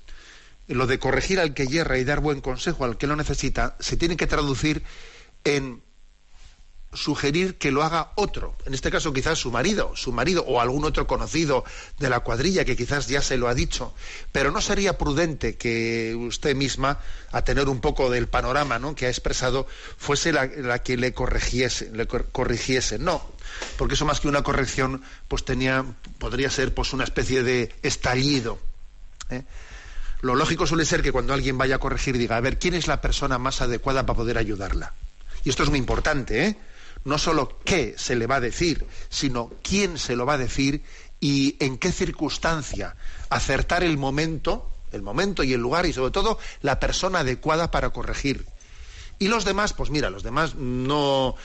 lo 0.66 0.88
de 0.88 0.98
corregir 0.98 1.38
al 1.38 1.55
que 1.55 1.68
hierra 1.68 1.98
y 1.98 2.05
dar 2.05 2.18
buen 2.18 2.40
consejo 2.40 2.84
al 2.84 2.96
que 2.96 3.07
lo 3.07 3.14
necesita 3.14 3.76
se 3.78 3.96
tiene 3.96 4.16
que 4.16 4.26
traducir 4.26 4.82
en 5.44 5.80
sugerir 6.93 7.57
que 7.57 7.70
lo 7.70 7.82
haga 7.82 8.11
otro, 8.16 8.57
en 8.66 8.74
este 8.74 8.91
caso 8.91 9.12
quizás 9.12 9.38
su 9.38 9.51
marido, 9.51 9.93
su 9.95 10.12
marido 10.12 10.45
o 10.47 10.61
algún 10.61 10.84
otro 10.84 11.07
conocido 11.07 11.64
de 11.99 12.11
la 12.11 12.20
cuadrilla 12.20 12.64
que 12.64 12.76
quizás 12.76 13.07
ya 13.07 13.22
se 13.22 13.36
lo 13.36 13.49
ha 13.49 13.55
dicho, 13.55 13.95
pero 14.32 14.51
no 14.51 14.61
sería 14.61 14.99
prudente 14.99 15.57
que 15.57 16.16
usted 16.16 16.57
misma, 16.57 16.99
a 17.30 17.43
tener 17.43 17.68
un 17.68 17.80
poco 17.80 18.11
del 18.11 18.26
panorama 18.26 18.78
¿no? 18.78 18.95
que 18.95 19.07
ha 19.07 19.09
expresado, 19.09 19.66
fuese 19.97 20.32
la, 20.32 20.82
que 20.82 20.97
le 20.97 21.12
corrigiese, 21.14 21.91
le 21.93 22.07
corrigiese. 22.07 22.99
No, 22.99 23.24
porque 23.76 23.95
eso 23.95 24.05
más 24.05 24.20
que 24.20 24.28
una 24.28 24.43
corrección, 24.43 25.03
pues 25.28 25.45
tenía, 25.45 25.84
podría 26.18 26.51
ser 26.51 26.74
pues 26.74 26.93
una 26.93 27.05
especie 27.05 27.45
de 27.45 27.72
estallido. 27.82 28.59
¿eh? 29.30 29.45
Lo 30.22 30.34
lógico 30.34 30.66
suele 30.66 30.84
ser 30.84 31.03
que 31.03 31.12
cuando 31.12 31.34
alguien 31.34 31.57
vaya 31.57 31.76
a 31.76 31.78
corregir 31.78 32.18
diga, 32.18 32.36
a 32.36 32.41
ver, 32.41 32.59
¿quién 32.59 32.74
es 32.74 32.88
la 32.88 33.01
persona 33.01 33.38
más 33.38 33.62
adecuada 33.62 34.05
para 34.05 34.16
poder 34.16 34.38
ayudarla? 34.38 34.93
Y 35.45 35.51
esto 35.51 35.62
es 35.62 35.70
muy 35.70 35.78
importante, 35.78 36.47
¿eh? 36.47 36.57
No 37.05 37.18
solo 37.18 37.59
qué 37.64 37.94
se 37.96 38.16
le 38.16 38.26
va 38.26 38.36
a 38.36 38.40
decir, 38.40 38.86
sino 39.09 39.53
quién 39.62 39.98
se 39.98 40.16
lo 40.16 40.26
va 40.26 40.34
a 40.34 40.38
decir 40.38 40.82
y 41.20 41.57
en 41.61 41.78
qué 41.78 41.92
circunstancia. 41.92 42.96
Acertar 43.28 43.84
el 43.84 43.98
momento, 43.98 44.70
el 44.92 45.03
momento 45.03 45.42
y 45.42 45.53
el 45.53 45.61
lugar 45.61 45.86
y 45.86 45.92
sobre 45.92 46.12
todo 46.12 46.38
la 46.62 46.80
persona 46.80 47.20
adecuada 47.20 47.70
para 47.70 47.90
corregir. 47.90 48.46
Y 49.18 49.28
los 49.28 49.44
demás, 49.44 49.72
pues 49.72 49.90
mira, 49.90 50.11
los 50.11 50.22
demás 50.22 50.55
no 50.55 51.36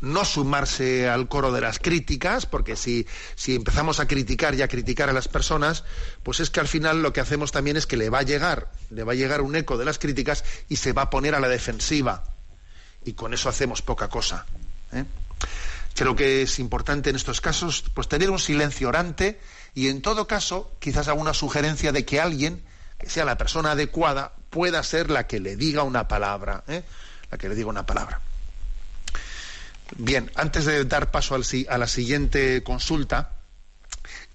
no 0.00 0.24
sumarse 0.24 1.08
al 1.08 1.28
coro 1.28 1.52
de 1.52 1.60
las 1.60 1.78
críticas, 1.78 2.44
porque 2.44 2.74
si, 2.74 3.06
si 3.36 3.54
empezamos 3.54 4.00
a 4.00 4.08
criticar 4.08 4.54
y 4.54 4.62
a 4.62 4.68
criticar 4.68 5.08
a 5.08 5.12
las 5.12 5.28
personas, 5.28 5.84
pues 6.24 6.40
es 6.40 6.50
que 6.50 6.58
al 6.58 6.66
final 6.66 7.02
lo 7.02 7.12
que 7.12 7.20
hacemos 7.20 7.52
también 7.52 7.76
es 7.76 7.86
que 7.86 7.96
le 7.96 8.10
va 8.10 8.18
a 8.18 8.22
llegar, 8.22 8.72
le 8.90 9.04
va 9.04 9.12
a 9.12 9.14
llegar 9.14 9.42
un 9.42 9.54
eco 9.54 9.78
de 9.78 9.84
las 9.84 10.00
críticas 10.00 10.44
y 10.68 10.76
se 10.76 10.92
va 10.92 11.02
a 11.02 11.10
poner 11.10 11.36
a 11.36 11.40
la 11.40 11.48
defensiva. 11.48 12.24
Y 13.04 13.12
con 13.12 13.32
eso 13.32 13.48
hacemos 13.48 13.80
poca 13.80 14.08
cosa. 14.08 14.44
¿Eh? 14.92 15.04
Creo 15.94 16.16
que 16.16 16.42
es 16.42 16.58
importante 16.58 17.10
en 17.10 17.16
estos 17.16 17.40
casos 17.40 17.84
pues 17.94 18.08
tener 18.08 18.30
un 18.30 18.38
silencio 18.38 18.88
orante 18.88 19.40
y 19.74 19.88
en 19.88 20.02
todo 20.02 20.26
caso 20.26 20.72
quizás 20.78 21.08
alguna 21.08 21.34
sugerencia 21.34 21.92
de 21.92 22.04
que 22.04 22.20
alguien 22.20 22.62
que 22.98 23.10
sea 23.10 23.24
la 23.24 23.36
persona 23.36 23.72
adecuada 23.72 24.32
pueda 24.50 24.82
ser 24.82 25.10
la 25.10 25.26
que 25.26 25.40
le 25.40 25.56
diga 25.56 25.82
una 25.82 26.08
palabra, 26.08 26.64
¿eh? 26.68 26.82
la 27.30 27.38
que 27.38 27.48
le 27.48 27.54
diga 27.54 27.68
una 27.68 27.84
palabra. 27.86 28.20
Bien, 29.96 30.30
antes 30.36 30.64
de 30.64 30.84
dar 30.84 31.10
paso 31.10 31.34
a 31.34 31.78
la 31.78 31.86
siguiente 31.86 32.62
consulta, 32.62 33.32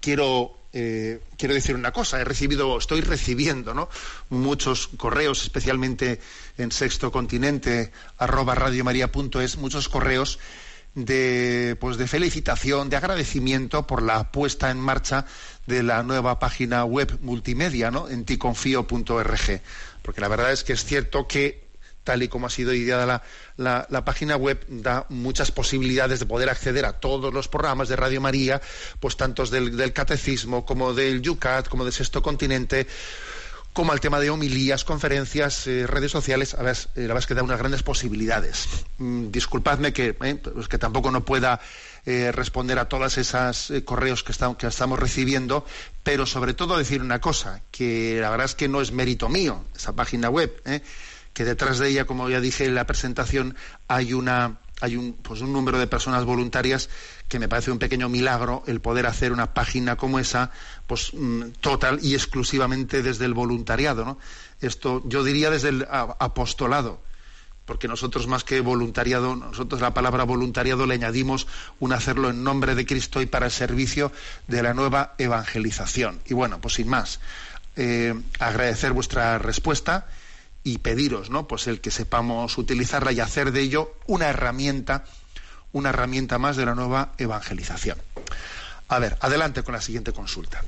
quiero 0.00 0.57
eh, 0.80 1.20
quiero 1.36 1.54
decir 1.54 1.74
una 1.74 1.90
cosa, 1.90 2.20
he 2.20 2.24
recibido, 2.24 2.78
estoy 2.78 3.00
recibiendo 3.00 3.74
¿no? 3.74 3.88
muchos 4.28 4.88
correos, 4.96 5.42
especialmente 5.42 6.20
en 6.56 6.70
sexto 6.70 7.10
continente, 7.10 7.90
arroba 8.16 8.54
radiomaria.es, 8.54 9.56
muchos 9.56 9.88
correos 9.88 10.38
de, 10.94 11.76
pues 11.80 11.96
de 11.96 12.06
felicitación, 12.06 12.90
de 12.90 12.96
agradecimiento 12.96 13.88
por 13.88 14.02
la 14.02 14.30
puesta 14.30 14.70
en 14.70 14.78
marcha 14.78 15.26
de 15.66 15.82
la 15.82 16.04
nueva 16.04 16.38
página 16.38 16.84
web 16.84 17.18
multimedia 17.22 17.90
¿no? 17.90 18.08
en 18.08 18.24
ticonfio.org. 18.24 19.60
Porque 20.02 20.20
la 20.20 20.28
verdad 20.28 20.52
es 20.52 20.62
que 20.62 20.74
es 20.74 20.84
cierto 20.84 21.26
que 21.26 21.67
tal 22.08 22.22
y 22.22 22.28
como 22.28 22.46
ha 22.46 22.50
sido 22.50 22.72
ideada 22.72 23.22
la, 23.58 24.04
página 24.06 24.34
web, 24.38 24.64
da 24.68 25.04
muchas 25.10 25.50
posibilidades 25.50 26.20
de 26.20 26.24
poder 26.24 26.48
acceder 26.48 26.86
a 26.86 26.94
todos 26.94 27.34
los 27.34 27.48
programas 27.48 27.90
de 27.90 27.96
Radio 27.96 28.22
María, 28.22 28.62
pues 28.98 29.18
tantos 29.18 29.50
del, 29.50 29.92
catecismo 29.92 30.64
como 30.64 30.94
del 30.94 31.20
Yucat, 31.20 31.68
como 31.68 31.84
del 31.84 31.92
Sexto 31.92 32.22
Continente, 32.22 32.86
como 33.74 33.92
al 33.92 34.00
tema 34.00 34.20
de 34.20 34.30
homilías, 34.30 34.84
conferencias, 34.84 35.66
eh, 35.66 35.86
redes 35.86 36.10
sociales, 36.10 36.54
a 36.54 36.62
ver, 36.62 36.78
eh, 36.78 37.02
la 37.02 37.08
verdad 37.08 37.18
es 37.18 37.26
que 37.26 37.34
da 37.34 37.42
unas 37.42 37.58
grandes 37.58 37.82
posibilidades. 37.82 38.66
Mm, 38.96 39.30
disculpadme 39.30 39.92
que, 39.92 40.16
eh, 40.18 40.34
pues 40.36 40.66
que 40.66 40.78
tampoco 40.78 41.10
no 41.10 41.26
pueda 41.26 41.60
responder 42.32 42.78
a 42.78 42.88
todas 42.88 43.18
esas 43.18 43.70
correos 43.84 44.24
que, 44.24 44.32
que 44.56 44.66
estamos 44.66 44.98
recibiendo, 44.98 45.66
pero 46.02 46.24
sobre 46.24 46.54
todo 46.54 46.78
decir 46.78 47.02
una 47.02 47.20
cosa, 47.20 47.60
que 47.70 48.16
la 48.18 48.30
verdad 48.30 48.46
es 48.46 48.54
que 48.54 48.66
no 48.66 48.80
es 48.80 48.92
mérito 48.92 49.28
mío 49.28 49.66
esa 49.76 49.92
página 49.94 50.30
web 50.30 50.50
que 51.32 51.44
detrás 51.44 51.78
de 51.78 51.88
ella, 51.88 52.06
como 52.06 52.28
ya 52.28 52.40
dije 52.40 52.64
en 52.64 52.74
la 52.74 52.86
presentación, 52.86 53.56
hay 53.86 54.12
una 54.12 54.60
hay 54.80 54.96
un, 54.96 55.14
pues 55.14 55.40
un 55.40 55.52
número 55.52 55.78
de 55.78 55.86
personas 55.86 56.24
voluntarias 56.24 56.88
que 57.26 57.38
me 57.38 57.48
parece 57.48 57.70
un 57.70 57.78
pequeño 57.78 58.08
milagro 58.08 58.62
el 58.66 58.80
poder 58.80 59.06
hacer 59.06 59.32
una 59.32 59.52
página 59.52 59.96
como 59.96 60.18
esa, 60.18 60.50
pues 60.86 61.12
mm, 61.12 61.50
total 61.60 61.98
y 62.02 62.14
exclusivamente 62.14 63.02
desde 63.02 63.24
el 63.24 63.34
voluntariado, 63.34 64.04
¿no? 64.04 64.18
Esto 64.60 65.02
yo 65.06 65.24
diría 65.24 65.50
desde 65.50 65.70
el 65.70 65.86
apostolado, 65.90 67.00
porque 67.64 67.88
nosotros 67.88 68.26
más 68.26 68.44
que 68.44 68.60
voluntariado, 68.60 69.36
nosotros 69.36 69.80
la 69.80 69.94
palabra 69.94 70.24
voluntariado 70.24 70.86
le 70.86 70.94
añadimos 70.94 71.46
un 71.80 71.92
hacerlo 71.92 72.30
en 72.30 72.42
nombre 72.42 72.74
de 72.74 72.86
Cristo 72.86 73.20
y 73.20 73.26
para 73.26 73.46
el 73.46 73.52
servicio 73.52 74.10
de 74.46 74.62
la 74.62 74.74
nueva 74.74 75.14
evangelización. 75.18 76.20
Y 76.26 76.34
bueno, 76.34 76.60
pues 76.60 76.74
sin 76.74 76.88
más, 76.88 77.20
eh, 77.76 78.14
agradecer 78.38 78.92
vuestra 78.92 79.38
respuesta 79.38 80.08
y 80.72 80.78
pediros, 80.78 81.30
¿no? 81.30 81.48
Pues 81.48 81.66
el 81.66 81.80
que 81.80 81.90
sepamos 81.90 82.58
utilizarla 82.58 83.12
y 83.12 83.20
hacer 83.20 83.52
de 83.52 83.62
ello 83.62 83.94
una 84.06 84.28
herramienta, 84.28 85.04
una 85.72 85.90
herramienta 85.90 86.38
más 86.38 86.56
de 86.56 86.66
la 86.66 86.74
nueva 86.74 87.12
evangelización. 87.16 87.98
A 88.88 88.98
ver, 88.98 89.16
adelante 89.20 89.62
con 89.62 89.74
la 89.74 89.80
siguiente 89.80 90.12
consulta. 90.12 90.62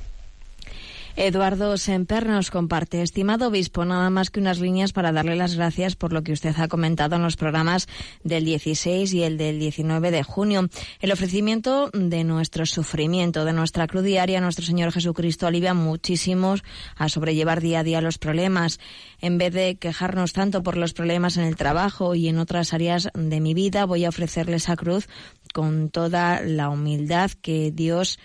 Eduardo 1.15 1.77
Semper 1.77 2.25
nos 2.27 2.51
comparte, 2.51 3.01
estimado 3.01 3.49
obispo, 3.49 3.83
nada 3.83 4.09
más 4.09 4.29
que 4.29 4.39
unas 4.39 4.59
líneas 4.59 4.93
para 4.93 5.11
darle 5.11 5.35
las 5.35 5.55
gracias 5.55 5.95
por 5.95 6.13
lo 6.13 6.23
que 6.23 6.31
usted 6.31 6.55
ha 6.57 6.67
comentado 6.67 7.17
en 7.17 7.21
los 7.21 7.35
programas 7.35 7.87
del 8.23 8.45
16 8.45 9.13
y 9.13 9.23
el 9.23 9.37
del 9.37 9.59
19 9.59 10.11
de 10.11 10.23
junio. 10.23 10.69
El 10.99 11.11
ofrecimiento 11.11 11.89
de 11.93 12.23
nuestro 12.23 12.65
sufrimiento, 12.65 13.43
de 13.43 13.53
nuestra 13.53 13.87
cruz 13.87 14.03
diaria, 14.03 14.39
nuestro 14.39 14.65
Señor 14.65 14.91
Jesucristo 14.91 15.47
alivia 15.47 15.73
muchísimos 15.73 16.63
a 16.95 17.09
sobrellevar 17.09 17.61
día 17.61 17.79
a 17.79 17.83
día 17.83 18.01
los 18.01 18.17
problemas. 18.17 18.79
En 19.19 19.37
vez 19.37 19.53
de 19.53 19.75
quejarnos 19.75 20.33
tanto 20.33 20.63
por 20.63 20.77
los 20.77 20.93
problemas 20.93 21.35
en 21.35 21.43
el 21.43 21.57
trabajo 21.57 22.15
y 22.15 22.29
en 22.29 22.37
otras 22.37 22.73
áreas 22.73 23.09
de 23.13 23.41
mi 23.41 23.53
vida, 23.53 23.85
voy 23.85 24.05
a 24.05 24.09
ofrecerle 24.09 24.55
esa 24.55 24.77
cruz 24.77 25.09
con 25.53 25.89
toda 25.89 26.41
la 26.41 26.69
humildad 26.69 27.31
que 27.41 27.71
Dios 27.71 28.17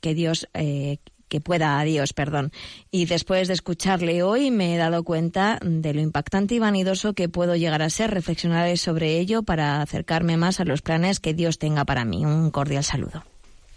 que 0.00 0.14
Dios 0.14 0.48
eh, 0.54 0.98
que 1.28 1.40
pueda 1.40 1.78
a 1.78 1.84
Dios, 1.84 2.12
perdón. 2.12 2.52
Y 2.90 3.06
después 3.06 3.48
de 3.48 3.54
escucharle 3.54 4.22
hoy 4.22 4.50
me 4.50 4.74
he 4.74 4.78
dado 4.78 5.04
cuenta 5.04 5.58
de 5.62 5.94
lo 5.94 6.00
impactante 6.00 6.54
y 6.54 6.58
vanidoso 6.58 7.14
que 7.14 7.28
puedo 7.28 7.56
llegar 7.56 7.82
a 7.82 7.90
ser. 7.90 8.10
Reflexionaré 8.10 8.76
sobre 8.76 9.18
ello 9.18 9.42
para 9.42 9.82
acercarme 9.82 10.36
más 10.36 10.60
a 10.60 10.64
los 10.64 10.82
planes 10.82 11.20
que 11.20 11.34
Dios 11.34 11.58
tenga 11.58 11.84
para 11.84 12.04
mí. 12.04 12.24
Un 12.24 12.50
cordial 12.50 12.84
saludo. 12.84 13.24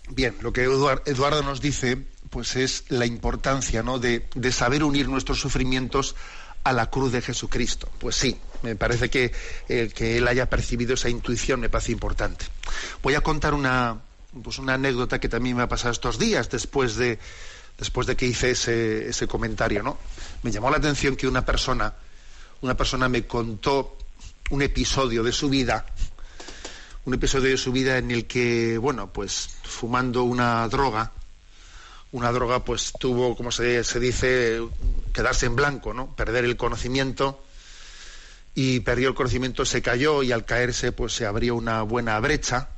Bien, 0.10 0.36
lo 0.42 0.52
que 0.52 0.64
Eduardo 0.64 1.44
nos 1.44 1.62
dice 1.62 2.06
pues 2.32 2.56
es 2.56 2.86
la 2.90 3.06
importancia 3.06 3.84
¿no? 3.84 4.00
de, 4.00 4.26
saber 4.52 4.84
unir 4.84 5.08
nuestros 5.08 5.40
sufrimientos 5.40 6.16
a 6.64 6.74
la 6.74 6.90
cruz 6.90 7.12
de 7.12 7.22
Jesucristo. 7.22 7.90
Pues 8.00 8.16
sí, 8.16 8.38
me 8.64 8.76
parece 8.76 9.10
que 9.10 9.32
el 9.68 9.94
que 9.94 10.18
él 10.18 10.28
haya 10.28 10.50
percibido 10.50 10.94
esa 10.94 11.10
intuición 11.10 11.60
me 11.60 11.70
parece 11.70 11.92
importante. 11.92 12.46
Voy 13.04 13.16
a 13.16 13.22
contar 13.22 13.54
una, 13.54 14.00
pues 14.44 14.60
una 14.60 14.76
anécdota 14.76 15.20
que 15.20 15.30
también 15.30 15.58
me 15.58 15.64
ha 15.64 15.68
pasado 15.68 15.92
estos 15.92 16.18
días 16.18 16.50
después 16.50 16.96
de, 16.96 17.20
después 17.78 18.08
de 18.08 18.16
que 18.16 18.26
hice 18.26 18.52
ese, 18.52 19.10
ese 19.10 19.28
comentario, 19.28 19.84
¿no? 19.84 19.98
Me 20.44 20.52
llamó 20.52 20.70
la 20.70 20.78
atención 20.78 21.16
que 21.16 21.28
una 21.28 21.46
persona, 21.46 21.94
una 22.62 22.76
persona 22.76 23.10
me 23.10 23.26
contó 23.28 23.98
un 24.50 24.62
episodio 24.62 25.24
de 25.24 25.32
su 25.32 25.50
vida, 25.50 25.86
un 27.06 27.14
episodio 27.14 27.50
de 27.50 27.58
su 27.58 27.72
vida 27.72 27.98
en 27.98 28.12
el 28.12 28.26
que, 28.26 28.78
bueno, 28.78 29.12
pues 29.12 29.50
fumando 29.64 30.24
una 30.24 30.68
droga, 30.68 31.12
una 32.12 32.32
droga 32.32 32.64
pues 32.64 32.94
tuvo, 33.00 33.36
como 33.36 33.52
se, 33.52 33.84
se 33.84 34.00
dice, 34.00 34.62
quedarse 35.14 35.46
en 35.46 35.56
blanco, 35.56 35.94
¿no? 35.94 36.16
Perder 36.16 36.46
el 36.46 36.58
conocimiento 36.58 37.44
y 38.56 38.82
perdió 38.82 39.10
el 39.10 39.16
conocimiento, 39.16 39.66
se 39.66 39.82
cayó 39.82 40.24
y 40.24 40.32
al 40.32 40.46
caerse 40.46 40.92
pues 40.92 41.14
se 41.14 41.26
abrió 41.26 41.56
una 41.56 41.82
buena 41.84 42.20
brecha 42.20 42.70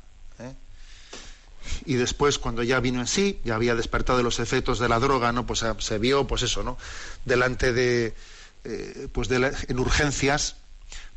y 1.84 1.94
después 1.94 2.38
cuando 2.38 2.62
ya 2.62 2.80
vino 2.80 3.00
en 3.00 3.06
sí, 3.06 3.40
ya 3.44 3.54
había 3.54 3.74
despertado 3.74 4.18
de 4.18 4.24
los 4.24 4.38
efectos 4.40 4.78
de 4.78 4.88
la 4.88 4.98
droga, 4.98 5.32
¿no? 5.32 5.46
Pues 5.46 5.62
ah, 5.62 5.76
se 5.78 5.98
vio, 5.98 6.26
pues 6.26 6.42
eso, 6.42 6.62
¿no? 6.62 6.78
Delante 7.24 7.72
de, 7.72 8.14
eh, 8.64 9.08
pues 9.12 9.28
de 9.28 9.52
en 9.68 9.78
urgencias 9.78 10.56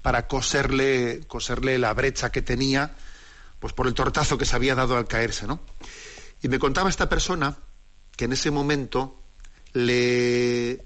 para 0.01 0.27
coserle, 0.27 1.21
coserle 1.27 1.77
la 1.77 1.93
brecha 1.93 2.31
que 2.31 2.41
tenía, 2.41 2.95
pues 3.59 3.73
por 3.73 3.87
el 3.87 3.93
tortazo 3.93 4.37
que 4.37 4.45
se 4.45 4.55
había 4.55 4.75
dado 4.75 4.97
al 4.97 5.07
caerse, 5.07 5.47
¿no? 5.47 5.59
Y 6.41 6.47
me 6.47 6.59
contaba 6.59 6.89
esta 6.89 7.09
persona 7.09 7.57
que 8.15 8.25
en 8.25 8.33
ese 8.33 8.51
momento 8.51 9.21
le, 9.73 10.85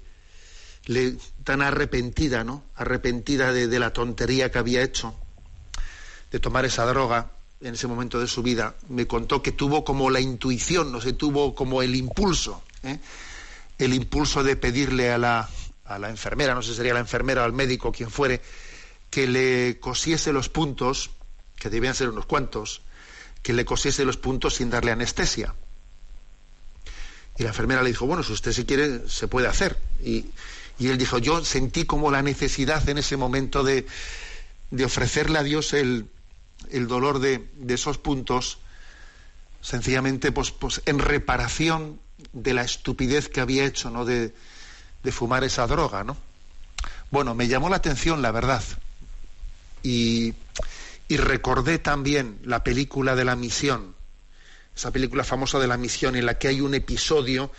le 0.86 1.16
tan 1.44 1.62
arrepentida, 1.62 2.44
¿no? 2.44 2.64
Arrepentida 2.74 3.52
de 3.52 3.78
la 3.78 3.92
tontería 3.92 4.50
que 4.50 4.58
había 4.58 4.82
hecho, 4.82 5.14
de 6.30 6.40
tomar 6.40 6.64
esa 6.64 6.86
droga, 6.86 7.31
en 7.62 7.74
ese 7.74 7.86
momento 7.86 8.18
de 8.18 8.26
su 8.26 8.42
vida, 8.42 8.74
me 8.88 9.06
contó 9.06 9.42
que 9.42 9.52
tuvo 9.52 9.84
como 9.84 10.10
la 10.10 10.20
intuición, 10.20 10.90
no 10.90 11.00
sé, 11.00 11.12
tuvo 11.12 11.54
como 11.54 11.82
el 11.82 11.94
impulso, 11.94 12.62
¿eh? 12.82 12.98
el 13.78 13.94
impulso 13.94 14.42
de 14.42 14.56
pedirle 14.56 15.12
a 15.12 15.18
la, 15.18 15.48
a 15.84 15.98
la 15.98 16.10
enfermera, 16.10 16.54
no 16.54 16.62
sé 16.62 16.70
si 16.70 16.76
sería 16.76 16.94
la 16.94 17.00
enfermera 17.00 17.42
o 17.42 17.44
al 17.44 17.52
médico, 17.52 17.92
quien 17.92 18.10
fuere, 18.10 18.40
que 19.10 19.26
le 19.26 19.78
cosiese 19.78 20.32
los 20.32 20.48
puntos, 20.48 21.10
que 21.56 21.70
debían 21.70 21.94
ser 21.94 22.08
unos 22.08 22.26
cuantos, 22.26 22.82
que 23.42 23.52
le 23.52 23.64
cosiese 23.64 24.04
los 24.04 24.16
puntos 24.16 24.54
sin 24.54 24.70
darle 24.70 24.90
anestesia. 24.90 25.54
Y 27.38 27.44
la 27.44 27.50
enfermera 27.50 27.82
le 27.82 27.90
dijo, 27.90 28.06
bueno, 28.06 28.22
si 28.22 28.32
usted 28.32 28.52
si 28.52 28.64
quiere, 28.64 29.08
se 29.08 29.28
puede 29.28 29.48
hacer. 29.48 29.78
Y, 30.02 30.26
él 30.80 30.98
dijo, 30.98 31.18
yo 31.18 31.44
sentí 31.44 31.84
como 31.84 32.10
la 32.10 32.22
necesidad 32.22 32.88
en 32.88 32.98
ese 32.98 33.16
momento 33.16 33.62
de, 33.62 33.86
de 34.70 34.84
ofrecerle 34.84 35.38
a 35.38 35.44
Dios 35.44 35.74
el, 35.74 36.08
el 36.72 36.88
dolor 36.88 37.18
de, 37.20 37.48
de, 37.56 37.74
esos 37.74 37.98
puntos, 37.98 38.58
sencillamente 39.60 40.32
pues, 40.32 40.50
pues 40.50 40.82
en 40.86 40.98
reparación 40.98 42.00
de 42.32 42.54
la 42.54 42.62
estupidez 42.62 43.28
que 43.28 43.40
había 43.40 43.64
hecho, 43.64 43.90
¿no? 43.90 44.04
De, 44.04 44.32
fumar 45.10 45.44
esa 45.44 45.66
droga, 45.66 46.04
¿no? 46.04 46.16
Bueno, 47.10 47.34
me 47.34 47.48
llamó 47.48 47.68
la 47.68 47.76
atención, 47.76 48.22
la 48.22 48.30
verdad. 48.30 48.62
Y, 49.82 50.34
y 51.08 51.16
recordé 51.16 51.78
también 51.78 52.38
la 52.44 52.62
película 52.62 53.16
de 53.16 53.24
la 53.24 53.36
misión, 53.36 53.94
esa 54.74 54.90
película 54.90 55.24
famosa 55.24 55.58
de 55.58 55.66
la 55.66 55.76
misión, 55.76 56.16
en 56.16 56.26
la 56.26 56.38
que 56.38 56.48
hay 56.48 56.60
un 56.60 56.74
episodio 56.74 57.50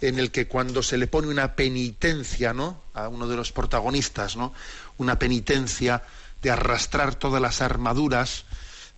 en 0.00 0.18
el 0.18 0.30
que 0.30 0.46
cuando 0.46 0.82
se 0.82 0.96
le 0.96 1.06
pone 1.06 1.28
una 1.28 1.54
penitencia, 1.54 2.52
¿no? 2.52 2.82
A 2.94 3.08
uno 3.08 3.26
de 3.26 3.36
los 3.36 3.52
protagonistas, 3.52 4.36
¿no? 4.36 4.52
Una 4.98 5.18
penitencia 5.18 6.02
de 6.42 6.50
arrastrar 6.50 7.14
todas 7.14 7.40
las 7.40 7.60
armaduras, 7.60 8.44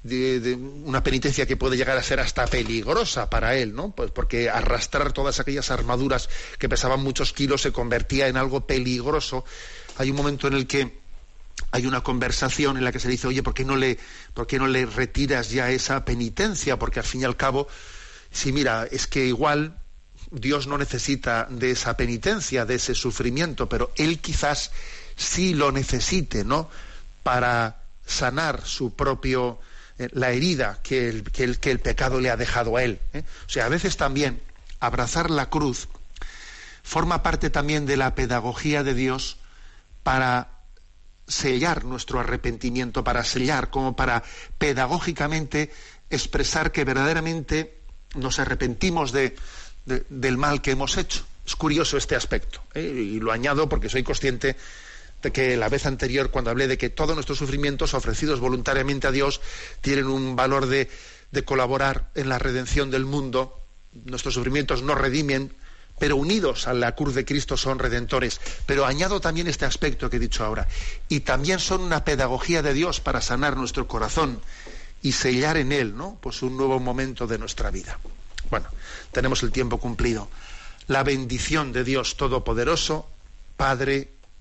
de, 0.03 0.55
una 0.85 1.03
penitencia 1.03 1.47
que 1.47 1.57
puede 1.57 1.77
llegar 1.77 1.99
a 1.99 2.03
ser 2.03 2.21
hasta 2.21 2.47
peligrosa 2.47 3.31
para 3.31 3.57
él, 3.57 3.75
¿no? 3.75 3.91
Pues 3.91 4.11
porque 4.11 4.49
arrastrar 4.49 5.13
todas 5.13 5.41
aquellas 5.41 5.71
armaduras 5.71 6.29
que 6.59 6.69
pesaban 6.69 7.01
muchos 7.01 7.33
kilos 7.33 7.63
se 7.63 7.73
convertía 7.73 8.29
en 8.29 8.37
algo 8.37 8.67
peligroso. 8.67 9.45
Hay 9.97 10.11
un 10.11 10.17
momento 10.17 10.47
en 10.47 10.55
el 10.55 10.67
que 10.67 10.99
hay 11.71 11.87
una 11.87 12.03
conversación 12.03 12.77
en 12.77 12.85
la 12.85 12.93
que 12.93 13.01
se 13.01 13.09
dice, 13.09 13.27
oye, 13.27 13.43
¿por 13.43 13.55
qué 13.55 13.65
no 13.65 13.77
le, 13.77 13.99
por 14.35 14.47
qué 14.47 14.59
no 14.59 14.69
le 14.69 14.87
retiras 14.87 15.51
ya 15.51 15.71
esa 15.71 16.05
penitencia? 16.05 16.79
Porque 16.79 17.01
al 17.01 17.07
fin 17.07 17.23
y 17.23 17.25
al 17.25 17.37
cabo, 17.37 17.69
si 18.31 18.53
mira, 18.53 18.87
es 18.91 19.07
que 19.07 19.27
igual 19.27 19.77
Dios 20.31 20.67
no 20.67 20.79
necesita 20.79 21.47
de 21.51 21.73
esa 21.73 21.97
penitencia, 21.97 22.65
de 22.65 22.77
ese 22.77 22.95
sufrimiento, 22.95 23.69
pero 23.69 23.93
Él 23.97 24.21
quizás 24.21 24.71
sí 25.17 25.55
lo 25.55 25.73
necesite, 25.73 26.45
¿no? 26.45 26.71
Para 27.29 27.77
sanar 28.07 28.63
su 28.65 28.95
propio, 28.95 29.59
eh, 29.99 30.09
la 30.13 30.31
herida 30.31 30.79
que 30.83 31.11
el, 31.11 31.25
que, 31.25 31.71
el, 31.71 31.79
pecado 31.79 32.23
le 32.23 32.31
ha 32.31 32.39
dejado 32.39 32.79
a 32.79 32.83
Él. 32.83 33.01
¿eh? 33.13 33.23
O 33.47 33.51
sea, 33.51 33.67
a 33.67 33.69
veces 33.69 33.99
también 33.99 34.41
abrazar 34.81 35.29
la 35.29 35.51
cruz 35.51 35.89
forma 36.83 37.23
parte 37.23 37.51
también 37.51 37.85
de 37.85 37.99
la 37.99 38.15
pedagogía 38.15 38.83
de 38.83 38.95
Dios 38.95 39.37
para 40.03 40.49
sellar 41.27 41.85
nuestro 41.85 42.19
arrepentimiento, 42.19 43.05
para 43.05 43.25
sellar, 43.25 43.69
como 43.69 43.95
para 43.95 44.23
pedagógicamente 44.57 45.71
expresar 46.09 46.73
que 46.73 46.85
verdaderamente 46.85 47.79
nos 48.15 48.39
arrepentimos 48.39 49.13
de, 49.13 49.37
del 49.85 50.39
mal 50.39 50.63
que 50.63 50.71
hemos 50.71 50.97
hecho. 50.97 51.27
Es 51.45 51.57
curioso 51.57 51.99
este 51.99 52.17
aspecto, 52.17 52.63
¿eh? 52.73 52.81
y 52.81 53.21
lo 53.21 53.33
añado 53.33 53.69
porque 53.69 53.91
soy 53.91 54.03
consciente 54.03 54.57
que 55.21 55.57
la 55.57 55.69
vez 55.69 55.87
anterior, 55.87 56.31
cuando 56.31 56.51
hablé 56.51 56.69
de 56.69 56.79
que 56.79 56.91
todos 56.91 57.15
nuestros 57.15 57.39
sufrimientos 57.39 57.95
ofrecidos 57.95 58.41
voluntariamente 58.41 59.07
a 59.07 59.13
Dios 59.13 59.41
tienen 59.81 60.07
un 60.07 60.37
valor 60.37 60.67
de, 60.67 60.89
de 61.31 61.45
colaborar 61.45 62.11
en 62.15 62.29
la 62.29 62.39
redención 62.39 62.91
del 62.91 63.05
mundo, 63.05 63.61
nuestros 64.05 64.35
sufrimientos 64.35 64.83
no 64.83 64.95
redimen, 64.95 65.53
pero 65.99 66.17
unidos 66.17 66.69
a 66.69 66.75
la 66.75 66.95
cruz 66.95 67.15
de 67.15 67.25
Cristo 67.25 67.57
son 67.57 67.79
redentores. 67.79 68.41
Pero 68.67 68.87
añado 68.87 69.21
también 69.21 69.49
este 69.49 69.65
aspecto 69.65 70.09
que 70.09 70.17
he 70.17 70.21
dicho 70.21 70.45
ahora. 70.45 70.69
Y 71.09 71.21
también 71.21 71.59
son 71.59 71.81
una 71.81 72.05
pedagogía 72.05 72.63
de 72.63 72.73
Dios 72.75 73.01
para 73.01 73.21
sanar 73.21 73.57
nuestro 73.57 73.89
corazón 73.89 74.41
y 75.03 75.13
sellar 75.13 75.57
en 75.57 75.73
él, 75.73 75.97
¿no? 75.97 76.19
Pues 76.21 76.43
un 76.43 76.57
nuevo 76.57 76.79
momento 76.81 77.27
de 77.27 77.39
nuestra 77.39 77.71
vida. 77.71 77.99
Bueno, 78.51 78.69
tenemos 79.13 79.43
el 79.43 79.53
tiempo 79.53 79.79
cumplido. 79.79 80.29
La 80.87 81.03
bendición 81.03 81.73
de 81.73 81.85
Dios 81.85 82.17
Todopoderoso, 82.17 83.09
Padre, 83.57 84.09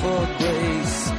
for 0.00 0.26
grace. 0.38 1.17